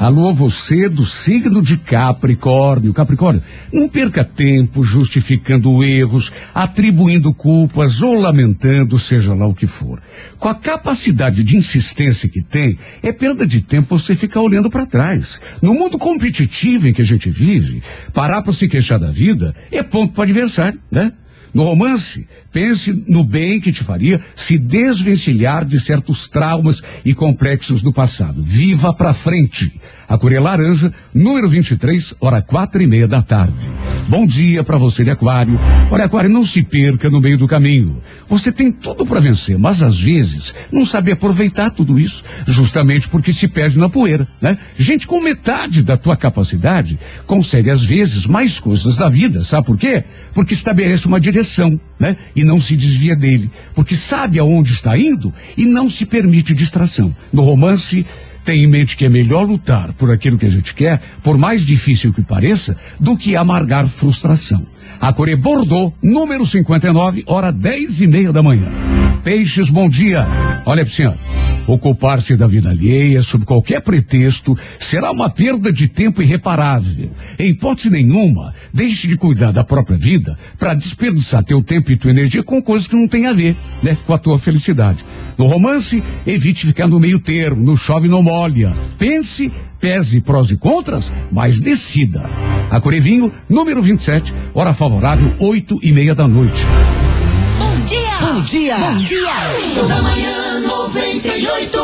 Alô, 0.00 0.34
você 0.34 0.88
do 0.88 1.06
signo 1.06 1.62
de 1.62 1.76
Capricórnio. 1.76 2.92
Capricórnio, 2.92 3.42
não 3.72 3.88
perca 3.88 4.24
tempo 4.24 4.82
justificando 4.82 5.82
erros, 5.82 6.32
atribuindo 6.54 7.32
culpas 7.32 8.02
ou 8.02 8.18
lamentando, 8.20 8.98
seja 8.98 9.34
lá 9.34 9.46
o 9.46 9.54
que 9.54 9.66
for. 9.66 10.00
Com 10.38 10.48
a 10.48 10.54
capacidade 10.54 11.42
de 11.42 11.56
insistência 11.56 12.28
que 12.28 12.42
tem, 12.42 12.78
é 13.02 13.12
perda 13.12 13.46
de 13.46 13.60
tempo 13.60 13.98
você 13.98 14.14
ficar 14.14 14.40
olhando 14.40 14.68
para 14.68 14.84
trás. 14.84 15.40
No 15.62 15.72
mundo 15.72 15.98
competitivo 15.98 16.88
em 16.88 16.92
que 16.92 17.02
a 17.02 17.06
gente 17.06 17.30
vive, 17.30 17.82
parar 18.12 18.42
para 18.42 18.52
se 18.52 18.68
queixar 18.68 18.98
da 18.98 19.10
vida 19.10 19.54
é 19.70 19.82
ponto 19.82 20.12
para 20.12 20.24
adversário, 20.24 20.78
né? 20.90 21.12
No 21.54 21.62
romance, 21.62 22.26
pense 22.54 23.02
no 23.08 23.24
bem 23.24 23.60
que 23.60 23.72
te 23.72 23.82
faria 23.82 24.20
se 24.36 24.56
desvencilhar 24.56 25.64
de 25.64 25.80
certos 25.80 26.28
traumas 26.28 26.80
e 27.04 27.12
complexos 27.12 27.82
do 27.82 27.92
passado. 27.92 28.44
Viva 28.44 28.94
pra 28.94 29.12
frente. 29.12 29.72
A 30.08 30.18
cor 30.18 30.32
é 30.32 30.38
laranja, 30.38 30.92
número 31.12 31.48
23, 31.48 32.14
hora 32.20 32.42
quatro 32.42 32.80
e 32.82 32.86
meia 32.86 33.08
da 33.08 33.22
tarde. 33.22 33.72
Bom 34.06 34.26
dia 34.26 34.62
para 34.62 34.76
você 34.76 35.02
de 35.02 35.10
Aquário. 35.10 35.58
Olha, 35.90 36.04
Aquário, 36.04 36.28
não 36.28 36.46
se 36.46 36.62
perca 36.62 37.08
no 37.08 37.20
meio 37.20 37.38
do 37.38 37.48
caminho. 37.48 38.02
Você 38.28 38.52
tem 38.52 38.70
tudo 38.70 39.06
para 39.06 39.18
vencer, 39.18 39.58
mas 39.58 39.82
às 39.82 39.98
vezes 39.98 40.54
não 40.70 40.84
sabe 40.84 41.10
aproveitar 41.10 41.70
tudo 41.70 41.98
isso, 41.98 42.22
justamente 42.46 43.08
porque 43.08 43.32
se 43.32 43.48
perde 43.48 43.78
na 43.78 43.88
poeira, 43.88 44.28
né? 44.40 44.58
Gente 44.76 45.06
com 45.06 45.22
metade 45.22 45.82
da 45.82 45.96
tua 45.96 46.16
capacidade 46.16 46.98
consegue 47.26 47.70
às 47.70 47.82
vezes 47.82 48.26
mais 48.26 48.60
coisas 48.60 48.96
da 48.96 49.08
vida, 49.08 49.42
sabe 49.42 49.66
por 49.66 49.78
quê? 49.78 50.04
Porque 50.34 50.52
estabelece 50.52 51.06
uma 51.06 51.18
direção, 51.18 51.80
né? 51.98 52.16
E 52.36 52.43
não 52.44 52.60
se 52.60 52.76
desvia 52.76 53.16
dele, 53.16 53.50
porque 53.74 53.96
sabe 53.96 54.38
aonde 54.38 54.72
está 54.72 54.96
indo 54.96 55.32
e 55.56 55.64
não 55.64 55.88
se 55.88 56.06
permite 56.06 56.54
distração. 56.54 57.14
No 57.32 57.42
romance, 57.42 58.06
tem 58.44 58.62
em 58.62 58.66
mente 58.66 58.96
que 58.96 59.06
é 59.06 59.08
melhor 59.08 59.46
lutar 59.46 59.92
por 59.94 60.10
aquilo 60.10 60.38
que 60.38 60.46
a 60.46 60.50
gente 60.50 60.74
quer, 60.74 61.00
por 61.22 61.38
mais 61.38 61.64
difícil 61.64 62.12
que 62.12 62.22
pareça, 62.22 62.76
do 63.00 63.16
que 63.16 63.34
amargar 63.34 63.88
frustração. 63.88 64.66
A 65.00 65.12
cor 65.12 65.28
é 65.28 65.36
Bordeaux, 65.36 65.92
número 66.02 66.46
59, 66.46 67.24
hora 67.26 67.50
dez 67.50 68.00
e 68.00 68.06
meia 68.06 68.32
da 68.32 68.42
manhã. 68.42 68.93
Peixes, 69.24 69.70
bom 69.70 69.88
dia. 69.88 70.26
Olha, 70.66 70.84
senhor, 70.84 71.16
ocupar-se 71.66 72.36
da 72.36 72.46
vida 72.46 72.68
alheia, 72.68 73.22
sob 73.22 73.46
qualquer 73.46 73.80
pretexto, 73.80 74.54
será 74.78 75.10
uma 75.10 75.30
perda 75.30 75.72
de 75.72 75.88
tempo 75.88 76.20
irreparável. 76.20 77.10
Em 77.38 77.48
hipótese 77.48 77.88
nenhuma, 77.88 78.54
deixe 78.70 79.08
de 79.08 79.16
cuidar 79.16 79.50
da 79.50 79.64
própria 79.64 79.96
vida 79.96 80.38
para 80.58 80.74
desperdiçar 80.74 81.42
teu 81.42 81.62
tempo 81.62 81.90
e 81.90 81.96
tua 81.96 82.10
energia 82.10 82.42
com 82.42 82.62
coisas 82.62 82.86
que 82.86 82.94
não 82.94 83.08
têm 83.08 83.26
a 83.26 83.32
ver, 83.32 83.56
né, 83.82 83.96
com 84.06 84.12
a 84.12 84.18
tua 84.18 84.38
felicidade. 84.38 85.02
No 85.38 85.46
romance, 85.46 86.04
evite 86.26 86.66
ficar 86.66 86.86
no 86.86 87.00
meio 87.00 87.18
termo, 87.18 87.64
no 87.64 87.78
chove 87.78 88.08
não 88.08 88.22
molha. 88.22 88.74
Pense, 88.98 89.50
pese 89.80 90.20
prós 90.20 90.50
e 90.50 90.56
contras, 90.58 91.10
mas 91.32 91.58
decida. 91.58 92.28
A 92.70 92.78
Corevinho, 92.78 93.32
número 93.48 93.80
27, 93.80 94.34
hora 94.52 94.74
favorável, 94.74 95.34
oito 95.40 95.80
e 95.82 95.92
meia 95.92 96.14
da 96.14 96.28
noite. 96.28 96.62
Bom 98.34 98.42
dia! 98.42 98.76
Bom 98.76 98.98
dia! 98.98 99.30
Show 99.60 99.86
da 99.86 100.02
manhã 100.02 100.58
98. 100.58 101.78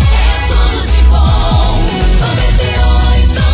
É 0.00 0.24
tudo 0.48 0.80
de 0.90 1.02
bom. 1.10 1.84
98. 2.18 3.44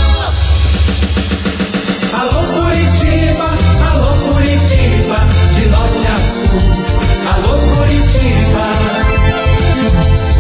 Alô 2.15 2.43
Curitiba, 2.63 3.49
alô 3.91 4.13
Curitiba, 4.23 5.19
de 5.53 5.67
norte 5.67 6.07
a 6.07 6.17
sul. 6.21 6.63
Alô 7.27 7.59
Curitiba. 7.75 8.67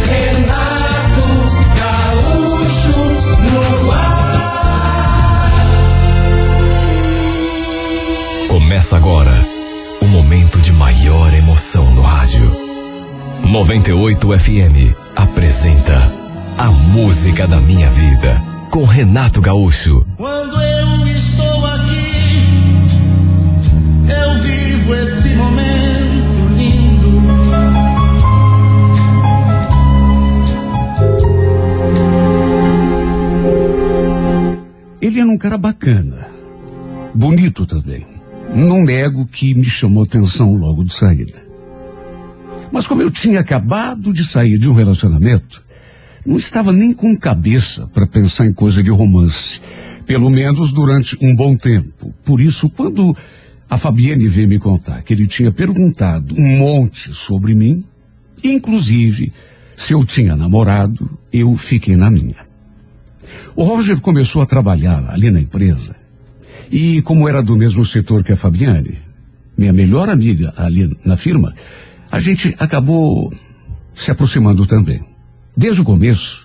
Renato 0.07 1.35
Gaúcho 1.75 3.03
no 3.43 3.91
ar. 3.91 4.15
Começa 8.47 8.97
agora 8.97 9.54
maior 10.75 11.33
emoção 11.33 11.95
no 11.95 12.03
rádio. 12.03 12.51
98 13.45 14.39
FM 14.39 14.95
apresenta 15.15 16.13
A 16.59 16.71
Música 16.71 17.47
da 17.47 17.61
Minha 17.61 17.91
Vida 17.91 18.43
com 18.71 18.85
Renato 18.85 19.41
Gaúcho. 19.41 20.05
Quando 20.17 20.61
eu 20.61 21.07
estou 21.07 21.67
aqui, 21.67 22.87
eu 24.09 24.35
vivo 24.43 24.95
esse 24.95 25.37
momento 25.37 26.49
lindo. 26.57 27.23
Ele 35.01 35.21
era 35.21 35.29
um 35.31 35.39
cara 35.39 35.59
bacana, 35.59 36.27
bonito 37.15 37.65
também. 37.67 38.14
Não 38.55 38.85
nego 38.85 39.27
que 39.27 39.55
me 39.55 39.65
chamou 39.65 40.05
atenção 40.05 40.55
logo 40.55 40.85
de 40.85 40.95
saída. 40.95 41.43
Mas 42.71 42.87
como 42.87 43.03
eu 43.03 43.11
tinha 43.11 43.41
acabado 43.41 44.13
de 44.13 44.25
sair 44.25 44.59
de 44.59 44.69
um 44.69 44.75
relacionamento, 44.75 45.63
não 46.25 46.37
estava 46.37 46.73
nem 46.73 46.93
com 46.93 47.17
cabeça 47.17 47.87
para 47.89 48.07
pensar 48.07 48.47
em 48.47 48.53
coisa 48.53 48.83
de 48.83 48.91
romance. 48.91 49.61
Pelo 50.07 50.31
menos 50.31 50.73
durante 50.73 51.17
um 51.21 51.35
bom 51.35 51.57
tempo. 51.57 52.15
Por 52.25 52.41
isso, 52.41 52.71
quando 52.71 53.17
a 53.69 53.77
Fabiane 53.77 54.29
veio 54.29 54.49
me 54.49 54.59
contar 54.59 55.03
que 55.03 55.13
ele 55.13 55.27
tinha 55.27 55.51
perguntado 55.51 56.35
um 56.37 56.59
monte 56.59 57.13
sobre 57.13 57.55
mim, 57.55 57.85
inclusive 58.43 59.33
se 59.77 59.93
eu 59.93 60.05
tinha 60.05 60.37
namorado, 60.37 61.19
eu 61.33 61.57
fiquei 61.57 61.97
na 61.97 62.11
minha. 62.11 62.45
O 63.57 63.65
Roger 63.65 64.01
começou 64.01 64.43
a 64.43 64.47
trabalhar 64.47 65.11
ali 65.11 65.31
na 65.31 65.41
empresa. 65.41 66.04
E 66.71 67.03
como 67.03 67.29
era 67.29 67.43
do 67.43 67.57
mesmo 67.57 67.85
setor 67.85 68.23
que 68.25 68.33
a 68.33 68.37
Fabiane, 68.37 68.99
minha 69.57 69.73
melhor 69.73 70.09
amiga 70.09 70.53
ali 70.57 70.91
na 71.05 71.17
firma, 71.17 71.55
a 72.11 72.19
gente 72.19 72.55
acabou 72.59 73.33
se 73.95 74.11
aproximando 74.11 74.67
também. 74.67 75.01
Desde 75.57 75.81
o 75.81 75.85
começo, 75.85 76.45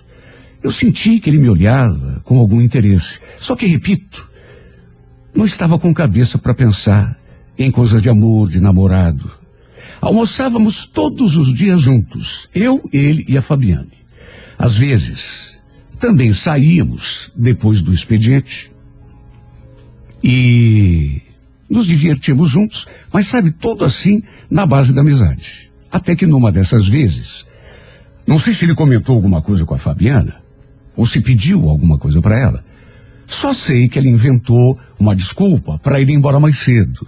Eu 0.62 0.70
senti 0.70 1.18
que 1.18 1.30
ele 1.30 1.38
me 1.38 1.48
olhava 1.48 2.20
com 2.22 2.38
algum 2.38 2.60
interesse. 2.60 3.18
Só 3.38 3.56
que, 3.56 3.66
repito, 3.66 4.28
não 5.34 5.46
estava 5.46 5.78
com 5.78 5.92
cabeça 5.94 6.36
para 6.36 6.54
pensar 6.54 7.18
em 7.56 7.70
coisas 7.70 8.02
de 8.02 8.10
amor, 8.10 8.50
de 8.50 8.60
namorado. 8.60 9.30
Almoçávamos 10.00 10.86
todos 10.86 11.36
os 11.36 11.52
dias 11.52 11.80
juntos, 11.80 12.48
eu, 12.54 12.82
ele 12.92 13.24
e 13.28 13.36
a 13.36 13.42
Fabiane. 13.42 13.92
Às 14.58 14.76
vezes, 14.76 15.58
também 15.98 16.32
saíamos 16.32 17.30
depois 17.34 17.82
do 17.82 17.92
expediente 17.92 18.69
e 20.22 21.22
nos 21.68 21.86
divertíamos 21.86 22.48
juntos, 22.48 22.86
mas 23.12 23.28
sabe, 23.28 23.52
todo 23.52 23.84
assim, 23.84 24.22
na 24.50 24.66
base 24.66 24.92
da 24.92 25.00
amizade. 25.00 25.70
Até 25.90 26.14
que 26.14 26.26
numa 26.26 26.50
dessas 26.50 26.86
vezes, 26.86 27.46
não 28.26 28.38
sei 28.38 28.54
se 28.54 28.64
ele 28.64 28.74
comentou 28.74 29.14
alguma 29.14 29.40
coisa 29.40 29.64
com 29.64 29.74
a 29.74 29.78
Fabiana, 29.78 30.40
ou 30.96 31.06
se 31.06 31.20
pediu 31.20 31.68
alguma 31.68 31.98
coisa 31.98 32.20
para 32.20 32.38
ela. 32.38 32.64
Só 33.26 33.54
sei 33.54 33.88
que 33.88 33.98
ele 33.98 34.08
inventou 34.08 34.78
uma 34.98 35.14
desculpa 35.14 35.78
para 35.78 36.00
ir 36.00 36.10
embora 36.10 36.40
mais 36.40 36.58
cedo. 36.58 37.06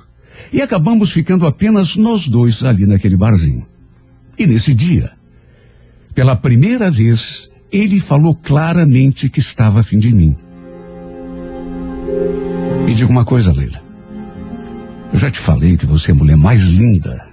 E 0.52 0.62
acabamos 0.62 1.10
ficando 1.10 1.46
apenas 1.46 1.96
nós 1.96 2.28
dois 2.28 2.62
ali 2.62 2.86
naquele 2.86 3.16
barzinho. 3.16 3.66
E 4.38 4.46
nesse 4.46 4.72
dia, 4.72 5.10
pela 6.14 6.36
primeira 6.36 6.90
vez, 6.90 7.50
ele 7.70 8.00
falou 8.00 8.34
claramente 8.34 9.28
que 9.28 9.40
estava 9.40 9.80
afim 9.80 9.98
de 9.98 10.14
mim. 10.14 10.36
Me 12.92 12.96
diga 12.96 13.10
uma 13.10 13.24
coisa, 13.24 13.50
Leila. 13.50 13.80
Eu 15.10 15.18
já 15.18 15.30
te 15.30 15.38
falei 15.38 15.78
que 15.78 15.86
você 15.86 16.10
é 16.10 16.14
a 16.14 16.14
mulher 16.14 16.36
mais 16.36 16.60
linda 16.60 17.26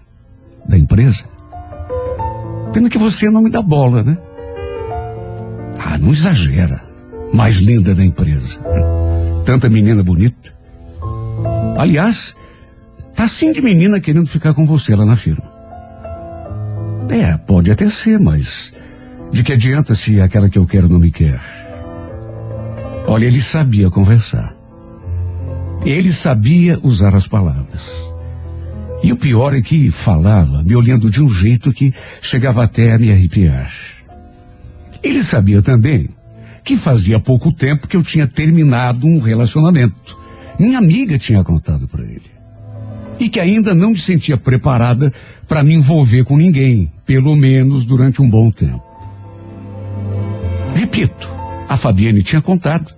da 0.65 0.77
empresa. 0.77 1.25
Pena 2.71 2.89
que 2.89 2.97
você 2.97 3.29
não 3.29 3.41
me 3.41 3.51
dá 3.51 3.61
bola, 3.61 4.01
né? 4.01 4.17
Ah, 5.77 5.97
não 5.97 6.13
exagera. 6.13 6.81
Mais 7.33 7.57
linda 7.57 7.93
da 7.93 8.05
empresa. 8.05 8.57
Tanta 9.43 9.67
menina 9.67 10.01
bonita. 10.01 10.55
Aliás, 11.77 12.33
tá 13.13 13.25
assim 13.25 13.51
de 13.51 13.61
menina 13.61 13.99
querendo 13.99 14.27
ficar 14.27 14.53
com 14.53 14.65
você 14.65 14.95
lá 14.95 15.03
na 15.03 15.17
firma. 15.17 15.43
É, 17.09 17.35
pode 17.35 17.69
até 17.69 17.89
ser, 17.89 18.17
mas 18.17 18.73
de 19.29 19.43
que 19.43 19.51
adianta 19.51 19.93
se 19.93 20.21
aquela 20.21 20.49
que 20.49 20.57
eu 20.57 20.65
quero 20.65 20.87
não 20.87 20.99
me 20.99 21.11
quer? 21.11 21.41
Olha, 23.05 23.25
ele 23.25 23.41
sabia 23.41 23.89
conversar. 23.89 24.57
Ele 25.85 26.11
sabia 26.11 26.79
usar 26.83 27.15
as 27.15 27.27
palavras. 27.27 27.81
E 29.01 29.13
o 29.13 29.17
pior 29.17 29.55
é 29.55 29.61
que 29.61 29.89
falava, 29.91 30.61
me 30.63 30.75
olhando 30.75 31.09
de 31.09 31.23
um 31.23 31.29
jeito 31.29 31.71
que 31.71 31.93
chegava 32.21 32.63
até 32.63 32.93
a 32.93 32.99
me 32.99 33.11
arrepiar. 33.11 33.71
Ele 35.01 35.23
sabia 35.23 35.61
também 35.61 36.09
que 36.63 36.75
fazia 36.75 37.19
pouco 37.19 37.51
tempo 37.51 37.87
que 37.87 37.95
eu 37.95 38.03
tinha 38.03 38.27
terminado 38.27 39.07
um 39.07 39.19
relacionamento. 39.19 40.17
Minha 40.59 40.77
amiga 40.77 41.17
tinha 41.17 41.43
contado 41.43 41.87
para 41.87 42.03
ele. 42.03 42.29
E 43.17 43.29
que 43.29 43.39
ainda 43.39 43.73
não 43.73 43.91
me 43.91 43.99
sentia 43.99 44.37
preparada 44.37 45.11
para 45.47 45.63
me 45.63 45.73
envolver 45.73 46.23
com 46.25 46.37
ninguém, 46.37 46.91
pelo 47.05 47.35
menos 47.35 47.85
durante 47.85 48.21
um 48.21 48.29
bom 48.29 48.51
tempo. 48.51 48.83
Repito, 50.75 51.29
a 51.67 51.77
Fabiane 51.77 52.21
tinha 52.21 52.41
contado. 52.41 52.93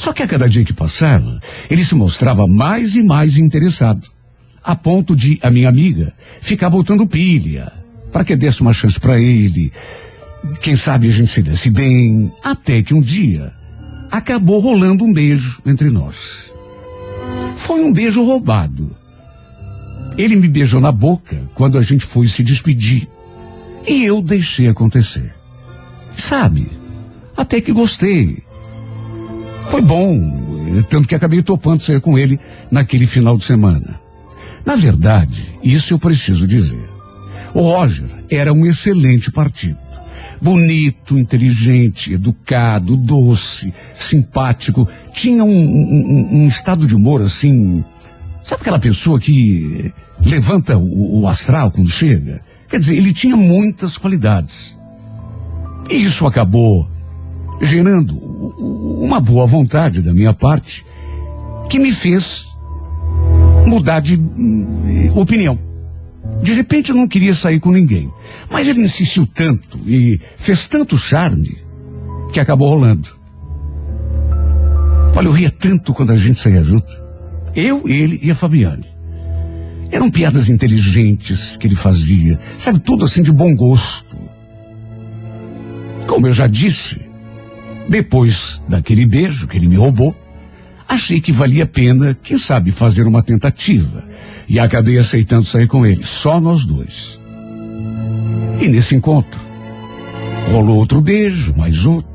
Só 0.00 0.14
que 0.14 0.22
a 0.22 0.26
cada 0.26 0.48
dia 0.48 0.64
que 0.64 0.72
passava, 0.72 1.38
ele 1.68 1.84
se 1.84 1.94
mostrava 1.94 2.46
mais 2.46 2.94
e 2.94 3.02
mais 3.02 3.36
interessado. 3.36 4.08
A 4.64 4.74
ponto 4.74 5.14
de 5.14 5.38
a 5.42 5.50
minha 5.50 5.68
amiga 5.68 6.14
ficar 6.40 6.70
botando 6.70 7.06
pilha 7.06 7.70
para 8.10 8.24
que 8.24 8.34
desse 8.34 8.62
uma 8.62 8.72
chance 8.72 8.98
para 8.98 9.20
ele. 9.20 9.70
Quem 10.62 10.74
sabe 10.74 11.06
a 11.06 11.10
gente 11.10 11.30
se 11.30 11.42
desse 11.42 11.68
bem. 11.68 12.32
Até 12.42 12.82
que 12.82 12.94
um 12.94 13.02
dia 13.02 13.52
acabou 14.10 14.58
rolando 14.58 15.04
um 15.04 15.12
beijo 15.12 15.60
entre 15.66 15.90
nós. 15.90 16.50
Foi 17.56 17.84
um 17.84 17.92
beijo 17.92 18.24
roubado. 18.24 18.96
Ele 20.16 20.34
me 20.34 20.48
beijou 20.48 20.80
na 20.80 20.90
boca 20.90 21.46
quando 21.52 21.76
a 21.76 21.82
gente 21.82 22.06
foi 22.06 22.26
se 22.26 22.42
despedir. 22.42 23.06
E 23.86 24.02
eu 24.02 24.22
deixei 24.22 24.66
acontecer. 24.66 25.34
Sabe, 26.16 26.70
até 27.36 27.60
que 27.60 27.70
gostei. 27.70 28.48
Foi 29.68 29.82
bom, 29.82 30.82
tanto 30.88 31.06
que 31.06 31.14
acabei 31.14 31.42
topando 31.42 31.82
sair 31.82 32.00
com 32.00 32.18
ele 32.18 32.38
naquele 32.70 33.06
final 33.06 33.36
de 33.36 33.44
semana. 33.44 34.00
Na 34.64 34.76
verdade, 34.76 35.56
isso 35.62 35.94
eu 35.94 35.98
preciso 35.98 36.46
dizer. 36.46 36.88
O 37.54 37.62
Roger 37.62 38.06
era 38.30 38.52
um 38.52 38.66
excelente 38.66 39.30
partido. 39.30 39.78
Bonito, 40.40 41.18
inteligente, 41.18 42.14
educado, 42.14 42.96
doce, 42.96 43.74
simpático. 43.94 44.88
Tinha 45.12 45.44
um, 45.44 45.50
um, 45.50 46.28
um 46.32 46.48
estado 46.48 46.86
de 46.86 46.94
humor 46.94 47.20
assim. 47.20 47.84
Sabe 48.42 48.62
aquela 48.62 48.78
pessoa 48.78 49.20
que 49.20 49.92
levanta 50.24 50.78
o, 50.78 51.20
o 51.20 51.28
astral 51.28 51.70
quando 51.70 51.90
chega? 51.90 52.42
Quer 52.68 52.78
dizer, 52.78 52.96
ele 52.96 53.12
tinha 53.12 53.36
muitas 53.36 53.98
qualidades. 53.98 54.78
E 55.90 56.02
isso 56.02 56.26
acabou 56.26 56.89
gerando 57.60 58.16
uma 58.16 59.20
boa 59.20 59.46
vontade 59.46 60.02
da 60.02 60.14
minha 60.14 60.32
parte 60.32 60.84
que 61.68 61.78
me 61.78 61.92
fez 61.92 62.46
mudar 63.66 64.00
de 64.00 64.16
hum, 64.16 65.12
opinião. 65.14 65.58
De 66.42 66.52
repente 66.54 66.90
eu 66.90 66.96
não 66.96 67.06
queria 67.06 67.34
sair 67.34 67.60
com 67.60 67.70
ninguém, 67.70 68.10
mas 68.50 68.66
ele 68.66 68.82
insistiu 68.82 69.26
tanto 69.26 69.78
e 69.86 70.18
fez 70.36 70.66
tanto 70.66 70.96
charme 70.96 71.58
que 72.32 72.40
acabou 72.40 72.68
rolando. 72.68 73.08
Olha, 75.14 75.26
eu 75.26 75.32
ria 75.32 75.50
tanto 75.50 75.92
quando 75.92 76.12
a 76.12 76.16
gente 76.16 76.40
saía 76.40 76.62
junto. 76.62 76.90
Eu, 77.54 77.86
ele 77.86 78.18
e 78.22 78.30
a 78.30 78.34
Fabiane. 78.34 78.86
Eram 79.90 80.08
piadas 80.08 80.48
inteligentes 80.48 81.56
que 81.56 81.66
ele 81.66 81.74
fazia, 81.74 82.38
sabe, 82.58 82.78
tudo 82.78 83.04
assim 83.04 83.22
de 83.22 83.32
bom 83.32 83.54
gosto. 83.54 84.16
Como 86.06 86.28
eu 86.28 86.32
já 86.32 86.46
disse, 86.46 87.09
depois 87.90 88.62
daquele 88.68 89.04
beijo 89.04 89.48
que 89.48 89.56
ele 89.56 89.66
me 89.66 89.74
roubou, 89.74 90.14
achei 90.88 91.20
que 91.20 91.32
valia 91.32 91.64
a 91.64 91.66
pena, 91.66 92.16
quem 92.22 92.38
sabe, 92.38 92.70
fazer 92.70 93.04
uma 93.04 93.20
tentativa. 93.20 94.04
E 94.48 94.60
acabei 94.60 94.96
aceitando 94.96 95.44
sair 95.44 95.66
com 95.66 95.84
ele, 95.84 96.04
só 96.04 96.40
nós 96.40 96.64
dois. 96.64 97.20
E 98.60 98.68
nesse 98.68 98.94
encontro, 98.94 99.40
rolou 100.52 100.76
outro 100.76 101.00
beijo, 101.00 101.52
mais 101.56 101.84
outro. 101.84 102.08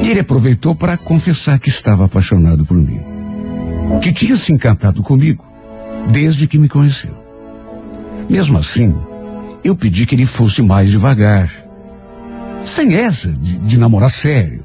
E 0.00 0.08
ele 0.08 0.20
aproveitou 0.20 0.76
para 0.76 0.96
confessar 0.96 1.58
que 1.58 1.68
estava 1.68 2.04
apaixonado 2.04 2.64
por 2.64 2.76
mim. 2.76 3.00
Que 4.00 4.12
tinha 4.12 4.36
se 4.36 4.52
encantado 4.52 5.02
comigo 5.02 5.44
desde 6.12 6.46
que 6.46 6.56
me 6.56 6.68
conheceu. 6.68 7.16
Mesmo 8.30 8.58
assim, 8.58 8.94
eu 9.64 9.74
pedi 9.74 10.06
que 10.06 10.14
ele 10.14 10.24
fosse 10.24 10.62
mais 10.62 10.88
devagar. 10.88 11.67
Sem 12.68 12.94
essa 12.94 13.32
de, 13.32 13.58
de 13.58 13.78
namorar 13.78 14.10
sério. 14.10 14.64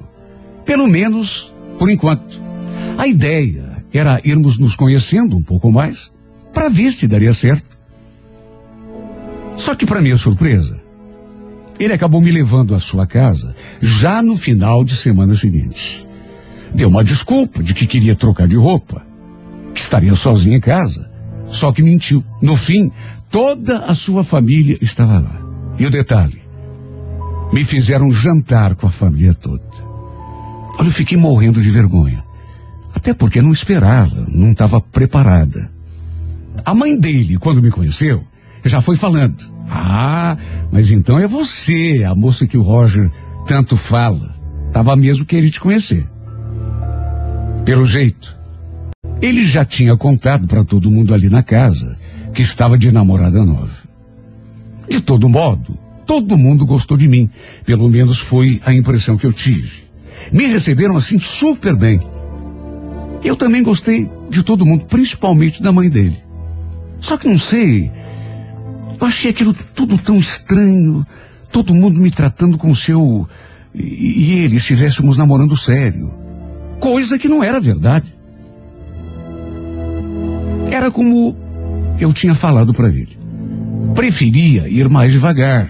Pelo 0.65 0.87
menos 0.87 1.53
por 1.77 1.89
enquanto. 1.89 2.41
A 2.97 3.07
ideia 3.07 3.83
era 3.91 4.21
irmos 4.23 4.57
nos 4.57 4.75
conhecendo 4.75 5.37
um 5.37 5.41
pouco 5.41 5.71
mais 5.71 6.11
para 6.53 6.69
ver 6.69 6.91
se 6.91 7.07
daria 7.07 7.33
certo. 7.33 7.77
Só 9.57 9.75
que, 9.75 9.85
para 9.85 10.01
minha 10.01 10.17
surpresa, 10.17 10.81
ele 11.79 11.93
acabou 11.93 12.21
me 12.21 12.31
levando 12.31 12.75
à 12.75 12.79
sua 12.79 13.07
casa 13.07 13.55
já 13.81 14.21
no 14.21 14.35
final 14.35 14.83
de 14.83 14.95
semana 14.95 15.35
seguinte. 15.35 16.05
Deu 16.73 16.89
uma 16.89 17.03
desculpa 17.03 17.63
de 17.63 17.73
que 17.73 17.87
queria 17.87 18.15
trocar 18.15 18.47
de 18.47 18.55
roupa, 18.55 19.05
que 19.73 19.81
estaria 19.81 20.13
sozinho 20.13 20.57
em 20.57 20.59
casa. 20.59 21.09
Só 21.47 21.71
que 21.71 21.81
mentiu. 21.83 22.23
No 22.41 22.55
fim, 22.55 22.91
toda 23.29 23.79
a 23.79 23.95
sua 23.95 24.23
família 24.23 24.77
estava 24.81 25.19
lá. 25.19 25.41
E 25.77 25.85
o 25.85 25.89
detalhe: 25.89 26.42
me 27.53 27.63
fizeram 27.63 28.11
jantar 28.11 28.73
com 28.73 28.87
a 28.87 28.89
família 28.89 29.31
toda. 29.31 29.61
Olha, 30.79 30.87
eu 30.87 30.91
fiquei 30.91 31.15
morrendo 31.15 31.61
de 31.61 31.69
vergonha. 31.69 32.23
Até 32.95 33.13
porque 33.13 33.43
não 33.43 33.53
esperava, 33.53 34.25
não 34.27 34.51
estava 34.51 34.81
preparada. 34.81 35.69
A 36.65 36.73
mãe 36.73 36.99
dele, 36.99 37.37
quando 37.37 37.61
me 37.61 37.69
conheceu, 37.69 38.23
já 38.65 38.81
foi 38.81 38.95
falando. 38.95 39.37
Ah, 39.69 40.35
mas 40.71 40.89
então 40.89 41.19
é 41.19 41.27
você, 41.27 42.03
a 42.03 42.15
moça 42.15 42.47
que 42.47 42.57
o 42.57 42.63
Roger 42.63 43.11
tanto 43.45 43.77
fala. 43.77 44.33
Tava 44.71 44.95
mesmo 44.95 45.23
querendo 45.23 45.51
te 45.51 45.59
conhecer. 45.59 46.07
Pelo 47.63 47.85
jeito, 47.85 48.35
ele 49.21 49.45
já 49.45 49.63
tinha 49.63 49.95
contado 49.95 50.47
para 50.47 50.65
todo 50.65 50.89
mundo 50.89 51.13
ali 51.13 51.29
na 51.29 51.43
casa 51.43 51.99
que 52.33 52.41
estava 52.41 52.79
de 52.79 52.91
namorada 52.91 53.45
nova. 53.45 53.83
De 54.89 54.99
todo 54.99 55.29
modo, 55.29 55.82
todo 56.05 56.37
mundo 56.37 56.65
gostou 56.65 56.97
de 56.97 57.07
mim. 57.07 57.29
Pelo 57.65 57.89
menos 57.89 58.19
foi 58.19 58.61
a 58.65 58.73
impressão 58.73 59.17
que 59.17 59.25
eu 59.25 59.33
tive. 59.33 59.83
Me 60.31 60.45
receberam 60.45 60.95
assim 60.95 61.19
super 61.19 61.75
bem. 61.75 61.99
Eu 63.23 63.35
também 63.35 63.63
gostei 63.63 64.09
de 64.29 64.43
todo 64.43 64.65
mundo, 64.65 64.85
principalmente 64.85 65.61
da 65.61 65.71
mãe 65.71 65.89
dele. 65.89 66.17
Só 66.99 67.17
que 67.17 67.27
não 67.27 67.37
sei, 67.37 67.91
eu 68.99 69.07
achei 69.07 69.31
aquilo 69.31 69.53
tudo 69.75 69.97
tão 69.97 70.15
estranho, 70.15 71.05
todo 71.51 71.73
mundo 71.73 71.99
me 71.99 72.09
tratando 72.09 72.57
com 72.57 72.73
seu 72.73 73.27
e, 73.73 74.31
e 74.31 74.33
ele 74.39 74.57
estivéssemos 74.57 75.17
namorando 75.17 75.57
sério. 75.57 76.13
Coisa 76.79 77.17
que 77.17 77.27
não 77.27 77.43
era 77.43 77.59
verdade. 77.59 78.13
Era 80.71 80.91
como 80.91 81.35
eu 81.99 82.11
tinha 82.11 82.33
falado 82.33 82.73
para 82.73 82.89
ele. 82.89 83.17
Preferia 83.93 84.67
ir 84.67 84.89
mais 84.89 85.11
devagar. 85.11 85.69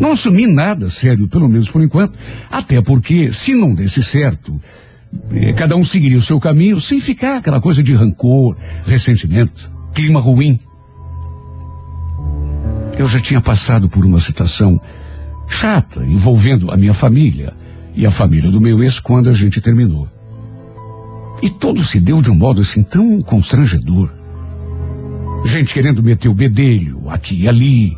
Não 0.00 0.12
assumi 0.12 0.46
nada 0.46 0.88
sério, 0.90 1.28
pelo 1.28 1.48
menos 1.48 1.70
por 1.70 1.82
enquanto, 1.82 2.18
até 2.50 2.80
porque, 2.80 3.32
se 3.32 3.54
não 3.54 3.74
desse 3.74 4.02
certo, 4.02 4.60
eh, 5.32 5.52
cada 5.52 5.76
um 5.76 5.84
seguiria 5.84 6.18
o 6.18 6.22
seu 6.22 6.38
caminho 6.38 6.80
sem 6.80 7.00
ficar 7.00 7.38
aquela 7.38 7.60
coisa 7.60 7.82
de 7.82 7.92
rancor, 7.94 8.56
ressentimento, 8.84 9.70
clima 9.92 10.20
ruim. 10.20 10.58
Eu 12.96 13.08
já 13.08 13.20
tinha 13.20 13.40
passado 13.40 13.88
por 13.88 14.04
uma 14.04 14.20
situação 14.20 14.80
chata 15.48 16.04
envolvendo 16.04 16.70
a 16.70 16.76
minha 16.76 16.94
família 16.94 17.54
e 17.94 18.06
a 18.06 18.10
família 18.10 18.50
do 18.50 18.60
meu 18.60 18.82
ex 18.82 19.00
quando 19.00 19.28
a 19.30 19.32
gente 19.32 19.60
terminou. 19.60 20.08
E 21.42 21.48
tudo 21.48 21.84
se 21.84 22.00
deu 22.00 22.20
de 22.20 22.30
um 22.30 22.34
modo 22.34 22.60
assim 22.60 22.82
tão 22.82 23.22
constrangedor. 23.22 24.10
Gente 25.44 25.72
querendo 25.72 26.02
meter 26.02 26.28
o 26.28 26.34
bedelho 26.34 27.08
aqui 27.08 27.42
e 27.42 27.48
ali, 27.48 27.96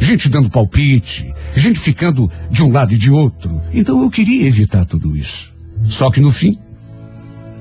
gente 0.00 0.28
dando 0.28 0.50
palpite, 0.50 1.32
gente 1.54 1.78
ficando 1.78 2.30
de 2.50 2.62
um 2.62 2.72
lado 2.72 2.94
e 2.94 2.98
de 2.98 3.10
outro. 3.10 3.60
Então 3.72 4.02
eu 4.02 4.10
queria 4.10 4.46
evitar 4.46 4.84
tudo 4.84 5.16
isso. 5.16 5.54
Só 5.84 6.10
que 6.10 6.20
no 6.20 6.32
fim, 6.32 6.56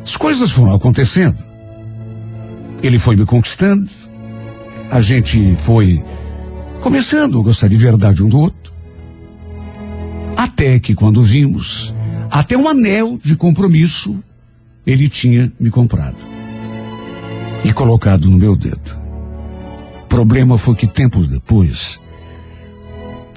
as 0.04 0.16
coisas 0.16 0.50
foram 0.50 0.74
acontecendo. 0.74 1.38
Ele 2.82 2.98
foi 2.98 3.16
me 3.16 3.26
conquistando, 3.26 3.90
a 4.90 5.02
gente 5.02 5.56
foi 5.64 6.02
começando 6.82 7.40
a 7.40 7.44
gostar 7.44 7.68
de 7.68 7.76
verdade 7.76 8.24
um 8.24 8.30
do 8.30 8.40
outro. 8.40 8.74
Até 10.36 10.80
que 10.80 10.96
quando 10.96 11.22
vimos, 11.22 11.94
até 12.32 12.58
um 12.58 12.68
anel 12.68 13.20
de 13.22 13.36
compromisso 13.36 14.24
ele 14.88 15.08
tinha 15.08 15.52
me 15.60 15.70
comprado 15.70 16.18
e 17.64 17.74
colocado 17.74 18.30
no 18.30 18.38
meu 18.38 18.56
dedo. 18.56 18.98
O 20.04 20.08
problema 20.08 20.58
foi 20.58 20.76
que 20.76 20.88
tempos 20.88 21.28
depois 21.28 22.00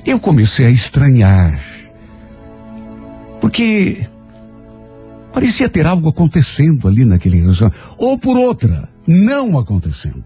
eu 0.05 0.19
comecei 0.19 0.67
a 0.67 0.71
estranhar, 0.71 1.61
porque 3.41 4.07
parecia 5.33 5.69
ter 5.69 5.87
algo 5.87 6.09
acontecendo 6.09 6.89
ali 6.89 7.05
naquele 7.05 7.41
relacionamento, 7.41 7.95
ou 7.97 8.19
por 8.19 8.37
outra, 8.37 8.89
não 9.07 9.59
acontecendo. 9.59 10.25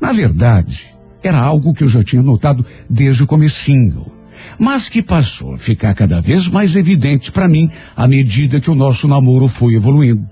Na 0.00 0.12
verdade, 0.12 0.86
era 1.22 1.38
algo 1.38 1.74
que 1.74 1.84
eu 1.84 1.88
já 1.88 2.02
tinha 2.02 2.22
notado 2.22 2.64
desde 2.88 3.22
o 3.22 3.26
comecinho 3.26 4.16
mas 4.58 4.88
que 4.88 5.02
passou 5.02 5.54
a 5.54 5.58
ficar 5.58 5.94
cada 5.94 6.20
vez 6.20 6.48
mais 6.48 6.76
evidente 6.76 7.30
para 7.30 7.48
mim 7.48 7.70
à 7.96 8.06
medida 8.06 8.60
que 8.60 8.70
o 8.70 8.74
nosso 8.74 9.08
namoro 9.08 9.48
foi 9.48 9.74
evoluindo. 9.74 10.28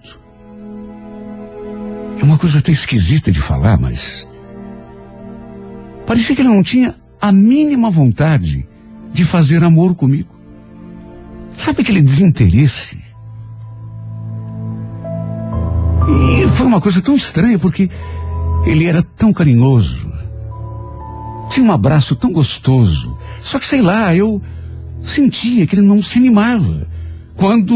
É 2.21 2.25
uma 2.25 2.39
coisa 2.39 2.59
até 2.59 2.73
esquisita 2.73 3.31
de 3.31 3.41
falar, 3.41 3.79
mas. 3.79 4.27
Parecia 6.07 6.35
que 6.35 6.43
ele 6.43 6.49
não 6.49 6.63
tinha 6.63 6.95
a 7.25 7.33
mínima 7.33 7.91
vontade 7.91 8.67
de 9.13 9.25
fazer 9.25 9.65
amor 9.65 9.95
comigo. 9.95 10.35
Sabe 11.57 11.83
aquele 11.83 12.03
desinteresse? 12.03 12.99
E 16.07 16.49
foi 16.49 16.67
uma 16.67 16.81
coisa 16.81 17.01
tão 17.01 17.15
estranha 17.15 17.59
porque 17.59 17.89
ele 18.67 18.85
era 18.85 19.03
tão 19.03 19.33
carinhoso. 19.33 20.13
Tinha 21.51 21.67
um 21.67 21.73
abraço 21.73 22.17
tão 22.17 22.33
gostoso 22.33 23.15
só 23.45 23.59
que 23.59 23.67
sei 23.67 23.83
lá, 23.83 24.17
eu 24.17 24.41
sentia 25.03 25.67
que 25.67 25.77
ele 25.77 25.87
não 25.87 26.03
se 26.03 26.19
animava. 26.19 26.89
Quando. 27.37 27.75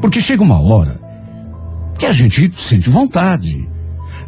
Porque 0.00 0.20
chega 0.20 0.42
uma 0.42 0.60
hora 0.60 1.00
que 1.98 2.04
a 2.04 2.12
gente 2.12 2.52
sente 2.54 2.90
vontade. 2.90 3.66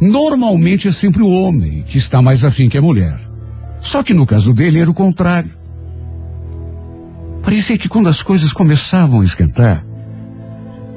Normalmente 0.00 0.88
é 0.88 0.92
sempre 0.92 1.22
o 1.22 1.30
homem 1.30 1.82
que 1.82 1.98
está 1.98 2.20
mais 2.20 2.44
afim 2.44 2.68
que 2.68 2.78
a 2.78 2.82
mulher. 2.82 3.18
Só 3.80 4.02
que 4.02 4.14
no 4.14 4.26
caso 4.26 4.52
dele 4.52 4.80
era 4.80 4.90
o 4.90 4.94
contrário. 4.94 5.50
Parecia 7.42 7.76
que 7.76 7.88
quando 7.88 8.08
as 8.08 8.22
coisas 8.22 8.52
começavam 8.52 9.20
a 9.20 9.24
esquentar, 9.24 9.84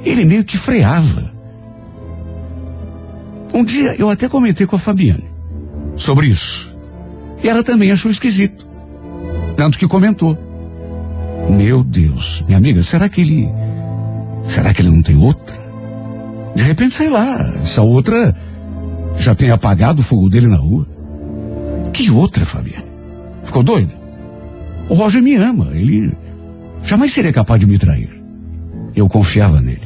ele 0.03 0.23
meio 0.23 0.43
que 0.43 0.57
freava. 0.57 1.31
Um 3.53 3.63
dia 3.63 3.95
eu 3.97 4.09
até 4.09 4.29
comentei 4.29 4.65
com 4.65 4.75
a 4.75 4.79
Fabiane 4.79 5.29
sobre 5.95 6.27
isso. 6.27 6.77
E 7.43 7.49
ela 7.49 7.63
também 7.63 7.91
achou 7.91 8.09
esquisito. 8.09 8.67
Tanto 9.55 9.77
que 9.77 9.87
comentou. 9.87 10.37
Meu 11.49 11.83
Deus, 11.83 12.43
minha 12.45 12.57
amiga, 12.57 12.81
será 12.83 13.09
que 13.09 13.21
ele. 13.21 13.49
Será 14.47 14.73
que 14.73 14.81
ele 14.81 14.91
não 14.91 15.01
tem 15.01 15.17
outra? 15.17 15.55
De 16.55 16.63
repente, 16.63 16.95
sei 16.95 17.09
lá, 17.09 17.53
essa 17.61 17.81
outra 17.81 18.35
já 19.17 19.35
tem 19.35 19.51
apagado 19.51 20.01
o 20.01 20.05
fogo 20.05 20.29
dele 20.29 20.47
na 20.47 20.57
rua. 20.57 20.87
Que 21.93 22.09
outra, 22.11 22.45
Fabiana? 22.45 22.85
Ficou 23.43 23.63
doida? 23.63 23.93
O 24.89 24.93
Roger 24.93 25.21
me 25.21 25.35
ama, 25.35 25.71
ele 25.73 26.15
jamais 26.83 27.11
seria 27.11 27.33
capaz 27.33 27.59
de 27.59 27.67
me 27.67 27.77
trair. 27.77 28.09
Eu 28.95 29.07
confiava 29.07 29.59
nele. 29.59 29.81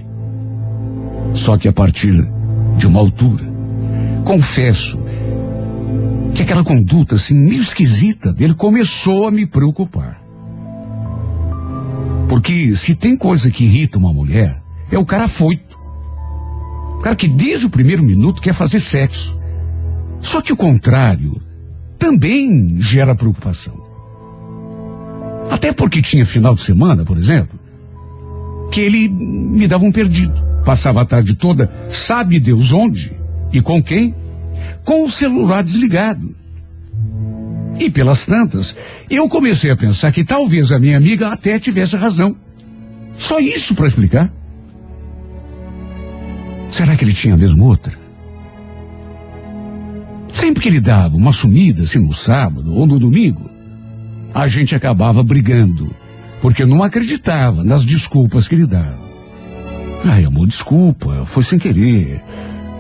Só 1.34 1.57
que 1.57 1.67
a 1.67 1.73
partir 1.73 2.13
de 2.77 2.88
uma 2.88 2.99
altura, 2.99 3.45
confesso 4.23 4.99
que 6.34 6.43
aquela 6.43 6.63
conduta 6.63 7.15
assim 7.15 7.34
meio 7.34 7.61
esquisita 7.61 8.32
dele 8.32 8.53
começou 8.53 9.27
a 9.27 9.32
me 9.32 9.45
preocupar. 9.45 10.21
Porque 12.29 12.75
se 12.75 12.95
tem 12.95 13.17
coisa 13.17 13.51
que 13.51 13.65
irrita 13.65 13.97
uma 13.97 14.13
mulher, 14.13 14.61
é 14.89 14.97
o 14.97 15.05
cara 15.05 15.27
foito. 15.27 15.70
Cara 17.01 17.15
que 17.15 17.27
desde 17.27 17.65
o 17.65 17.69
primeiro 17.69 18.03
minuto 18.03 18.41
quer 18.41 18.53
fazer 18.53 18.79
sexo. 18.79 19.37
Só 20.19 20.41
que 20.41 20.53
o 20.53 20.57
contrário 20.57 21.41
também 21.97 22.79
gera 22.79 23.15
preocupação. 23.15 23.81
Até 25.49 25.73
porque 25.73 26.01
tinha 26.01 26.25
final 26.25 26.55
de 26.55 26.61
semana, 26.61 27.03
por 27.03 27.17
exemplo, 27.17 27.59
que 28.71 28.81
ele 28.81 29.09
me 29.09 29.67
dava 29.67 29.83
um 29.83 29.91
perdido. 29.91 30.41
Passava 30.63 31.01
a 31.01 31.05
tarde 31.05 31.35
toda, 31.35 31.71
sabe 31.89 32.39
Deus 32.39 32.71
onde 32.71 33.11
e 33.51 33.61
com 33.61 33.81
quem, 33.81 34.15
com 34.85 35.03
o 35.03 35.11
celular 35.11 35.63
desligado. 35.63 36.35
E 37.79 37.89
pelas 37.89 38.25
tantas, 38.25 38.75
eu 39.09 39.27
comecei 39.27 39.71
a 39.71 39.75
pensar 39.75 40.11
que 40.11 40.23
talvez 40.23 40.71
a 40.71 40.79
minha 40.79 40.97
amiga 40.97 41.29
até 41.29 41.59
tivesse 41.59 41.95
razão. 41.95 42.35
Só 43.17 43.39
isso 43.39 43.73
para 43.73 43.87
explicar. 43.87 44.31
Será 46.72 46.95
que 46.95 47.03
ele 47.03 47.13
tinha 47.13 47.36
mesmo 47.36 47.65
outra? 47.65 47.93
Sempre 50.30 50.63
que 50.63 50.69
ele 50.69 50.80
dava 50.80 51.17
uma 51.17 51.34
sumida, 51.34 51.84
assim 51.84 51.99
no 51.99 52.13
sábado 52.13 52.74
ou 52.74 52.88
no 52.88 52.97
domingo, 52.97 53.51
a 54.34 54.47
gente 54.47 54.74
acabava 54.74 55.22
brigando, 55.22 55.93
porque 56.41 56.63
eu 56.63 56.67
não 56.67 56.82
acreditava 56.82 57.63
nas 57.63 57.84
desculpas 57.84 58.47
que 58.47 58.55
ele 58.55 58.65
dava. 58.65 59.11
Ai, 60.05 60.24
amor, 60.24 60.47
desculpa, 60.47 61.26
foi 61.26 61.43
sem 61.43 61.59
querer. 61.59 62.24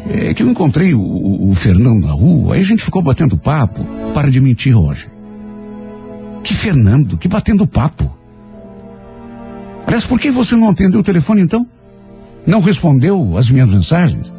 É 0.09 0.33
que 0.33 0.41
eu 0.41 0.49
encontrei 0.49 0.95
o, 0.95 1.49
o, 1.49 1.53
Fernando 1.53 2.07
na 2.07 2.13
rua, 2.13 2.55
aí 2.55 2.61
a 2.61 2.65
gente 2.65 2.83
ficou 2.83 3.01
batendo 3.01 3.37
papo. 3.37 3.85
Para 4.13 4.31
de 4.31 4.41
mentir, 4.41 4.75
Roger. 4.75 5.09
Que 6.43 6.53
Fernando? 6.53 7.17
Que 7.17 7.27
batendo 7.27 7.67
papo? 7.67 8.11
Aliás, 9.85 10.05
por 10.05 10.19
que 10.19 10.31
você 10.31 10.55
não 10.55 10.69
atendeu 10.69 11.01
o 11.01 11.03
telefone 11.03 11.41
então? 11.41 11.67
Não 12.45 12.59
respondeu 12.59 13.37
as 13.37 13.49
minhas 13.49 13.69
mensagens? 13.69 14.31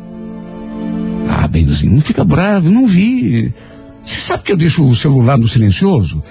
Ah, 1.28 1.46
Benzinho, 1.46 1.92
não 1.92 2.00
fica 2.00 2.24
bravo, 2.24 2.68
não 2.68 2.86
vi. 2.86 3.54
Você 4.02 4.20
sabe 4.20 4.42
que 4.42 4.52
eu 4.52 4.56
deixo 4.56 4.84
o 4.86 4.94
celular 4.94 5.38
no 5.38 5.48
silencioso? 5.48 6.22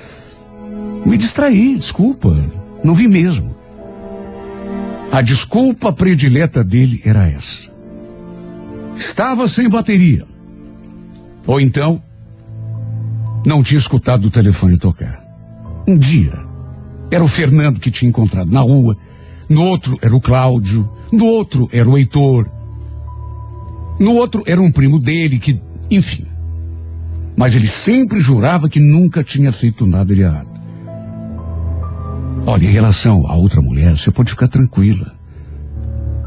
Me 1.06 1.18
distraí, 1.18 1.76
desculpa. 1.76 2.36
Não 2.84 2.94
vi 2.94 3.08
mesmo. 3.08 3.56
A 5.12 5.22
desculpa 5.22 5.92
predileta 5.92 6.64
dele 6.64 7.02
era 7.06 7.28
essa 7.28 7.72
estava 9.02 9.48
sem 9.48 9.70
bateria. 9.70 10.26
Ou 11.46 11.60
então, 11.60 12.02
não 13.46 13.64
tinha 13.64 13.80
escutado 13.80 14.26
o 14.26 14.32
telefone 14.32 14.78
tocar. 14.78 15.22
Um 15.88 15.98
dia, 15.98 16.34
era 17.10 17.24
o 17.24 17.28
Fernando 17.28 17.80
que 17.80 17.92
tinha 17.92 18.10
encontrado 18.10 18.52
na 18.52 18.62
rua, 18.62 18.96
no 19.52 19.66
outro 19.66 20.00
era 20.02 20.16
o 20.16 20.22
Cláudio, 20.22 20.90
no 21.12 21.26
outro 21.26 21.68
era 21.74 21.90
o 21.90 21.98
Heitor, 21.98 22.50
no 24.00 24.14
outro 24.14 24.44
era 24.48 24.62
um 24.62 24.72
primo 24.72 24.98
dele 24.98 25.40
que, 25.40 25.62
enfim. 25.90 26.26
Mas 27.36 27.54
ele 27.54 27.68
sempre 27.68 28.22
jurava 28.22 28.70
que 28.70 28.80
nunca 28.80 29.22
tinha 29.22 29.52
feito 29.52 29.86
nada 29.86 30.16
de 30.16 30.22
errado. 30.22 30.50
Olha, 32.48 32.66
em 32.66 32.72
relação 32.72 33.28
a 33.28 33.36
outra 33.36 33.62
mulher, 33.62 33.98
você 33.98 34.10
pode 34.10 34.32
ficar 34.32 34.48
tranquila. 34.48 35.14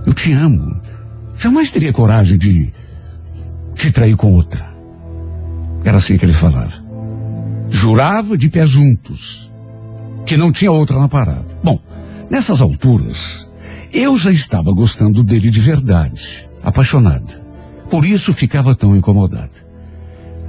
Eu 0.06 0.12
te 0.12 0.30
amo. 0.34 0.78
Jamais 1.38 1.70
teria 1.70 1.94
coragem 1.94 2.36
de 2.36 2.70
te 3.74 3.90
trair 3.90 4.16
com 4.16 4.34
outra. 4.34 4.68
Era 5.82 5.96
assim 5.96 6.18
que 6.18 6.26
ele 6.26 6.34
falava. 6.34 6.74
Jurava 7.70 8.36
de 8.36 8.50
pé 8.50 8.66
juntos. 8.66 9.50
que 10.26 10.36
não 10.36 10.52
tinha 10.52 10.70
outra 10.70 10.98
na 10.98 11.08
parada. 11.08 11.46
Bom, 11.62 11.80
nessas 12.30 12.60
alturas, 12.60 13.48
eu 13.92 14.16
já 14.16 14.30
estava 14.30 14.72
gostando 14.72 15.22
dele 15.22 15.50
de 15.50 15.60
verdade, 15.60 16.48
apaixonada. 16.62 17.44
Por 17.90 18.04
isso 18.04 18.32
ficava 18.32 18.74
tão 18.74 18.96
incomodada. 18.96 19.64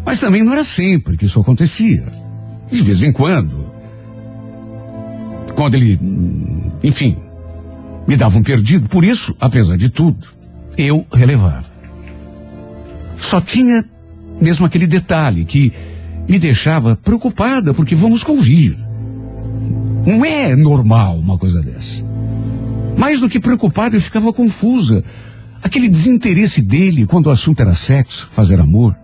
Mas 0.06 0.20
também 0.20 0.44
não 0.44 0.54
era 0.54 0.64
sempre 0.64 1.18
que 1.18 1.26
isso 1.26 1.40
acontecia. 1.40 2.06
De 2.72 2.82
vez 2.82 3.02
em 3.04 3.12
quando. 3.12 3.72
Quando 5.56 5.76
ele, 5.76 6.00
enfim, 6.84 7.18
me 8.08 8.16
dava 8.16 8.38
um 8.38 8.44
perdido. 8.44 8.88
Por 8.88 9.04
isso, 9.04 9.36
apesar 9.40 9.78
de 9.78 9.90
tudo, 9.90 10.28
eu 10.78 11.06
relevava. 11.12 11.66
Só 13.18 13.42
tinha 13.42 13.86
mesmo 14.40 14.66
aquele 14.66 14.86
detalhe 14.86 15.46
que 15.46 15.74
me 16.28 16.38
deixava 16.38 16.96
preocupada, 16.96 17.74
porque 17.74 17.96
vamos 17.96 18.24
convir. 18.24 18.78
Não 20.06 20.24
é 20.24 20.56
normal 20.56 21.18
uma 21.18 21.38
coisa 21.38 21.62
dessa. 21.62 22.04
Mais 22.98 23.20
do 23.20 23.30
que 23.30 23.40
preocupada, 23.40 23.96
eu 23.96 24.02
ficava 24.02 24.32
confusa. 24.32 25.04
Aquele 25.62 25.90
desinteresse 25.90 26.62
dele 26.62 27.06
quando 27.06 27.28
o 27.28 27.32
assunto 27.32 27.60
era 27.60 27.74
sexo, 27.74 28.30
fazer 28.34 28.60
amor. 28.60 28.96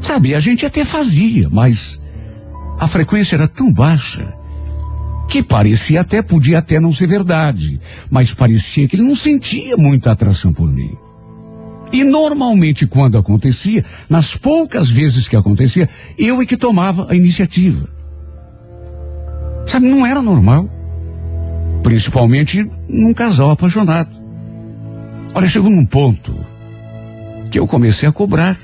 Sabe, 0.00 0.34
a 0.34 0.40
gente 0.40 0.66
até 0.66 0.84
fazia, 0.84 1.48
mas 1.50 2.00
a 2.78 2.86
frequência 2.86 3.36
era 3.36 3.48
tão 3.48 3.72
baixa 3.72 4.32
que 5.28 5.42
parecia 5.42 6.00
até, 6.00 6.22
podia 6.22 6.58
até 6.58 6.78
não 6.78 6.92
ser 6.92 7.06
verdade, 7.06 7.80
mas 8.10 8.32
parecia 8.32 8.86
que 8.86 8.96
ele 8.96 9.02
não 9.02 9.16
sentia 9.16 9.76
muita 9.76 10.12
atração 10.12 10.52
por 10.52 10.70
mim. 10.70 10.96
E 11.92 12.04
normalmente 12.04 12.86
quando 12.86 13.18
acontecia, 13.18 13.84
nas 14.08 14.36
poucas 14.36 14.90
vezes 14.90 15.28
que 15.28 15.36
acontecia, 15.36 15.88
eu 16.18 16.40
é 16.40 16.46
que 16.46 16.56
tomava 16.56 17.06
a 17.10 17.14
iniciativa. 17.14 17.95
Sabe, 19.66 19.88
não 19.88 20.06
era 20.06 20.22
normal. 20.22 20.70
Principalmente 21.82 22.68
num 22.88 23.12
casal 23.12 23.50
apaixonado. 23.50 24.10
Olha, 25.34 25.48
chegou 25.48 25.70
num 25.70 25.84
ponto 25.84 26.34
que 27.50 27.58
eu 27.58 27.66
comecei 27.66 28.08
a 28.08 28.12
cobrar. 28.12 28.56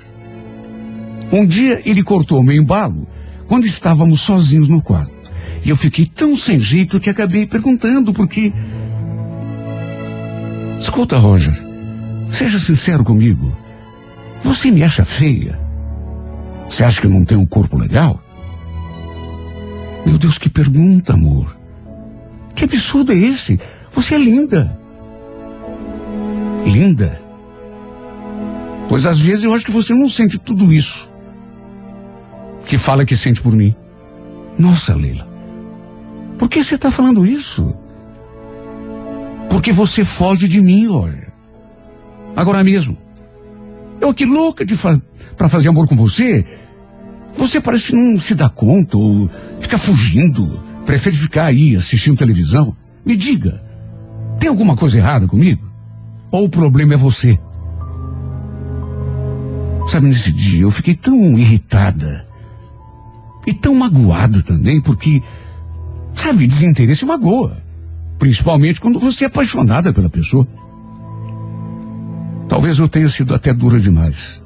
Um 1.30 1.46
dia 1.46 1.82
ele 1.84 2.02
cortou 2.02 2.42
meu 2.42 2.56
embalo 2.56 3.06
quando 3.46 3.66
estávamos 3.66 4.20
sozinhos 4.20 4.68
no 4.68 4.82
quarto. 4.82 5.12
E 5.64 5.70
eu 5.70 5.76
fiquei 5.76 6.06
tão 6.06 6.36
sem 6.36 6.58
jeito 6.58 6.98
que 6.98 7.10
acabei 7.10 7.46
perguntando 7.46 8.12
por 8.12 8.26
quê. 8.26 8.52
Escuta, 10.80 11.16
Roger, 11.18 11.54
seja 12.30 12.58
sincero 12.58 13.04
comigo. 13.04 13.56
Você 14.42 14.70
me 14.70 14.82
acha 14.82 15.04
feia? 15.04 15.60
Você 16.68 16.82
acha 16.82 17.00
que 17.00 17.06
eu 17.06 17.10
não 17.10 17.24
tenho 17.24 17.40
um 17.40 17.46
corpo 17.46 17.76
legal? 17.76 18.20
Meu 20.06 20.18
Deus, 20.18 20.38
que 20.38 20.48
pergunta, 20.48 21.14
amor. 21.14 21.56
Que 22.54 22.64
absurdo 22.64 23.12
é 23.12 23.16
esse? 23.16 23.58
Você 23.92 24.14
é 24.14 24.18
linda. 24.18 24.78
Linda? 26.64 27.20
Pois 28.88 29.06
às 29.06 29.18
vezes 29.18 29.44
eu 29.44 29.54
acho 29.54 29.64
que 29.64 29.72
você 29.72 29.94
não 29.94 30.08
sente 30.08 30.38
tudo 30.38 30.72
isso. 30.72 31.10
Que 32.66 32.78
fala 32.78 33.04
que 33.04 33.16
sente 33.16 33.40
por 33.40 33.54
mim. 33.54 33.74
Nossa, 34.58 34.94
Leila. 34.94 35.28
Por 36.38 36.48
que 36.48 36.62
você 36.62 36.74
está 36.74 36.90
falando 36.90 37.26
isso? 37.26 37.74
Porque 39.50 39.72
você 39.72 40.04
foge 40.04 40.48
de 40.48 40.60
mim, 40.60 40.88
olha. 40.88 41.32
Agora 42.34 42.64
mesmo. 42.64 42.96
Eu 44.00 44.10
aqui 44.10 44.24
louca 44.24 44.64
de 44.64 44.76
fa 44.76 45.00
para 45.36 45.48
fazer 45.48 45.68
amor 45.68 45.86
com 45.86 45.96
você. 45.96 46.44
Você 47.36 47.60
parece 47.60 47.88
que 47.88 47.96
não 47.96 48.18
se 48.18 48.34
dá 48.34 48.48
conta 48.48 48.96
ou 48.96 49.28
fica 49.60 49.78
fugindo. 49.78 50.62
Prefere 50.84 51.16
ficar 51.16 51.44
aí 51.46 51.76
assistindo 51.76 52.16
televisão. 52.16 52.76
Me 53.04 53.16
diga, 53.16 53.62
tem 54.38 54.48
alguma 54.48 54.76
coisa 54.76 54.98
errada 54.98 55.26
comigo? 55.26 55.70
Ou 56.30 56.44
o 56.44 56.48
problema 56.48 56.94
é 56.94 56.96
você? 56.96 57.38
Sabe, 59.86 60.06
nesse 60.06 60.32
dia 60.32 60.62
eu 60.62 60.70
fiquei 60.70 60.94
tão 60.94 61.38
irritada. 61.38 62.26
E 63.46 63.52
tão 63.52 63.74
magoada 63.74 64.40
também, 64.42 64.80
porque, 64.80 65.20
sabe, 66.14 66.46
desinteresse 66.46 67.04
magoa. 67.04 67.62
Principalmente 68.18 68.80
quando 68.80 69.00
você 69.00 69.24
é 69.24 69.26
apaixonada 69.26 69.92
pela 69.92 70.08
pessoa. 70.08 70.46
Talvez 72.48 72.78
eu 72.78 72.88
tenha 72.88 73.08
sido 73.08 73.34
até 73.34 73.52
dura 73.52 73.80
demais. 73.80 74.42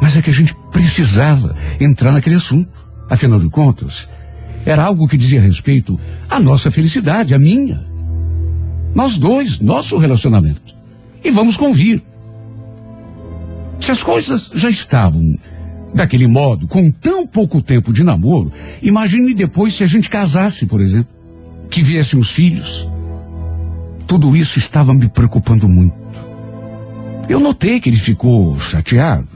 Mas 0.00 0.16
é 0.16 0.22
que 0.22 0.30
a 0.30 0.32
gente 0.32 0.54
precisava 0.70 1.54
entrar 1.80 2.12
naquele 2.12 2.36
assunto. 2.36 2.86
Afinal 3.10 3.38
de 3.38 3.48
contas, 3.48 4.08
era 4.64 4.84
algo 4.84 5.08
que 5.08 5.16
dizia 5.16 5.40
respeito 5.40 5.98
à 6.28 6.38
nossa 6.38 6.70
felicidade, 6.70 7.34
à 7.34 7.38
minha. 7.38 7.84
Nós 8.94 9.16
dois, 9.16 9.60
nosso 9.60 9.96
relacionamento. 9.96 10.76
E 11.24 11.30
vamos 11.30 11.56
convir. 11.56 12.02
Se 13.78 13.90
as 13.90 14.02
coisas 14.02 14.50
já 14.54 14.68
estavam 14.68 15.38
daquele 15.94 16.26
modo, 16.26 16.66
com 16.68 16.90
tão 16.90 17.26
pouco 17.26 17.62
tempo 17.62 17.92
de 17.92 18.04
namoro, 18.04 18.52
imagine 18.82 19.32
depois 19.32 19.74
se 19.74 19.82
a 19.82 19.86
gente 19.86 20.10
casasse, 20.10 20.66
por 20.66 20.80
exemplo, 20.80 21.14
que 21.70 21.82
viessem 21.82 22.18
os 22.18 22.30
filhos. 22.30 22.88
Tudo 24.06 24.36
isso 24.36 24.58
estava 24.58 24.92
me 24.92 25.08
preocupando 25.08 25.68
muito. 25.68 25.96
Eu 27.28 27.40
notei 27.40 27.80
que 27.80 27.88
ele 27.88 27.98
ficou 27.98 28.58
chateado, 28.58 29.28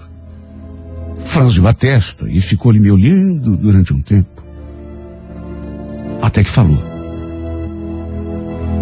franziu 1.24 1.66
a 1.66 1.72
testa 1.72 2.28
e 2.28 2.40
ficou 2.40 2.70
ali 2.70 2.80
me 2.80 2.90
olhando 2.90 3.56
durante 3.56 3.92
um 3.92 4.00
tempo. 4.00 4.42
Até 6.20 6.44
que 6.44 6.50
falou. 6.50 6.78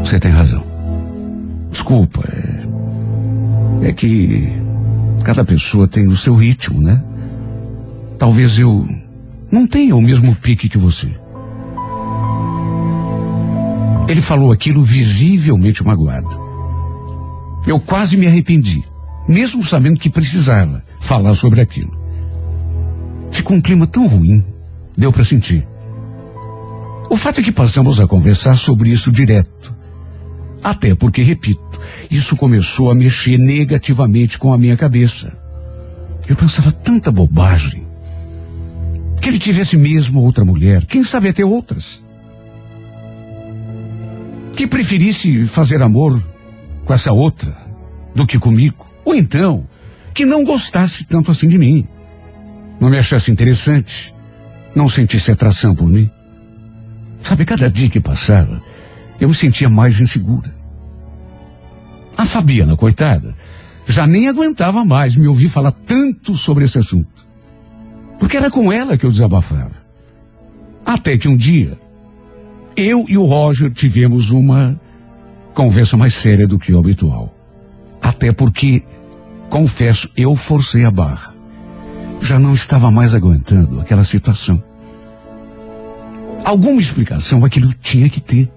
Você 0.02 0.18
tem 0.18 0.30
razão. 0.30 0.64
Desculpa, 1.70 2.22
é, 3.82 3.88
é 3.88 3.92
que 3.92 4.48
cada 5.24 5.44
pessoa 5.44 5.86
tem 5.86 6.06
o 6.06 6.16
seu 6.16 6.34
ritmo, 6.34 6.80
né? 6.80 7.02
Talvez 8.18 8.58
eu 8.58 8.86
não 9.50 9.66
tenha 9.66 9.96
o 9.96 10.02
mesmo 10.02 10.34
pique 10.34 10.68
que 10.68 10.78
você. 10.78 11.08
Ele 14.08 14.20
falou 14.20 14.50
aquilo 14.50 14.82
visivelmente 14.82 15.84
magoado. 15.84 16.28
Eu 17.66 17.78
quase 17.78 18.16
me 18.16 18.26
arrependi, 18.26 18.82
mesmo 19.28 19.64
sabendo 19.64 20.00
que 20.00 20.10
precisava 20.10 20.82
falar 21.00 21.34
sobre 21.34 21.60
aquilo. 21.60 21.99
Ficou 23.30 23.56
um 23.56 23.60
clima 23.60 23.86
tão 23.86 24.06
ruim, 24.06 24.44
deu 24.96 25.12
para 25.12 25.24
sentir. 25.24 25.66
O 27.08 27.16
fato 27.16 27.40
é 27.40 27.42
que 27.42 27.52
passamos 27.52 27.98
a 27.98 28.06
conversar 28.06 28.56
sobre 28.56 28.90
isso 28.90 29.10
direto. 29.10 29.74
Até 30.62 30.94
porque, 30.94 31.22
repito, 31.22 31.80
isso 32.10 32.36
começou 32.36 32.90
a 32.90 32.94
mexer 32.94 33.38
negativamente 33.38 34.38
com 34.38 34.52
a 34.52 34.58
minha 34.58 34.76
cabeça. 34.76 35.32
Eu 36.28 36.36
pensava 36.36 36.70
tanta 36.70 37.10
bobagem. 37.10 37.86
Que 39.20 39.28
ele 39.28 39.38
tivesse 39.38 39.76
mesmo 39.76 40.22
outra 40.22 40.44
mulher, 40.44 40.86
quem 40.86 41.02
sabe 41.02 41.28
até 41.28 41.44
outras. 41.44 42.04
Que 44.54 44.66
preferisse 44.66 45.44
fazer 45.44 45.82
amor 45.82 46.24
com 46.84 46.94
essa 46.94 47.12
outra 47.12 47.56
do 48.14 48.26
que 48.26 48.38
comigo. 48.38 48.86
Ou 49.04 49.14
então, 49.14 49.66
que 50.14 50.24
não 50.24 50.44
gostasse 50.44 51.04
tanto 51.04 51.30
assim 51.30 51.48
de 51.48 51.58
mim. 51.58 51.86
Não 52.80 52.88
me 52.88 52.98
achasse 52.98 53.30
interessante. 53.30 54.14
Não 54.74 54.88
sentisse 54.88 55.30
atração 55.30 55.74
por 55.74 55.88
mim. 55.88 56.10
Sabe, 57.22 57.44
cada 57.44 57.70
dia 57.70 57.90
que 57.90 58.00
passava, 58.00 58.62
eu 59.20 59.28
me 59.28 59.34
sentia 59.34 59.68
mais 59.68 60.00
insegura. 60.00 60.52
A 62.16 62.24
Fabiana, 62.24 62.76
coitada, 62.76 63.34
já 63.86 64.06
nem 64.06 64.28
aguentava 64.28 64.84
mais 64.84 65.16
me 65.16 65.26
ouvir 65.26 65.48
falar 65.48 65.72
tanto 65.72 66.34
sobre 66.36 66.64
esse 66.64 66.78
assunto. 66.78 67.26
Porque 68.18 68.36
era 68.36 68.50
com 68.50 68.72
ela 68.72 68.96
que 68.96 69.04
eu 69.04 69.10
desabafava. 69.10 69.80
Até 70.84 71.18
que 71.18 71.28
um 71.28 71.36
dia, 71.36 71.78
eu 72.76 73.04
e 73.08 73.18
o 73.18 73.24
Roger 73.24 73.70
tivemos 73.70 74.30
uma 74.30 74.80
conversa 75.54 75.96
mais 75.96 76.14
séria 76.14 76.46
do 76.46 76.58
que 76.58 76.72
o 76.72 76.78
habitual. 76.78 77.34
Até 78.00 78.32
porque, 78.32 78.82
confesso, 79.48 80.10
eu 80.16 80.34
forcei 80.34 80.84
a 80.84 80.90
barra. 80.90 81.29
Já 82.20 82.38
não 82.38 82.54
estava 82.54 82.90
mais 82.90 83.14
aguentando 83.14 83.80
aquela 83.80 84.04
situação. 84.04 84.62
Alguma 86.44 86.80
explicação 86.80 87.44
aquilo 87.44 87.72
tinha 87.74 88.08
que 88.08 88.20
ter. 88.20 88.50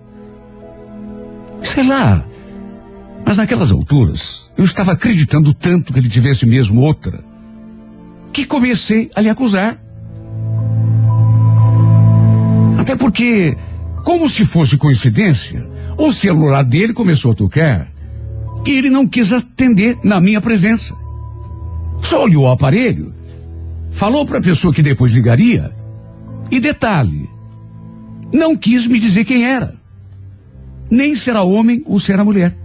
Sei 1.62 1.88
lá. 1.88 2.24
Mas 3.26 3.38
naquelas 3.38 3.72
alturas, 3.72 4.52
eu 4.58 4.66
estava 4.66 4.92
acreditando 4.92 5.54
tanto 5.54 5.94
que 5.94 6.00
ele 6.00 6.10
tivesse 6.10 6.46
mesmo 6.46 6.82
outra, 6.82 7.24
que 8.32 8.46
comecei 8.46 9.10
a 9.16 9.22
lhe 9.22 9.30
acusar. 9.30 9.80
Até 12.78 12.96
porque, 12.96 13.56
como 14.04 14.28
se 14.28 14.46
fosse 14.46 14.78
coincidência, 14.78 15.66
o 15.98 16.12
celular 16.12 16.64
dele 16.64 16.94
começou 16.94 17.32
a 17.32 17.36
tocar 17.36 17.88
e 18.66 18.72
ele 18.72 18.90
não 18.90 19.08
quis 19.08 19.32
atender 19.32 19.98
na 20.04 20.20
minha 20.20 20.42
presença. 20.42 20.94
Só 22.02 22.24
olhou 22.24 22.44
o 22.44 22.52
aparelho, 22.52 23.14
falou 23.94 24.26
para 24.26 24.40
a 24.40 24.42
pessoa 24.42 24.74
que 24.74 24.82
depois 24.82 25.12
ligaria. 25.12 25.72
E 26.52 26.60
detalhe, 26.60 27.30
não 28.34 28.56
quis 28.56 28.86
me 28.86 29.00
dizer 29.00 29.24
quem 29.24 29.46
era. 29.46 29.74
Nem 30.92 31.16
se 31.16 31.30
era 31.30 31.42
homem 31.42 31.82
ou 31.86 32.00
se 32.00 32.12
era 32.12 32.24
mulher. 32.24 32.56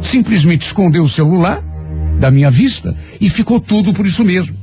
Simplesmente 0.00 0.66
escondeu 0.66 1.04
o 1.04 1.08
celular 1.08 1.62
da 2.18 2.30
minha 2.30 2.50
vista 2.50 2.96
e 3.20 3.30
ficou 3.30 3.60
tudo 3.60 3.92
por 3.92 4.06
isso 4.06 4.24
mesmo. 4.24 4.56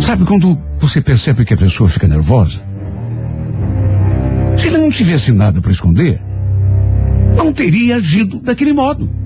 Sabe 0.00 0.24
quando 0.24 0.58
você 0.78 1.00
percebe 1.00 1.44
que 1.44 1.54
a 1.54 1.56
pessoa 1.56 1.88
fica 1.88 2.06
nervosa? 2.06 2.62
Se 4.58 4.68
ele 4.68 4.78
não 4.78 4.90
tivesse 4.90 5.32
nada 5.32 5.60
para 5.60 5.72
esconder, 5.72 6.20
não 7.36 7.52
teria 7.52 7.96
agido 7.96 8.40
daquele 8.40 8.72
modo. 8.72 9.23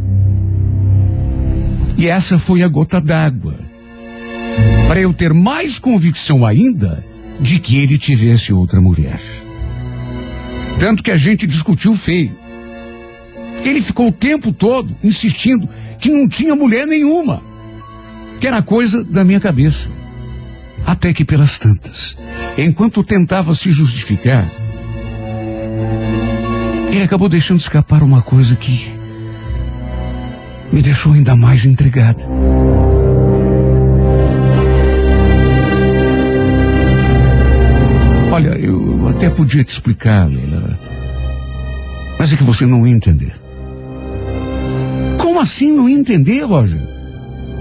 E 1.99 2.07
essa 2.07 2.39
foi 2.39 2.63
a 2.63 2.69
gota 2.69 3.01
d'água. 3.01 3.59
Para 4.87 5.01
eu 5.01 5.13
ter 5.13 5.35
mais 5.35 5.81
convicção 5.81 6.47
ainda 6.47 7.05
de 7.41 7.59
que 7.59 7.77
ele 7.77 7.99
tivesse 7.99 8.53
outra 8.53 8.81
mulher. 8.81 9.21
Tanto 10.79 11.03
que 11.03 11.11
a 11.11 11.17
gente 11.17 11.45
discutiu 11.45 11.93
feio. 11.95 12.39
Ele 13.65 13.83
ficou 13.83 14.09
o 14.09 14.13
tempo 14.13 14.53
todo 14.53 14.97
insistindo 15.03 15.69
que 15.99 16.09
não 16.09 16.29
tinha 16.29 16.55
mulher 16.55 16.87
nenhuma. 16.87 17.43
Que 18.41 18.47
era 18.47 18.63
coisa 18.63 19.03
da 19.03 19.25
minha 19.25 19.41
cabeça. 19.41 19.91
Até 20.87 21.13
que 21.13 21.25
pelas 21.25 21.59
tantas, 21.59 22.17
enquanto 22.57 23.03
tentava 23.03 23.57
se 23.57 23.73
justificar, 23.73 24.49
ele 26.93 27.03
acabou 27.03 27.29
deixando 27.29 27.59
escapar 27.59 28.05
uma 28.05 28.23
coisa 28.23 28.55
que 28.55 28.98
me 30.73 30.83
deixou 30.83 31.13
ainda 31.13 31.35
mais 31.35 31.65
intrigada. 31.65 32.25
Olha, 38.31 38.51
eu 38.59 39.09
até 39.09 39.31
podia 39.31 39.65
te 39.65 39.73
explicar, 39.73 40.29
Leila. 40.29 40.79
Mas 42.19 42.33
é 42.33 42.37
que 42.37 42.45
você 42.45 42.67
não 42.67 42.87
ia 42.87 42.95
entender. 42.95 43.33
Como 45.17 45.41
assim 45.41 45.73
não 45.73 45.89
ia 45.89 45.99
entender, 45.99 46.43
Roger? 46.43 46.81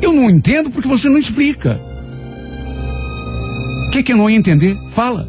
Eu 0.01 0.14
não 0.14 0.30
entendo 0.30 0.70
porque 0.70 0.88
você 0.88 1.08
não 1.08 1.18
explica. 1.18 1.80
O 3.88 3.91
que, 3.91 4.03
que 4.03 4.14
eu 4.14 4.18
não 4.18 4.30
ia 4.30 4.38
entender? 4.38 4.78
Fala. 4.89 5.28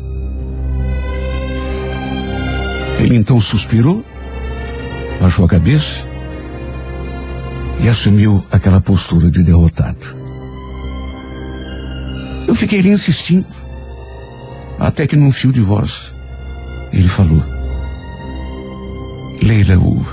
Ele 2.99 3.17
então 3.17 3.41
suspirou, 3.41 4.05
baixou 5.21 5.45
a 5.45 5.49
cabeça 5.49 6.08
e 7.81 7.89
assumiu 7.89 8.45
aquela 8.51 8.81
postura 8.81 9.31
de 9.31 9.43
derrotado. 9.43 10.17
Eu 12.47 12.55
fiquei 12.55 12.79
ali 12.79 12.91
insistindo, 12.91 13.47
até 14.79 15.07
que 15.07 15.17
num 15.17 15.31
fio 15.31 15.53
de 15.53 15.61
voz, 15.61 16.15
ele 16.93 17.09
falou: 17.09 17.43
Leila, 19.43 19.75
eu, 19.75 20.07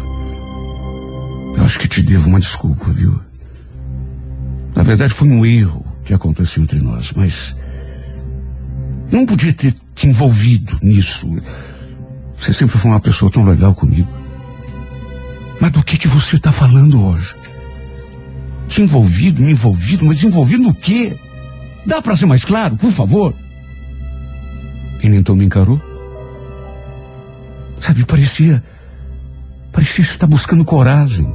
eu 1.56 1.64
acho 1.64 1.80
que 1.80 1.88
te 1.88 2.02
devo 2.02 2.28
uma 2.28 2.40
desculpa, 2.40 2.92
viu? 2.92 3.20
Na 4.76 4.84
verdade, 4.84 5.14
foi 5.14 5.30
um 5.30 5.46
erro 5.46 5.86
que 6.04 6.14
aconteceu 6.14 6.62
entre 6.62 6.82
nós, 6.82 7.14
mas 7.14 7.56
não 9.12 9.26
podia 9.26 9.54
ter 9.54 9.74
te 9.96 10.08
envolvido 10.08 10.78
nisso. 10.82 11.28
Você 12.38 12.54
sempre 12.54 12.78
foi 12.78 12.92
uma 12.92 13.00
pessoa 13.00 13.32
tão 13.32 13.46
legal 13.46 13.74
comigo. 13.74 14.10
Mas 15.60 15.72
do 15.72 15.84
que 15.84 15.98
que 15.98 16.08
você 16.08 16.36
está 16.36 16.52
falando 16.52 17.02
hoje? 17.02 17.34
Te 18.68 18.82
envolvido, 18.82 19.42
me 19.42 19.52
envolvido, 19.52 20.06
mas 20.06 20.24
envolvido 20.24 20.64
no 20.64 20.74
quê? 20.74 21.18
Dá 21.86 22.02
para 22.02 22.16
ser 22.16 22.26
mais 22.26 22.44
claro, 22.44 22.76
por 22.78 22.92
favor? 22.92 23.34
Ele 25.02 25.18
então 25.18 25.36
me 25.36 25.46
encarou. 25.46 25.82
Sabe, 27.80 28.06
parecia. 28.06 28.64
Parecia 29.72 30.04
estar 30.04 30.26
buscando 30.26 30.66
coragem 30.66 31.32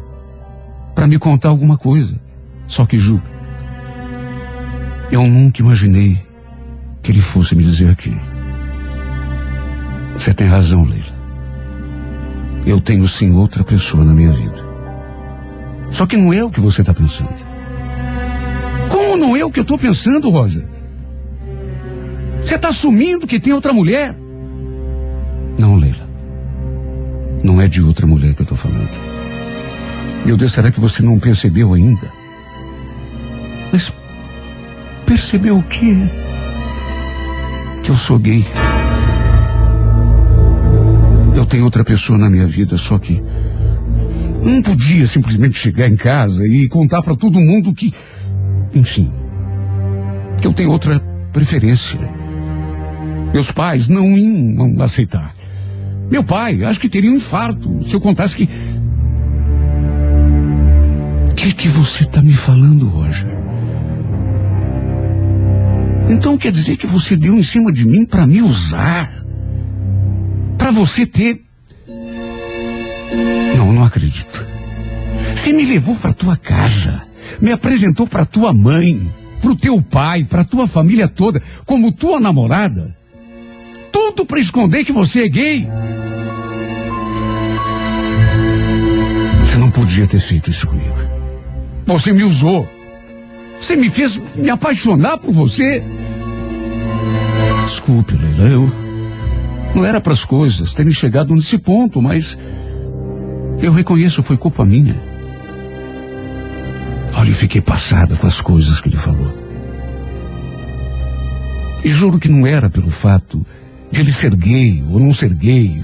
para 0.94 1.06
me 1.06 1.18
contar 1.18 1.50
alguma 1.50 1.76
coisa. 1.76 2.20
Só 2.66 2.84
que, 2.86 2.98
Ju, 2.98 3.22
eu 5.12 5.26
nunca 5.26 5.60
imaginei 5.60 6.20
que 7.02 7.12
ele 7.12 7.20
fosse 7.20 7.54
me 7.54 7.62
dizer 7.62 7.90
aquilo. 7.90 8.20
Você 10.14 10.34
tem 10.34 10.46
razão, 10.46 10.84
Leila. 10.84 11.20
Eu 12.66 12.80
tenho 12.80 13.08
sim 13.08 13.32
outra 13.32 13.64
pessoa 13.64 14.04
na 14.04 14.12
minha 14.12 14.32
vida. 14.32 14.69
Só 15.90 16.06
que 16.06 16.16
não 16.16 16.32
é 16.32 16.42
o 16.44 16.50
que 16.50 16.60
você 16.60 16.80
está 16.82 16.94
pensando. 16.94 17.34
Como 18.88 19.16
não 19.16 19.36
é 19.36 19.44
o 19.44 19.50
que 19.50 19.60
eu 19.60 19.62
estou 19.62 19.78
pensando, 19.78 20.30
Roger? 20.30 20.64
Você 22.40 22.54
está 22.54 22.68
assumindo 22.68 23.26
que 23.26 23.38
tem 23.38 23.52
outra 23.52 23.72
mulher? 23.72 24.16
Não, 25.58 25.76
Leila. 25.76 26.08
Não 27.42 27.60
é 27.60 27.68
de 27.68 27.82
outra 27.82 28.06
mulher 28.06 28.34
que 28.34 28.40
eu 28.40 28.44
estou 28.44 28.58
falando. 28.58 28.90
Meu 30.24 30.36
Deus, 30.36 30.52
será 30.52 30.70
que 30.70 30.80
você 30.80 31.02
não 31.02 31.18
percebeu 31.18 31.74
ainda? 31.74 32.10
Mas 33.72 33.92
percebeu 35.06 35.58
o 35.58 35.62
quê? 35.62 35.96
Que 37.82 37.90
eu 37.90 37.96
sou 37.96 38.18
gay. 38.18 38.44
Eu 41.34 41.46
tenho 41.46 41.64
outra 41.64 41.84
pessoa 41.84 42.18
na 42.18 42.28
minha 42.28 42.46
vida, 42.46 42.76
só 42.76 42.98
que 42.98 43.22
não 44.42 44.62
podia 44.62 45.06
simplesmente 45.06 45.58
chegar 45.58 45.88
em 45.88 45.96
casa 45.96 46.46
e 46.46 46.68
contar 46.68 47.02
para 47.02 47.16
todo 47.16 47.38
mundo 47.38 47.74
que, 47.74 47.92
enfim, 48.74 49.10
que 50.40 50.46
eu 50.46 50.52
tenho 50.52 50.70
outra 50.70 50.98
preferência. 51.32 52.00
Meus 53.32 53.50
pais 53.50 53.88
não 53.88 54.06
iam 54.06 54.82
aceitar. 54.82 55.34
Meu 56.10 56.24
pai, 56.24 56.64
acho 56.64 56.80
que 56.80 56.88
teria 56.88 57.10
um 57.10 57.16
infarto 57.16 57.82
se 57.82 57.94
eu 57.94 58.00
contasse 58.00 58.34
que. 58.34 58.48
O 61.30 61.34
que, 61.34 61.52
que 61.54 61.68
você 61.68 62.02
está 62.02 62.20
me 62.20 62.32
falando, 62.32 62.88
Roger? 62.88 63.28
Então 66.08 66.36
quer 66.36 66.50
dizer 66.50 66.76
que 66.76 66.86
você 66.86 67.16
deu 67.16 67.34
em 67.34 67.42
cima 67.42 67.72
de 67.72 67.86
mim 67.86 68.04
para 68.04 68.26
me 68.26 68.42
usar? 68.42 69.24
Para 70.58 70.72
você 70.72 71.06
ter. 71.06 71.40
Não, 73.70 73.76
não 73.76 73.84
acredito. 73.84 74.44
Você 75.36 75.52
me 75.52 75.64
levou 75.64 75.94
para 75.94 76.12
tua 76.12 76.36
casa, 76.36 77.02
me 77.40 77.52
apresentou 77.52 78.04
para 78.06 78.24
tua 78.24 78.52
mãe, 78.52 79.12
para 79.40 79.50
o 79.50 79.56
teu 79.56 79.80
pai, 79.80 80.24
para 80.24 80.42
tua 80.42 80.66
família 80.66 81.06
toda, 81.06 81.40
como 81.64 81.92
tua 81.92 82.18
namorada. 82.18 82.94
Tudo 83.92 84.26
para 84.26 84.40
esconder 84.40 84.84
que 84.84 84.92
você 84.92 85.22
é 85.22 85.28
gay. 85.28 85.68
Você 89.44 89.56
não 89.56 89.70
podia 89.70 90.06
ter 90.06 90.20
feito 90.20 90.50
isso 90.50 90.66
comigo. 90.66 90.96
Você 91.86 92.12
me 92.12 92.24
usou. 92.24 92.68
Você 93.60 93.76
me 93.76 93.88
fez 93.88 94.20
me 94.34 94.50
apaixonar 94.50 95.16
por 95.18 95.32
você. 95.32 95.82
Desculpe, 97.64 98.16
Leila, 98.16 98.48
eu 98.48 98.72
não 99.76 99.84
era 99.84 100.00
para 100.00 100.12
as 100.12 100.24
coisas 100.24 100.72
terem 100.72 100.92
chegado 100.92 101.34
nesse 101.34 101.56
ponto, 101.56 102.02
mas 102.02 102.36
eu 103.62 103.72
reconheço 103.72 104.22
foi 104.22 104.36
culpa 104.36 104.64
minha. 104.64 104.96
Olha, 107.14 107.28
eu 107.28 107.34
fiquei 107.34 107.60
passada 107.60 108.16
com 108.16 108.26
as 108.26 108.40
coisas 108.40 108.80
que 108.80 108.88
ele 108.88 108.96
falou. 108.96 109.32
E 111.84 111.88
juro 111.88 112.18
que 112.18 112.28
não 112.28 112.46
era 112.46 112.70
pelo 112.70 112.90
fato 112.90 113.44
de 113.90 114.00
ele 114.00 114.12
ser 114.12 114.34
gay 114.34 114.82
ou 114.88 114.98
não 114.98 115.12
ser 115.12 115.34
gay, 115.34 115.82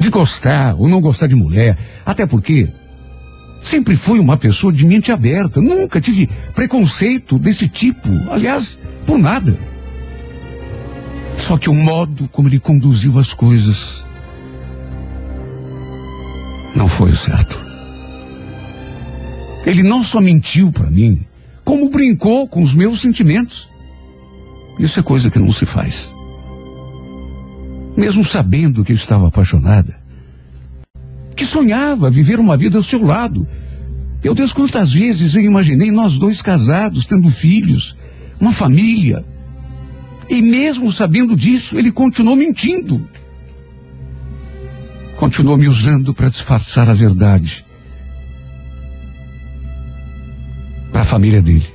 de 0.00 0.10
gostar 0.10 0.74
ou 0.76 0.88
não 0.88 1.00
gostar 1.00 1.26
de 1.26 1.34
mulher, 1.34 1.78
até 2.04 2.26
porque 2.26 2.70
sempre 3.60 3.96
fui 3.96 4.18
uma 4.18 4.36
pessoa 4.36 4.72
de 4.72 4.84
mente 4.84 5.12
aberta, 5.12 5.60
nunca 5.60 6.00
tive 6.00 6.28
preconceito 6.54 7.38
desse 7.38 7.68
tipo, 7.68 8.08
aliás, 8.30 8.78
por 9.06 9.18
nada. 9.18 9.56
Só 11.38 11.56
que 11.56 11.70
o 11.70 11.74
modo 11.74 12.28
como 12.28 12.48
ele 12.48 12.58
conduziu 12.58 13.18
as 13.18 13.32
coisas 13.32 14.06
não 16.74 16.88
foi 16.88 17.10
o 17.10 17.16
certo. 17.16 17.58
Ele 19.64 19.82
não 19.82 20.02
só 20.02 20.20
mentiu 20.20 20.70
para 20.70 20.90
mim, 20.90 21.24
como 21.64 21.88
brincou 21.88 22.46
com 22.46 22.62
os 22.62 22.74
meus 22.74 23.00
sentimentos. 23.00 23.68
Isso 24.78 25.00
é 25.00 25.02
coisa 25.02 25.30
que 25.30 25.38
não 25.38 25.52
se 25.52 25.64
faz. 25.64 26.08
Mesmo 27.96 28.24
sabendo 28.24 28.84
que 28.84 28.92
eu 28.92 28.96
estava 28.96 29.28
apaixonada, 29.28 29.96
que 31.34 31.46
sonhava 31.46 32.10
viver 32.10 32.38
uma 32.38 32.56
vida 32.56 32.76
ao 32.76 32.82
seu 32.82 33.04
lado. 33.04 33.46
Meu 34.22 34.34
Deus, 34.34 34.52
quantas 34.52 34.92
vezes 34.92 35.34
eu 35.34 35.42
imaginei 35.42 35.90
nós 35.90 36.18
dois 36.18 36.42
casados, 36.42 37.06
tendo 37.06 37.30
filhos, 37.30 37.96
uma 38.40 38.52
família. 38.52 39.24
E 40.28 40.42
mesmo 40.42 40.90
sabendo 40.90 41.36
disso, 41.36 41.78
ele 41.78 41.92
continuou 41.92 42.36
mentindo. 42.36 43.06
Continuou 45.16 45.56
me 45.56 45.68
usando 45.68 46.14
para 46.14 46.28
disfarçar 46.28 46.88
a 46.88 46.94
verdade. 46.94 47.64
Para 50.92 51.02
a 51.02 51.06
família 51.06 51.40
dele. 51.40 51.66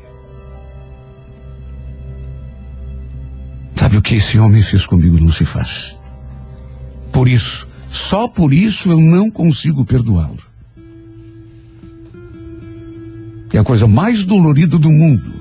Sabe 3.75 3.97
o 3.97 4.01
que 4.01 4.15
esse 4.15 4.37
homem 4.37 4.61
fez 4.61 4.85
comigo 4.85 5.19
não 5.19 5.31
se 5.31 5.45
faz. 5.45 5.97
Por 7.11 7.27
isso, 7.27 7.67
só 7.89 8.27
por 8.27 8.53
isso 8.53 8.91
eu 8.91 8.99
não 8.99 9.31
consigo 9.31 9.85
perdoá-lo. 9.85 10.49
É 13.53 13.57
a 13.57 13.63
coisa 13.63 13.87
mais 13.87 14.23
dolorida 14.23 14.77
do 14.77 14.89
mundo. 14.89 15.33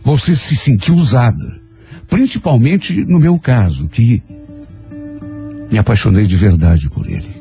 Você 0.00 0.34
se 0.34 0.56
sentir 0.56 0.92
usada. 0.92 1.60
Principalmente 2.08 3.04
no 3.04 3.18
meu 3.18 3.38
caso, 3.38 3.88
que 3.88 4.22
me 5.70 5.76
apaixonei 5.76 6.26
de 6.26 6.36
verdade 6.36 6.88
por 6.88 7.06
ele. 7.06 7.37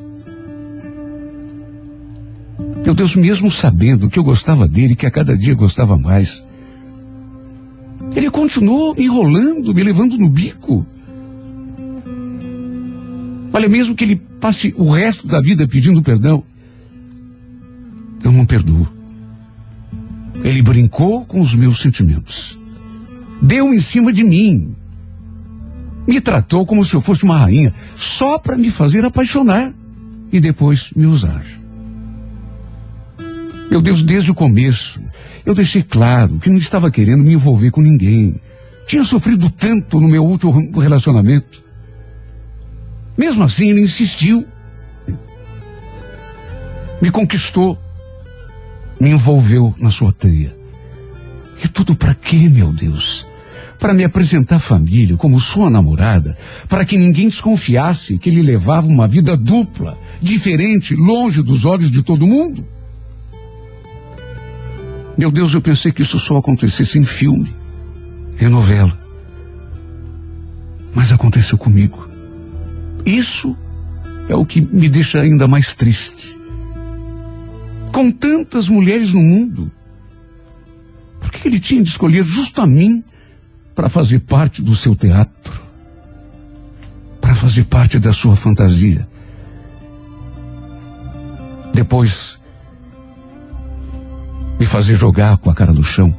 Meu 2.87 2.95
Deus, 2.95 3.17
mesmo 3.17 3.51
sabendo 3.51 4.09
que 4.09 4.17
eu 4.17 4.23
gostava 4.23 4.65
dele, 4.65 4.95
que 4.95 5.05
a 5.05 5.11
cada 5.11 5.37
dia 5.37 5.53
gostava 5.53 5.97
mais, 5.97 6.41
ele 8.15 8.29
continuou 8.29 8.95
me 8.95 9.03
enrolando, 9.03 9.75
me 9.75 9.83
levando 9.83 10.17
no 10.17 10.29
bico. 10.29 10.87
Olha, 13.51 13.67
mesmo 13.67 13.93
que 13.93 14.05
ele 14.05 14.15
passe 14.15 14.73
o 14.77 14.89
resto 14.89 15.27
da 15.27 15.41
vida 15.41 15.67
pedindo 15.67 16.01
perdão, 16.01 16.41
eu 18.23 18.31
não 18.31 18.45
perdoo. 18.45 18.87
Ele 20.41 20.61
brincou 20.61 21.25
com 21.25 21.41
os 21.41 21.53
meus 21.53 21.81
sentimentos. 21.81 22.57
Deu 23.41 23.73
em 23.73 23.81
cima 23.81 24.13
de 24.13 24.23
mim. 24.23 24.73
Me 26.07 26.21
tratou 26.21 26.65
como 26.65 26.85
se 26.85 26.93
eu 26.93 27.01
fosse 27.01 27.25
uma 27.25 27.37
rainha, 27.37 27.73
só 27.97 28.39
para 28.39 28.55
me 28.55 28.71
fazer 28.71 29.03
apaixonar 29.03 29.73
e 30.31 30.39
depois 30.39 30.91
me 30.95 31.05
usar. 31.05 31.56
Meu 33.69 33.81
Deus, 33.81 34.01
desde 34.01 34.31
o 34.31 34.35
começo, 34.35 35.01
eu 35.45 35.53
deixei 35.53 35.83
claro 35.83 36.39
que 36.39 36.49
não 36.49 36.57
estava 36.57 36.89
querendo 36.89 37.23
me 37.23 37.33
envolver 37.33 37.69
com 37.71 37.81
ninguém. 37.81 38.39
Tinha 38.87 39.03
sofrido 39.03 39.49
tanto 39.49 39.99
no 39.99 40.07
meu 40.07 40.23
último 40.25 40.79
relacionamento. 40.79 41.63
Mesmo 43.17 43.43
assim, 43.43 43.69
ele 43.69 43.81
insistiu. 43.81 44.45
Me 47.01 47.11
conquistou. 47.11 47.77
Me 48.99 49.09
envolveu 49.09 49.75
na 49.77 49.91
sua 49.91 50.11
teia. 50.11 50.55
E 51.63 51.67
tudo 51.67 51.95
para 51.95 52.15
quê, 52.15 52.49
meu 52.49 52.71
Deus? 52.71 53.27
Para 53.79 53.93
me 53.93 54.03
apresentar 54.03 54.55
à 54.55 54.59
família 54.59 55.17
como 55.17 55.39
sua 55.39 55.69
namorada, 55.69 56.37
para 56.67 56.85
que 56.85 56.97
ninguém 56.97 57.27
desconfiasse 57.27 58.17
que 58.17 58.29
ele 58.29 58.41
levava 58.41 58.87
uma 58.87 59.07
vida 59.07 59.35
dupla, 59.35 59.97
diferente, 60.21 60.95
longe 60.95 61.43
dos 61.43 61.65
olhos 61.65 61.91
de 61.91 62.01
todo 62.01 62.25
mundo? 62.25 62.65
Meu 65.17 65.31
Deus, 65.31 65.53
eu 65.53 65.61
pensei 65.61 65.91
que 65.91 66.03
isso 66.03 66.19
só 66.19 66.37
acontecesse 66.37 66.99
em 66.99 67.03
filme, 67.03 67.55
em 68.39 68.47
novela. 68.47 68.95
Mas 70.93 71.11
aconteceu 71.11 71.57
comigo. 71.57 72.07
Isso 73.03 73.57
é 74.29 74.35
o 74.35 74.45
que 74.45 74.61
me 74.61 74.87
deixa 74.87 75.19
ainda 75.19 75.47
mais 75.47 75.73
triste. 75.73 76.37
Com 77.91 78.11
tantas 78.11 78.69
mulheres 78.69 79.13
no 79.13 79.21
mundo, 79.21 79.71
por 81.19 81.31
que 81.31 81.47
ele 81.47 81.59
tinha 81.59 81.81
de 81.81 81.89
escolher 81.89 82.23
justo 82.23 82.61
a 82.61 82.67
mim 82.67 83.03
para 83.73 83.89
fazer 83.89 84.19
parte 84.19 84.61
do 84.61 84.75
seu 84.75 84.95
teatro? 84.95 85.61
Para 87.19 87.33
fazer 87.33 87.63
parte 87.63 87.97
da 87.97 88.13
sua 88.13 88.35
fantasia? 88.35 89.07
Depois, 91.73 92.36
me 94.59 94.65
fazer 94.65 94.95
jogar 94.95 95.37
com 95.37 95.49
a 95.49 95.55
cara 95.55 95.71
no 95.71 95.83
chão 95.83 96.15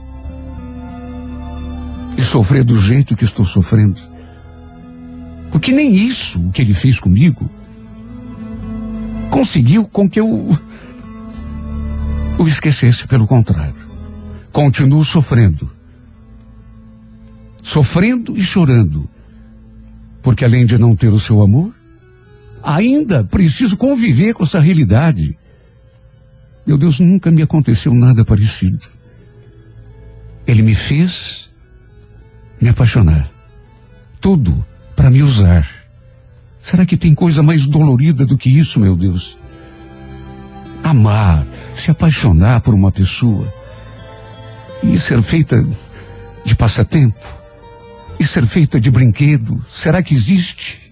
e 2.16 2.22
sofrer 2.22 2.64
do 2.64 2.78
jeito 2.78 3.16
que 3.16 3.24
estou 3.24 3.44
sofrendo. 3.44 4.00
Porque 5.50 5.72
nem 5.72 5.94
isso 5.94 6.46
o 6.46 6.52
que 6.52 6.62
ele 6.62 6.74
fez 6.74 6.98
comigo 6.98 7.50
conseguiu 9.30 9.86
com 9.86 10.08
que 10.08 10.20
eu 10.20 10.58
o 12.38 12.46
esquecesse, 12.46 13.06
pelo 13.06 13.26
contrário. 13.26 13.88
Continuo 14.52 15.04
sofrendo. 15.04 15.70
Sofrendo 17.60 18.36
e 18.36 18.42
chorando. 18.42 19.08
Porque 20.22 20.44
além 20.44 20.64
de 20.64 20.78
não 20.78 20.94
ter 20.94 21.08
o 21.08 21.18
seu 21.18 21.42
amor, 21.42 21.74
ainda 22.62 23.24
preciso 23.24 23.76
conviver 23.76 24.34
com 24.34 24.44
essa 24.44 24.60
realidade. 24.60 25.36
Meu 26.68 26.76
Deus, 26.76 27.00
nunca 27.00 27.30
me 27.30 27.40
aconteceu 27.40 27.94
nada 27.94 28.26
parecido. 28.26 28.86
Ele 30.46 30.60
me 30.60 30.74
fez 30.74 31.48
me 32.60 32.68
apaixonar. 32.68 33.26
Tudo 34.20 34.66
para 34.94 35.08
me 35.08 35.22
usar. 35.22 35.66
Será 36.62 36.84
que 36.84 36.98
tem 36.98 37.14
coisa 37.14 37.42
mais 37.42 37.64
dolorida 37.64 38.26
do 38.26 38.36
que 38.36 38.50
isso, 38.50 38.78
meu 38.78 38.98
Deus? 38.98 39.38
Amar, 40.84 41.46
se 41.74 41.90
apaixonar 41.90 42.60
por 42.60 42.74
uma 42.74 42.92
pessoa 42.92 43.50
e 44.82 44.98
ser 44.98 45.22
feita 45.22 45.66
de 46.44 46.54
passatempo 46.54 47.26
e 48.20 48.26
ser 48.26 48.44
feita 48.44 48.78
de 48.78 48.90
brinquedo, 48.90 49.64
será 49.72 50.02
que 50.02 50.12
existe? 50.12 50.87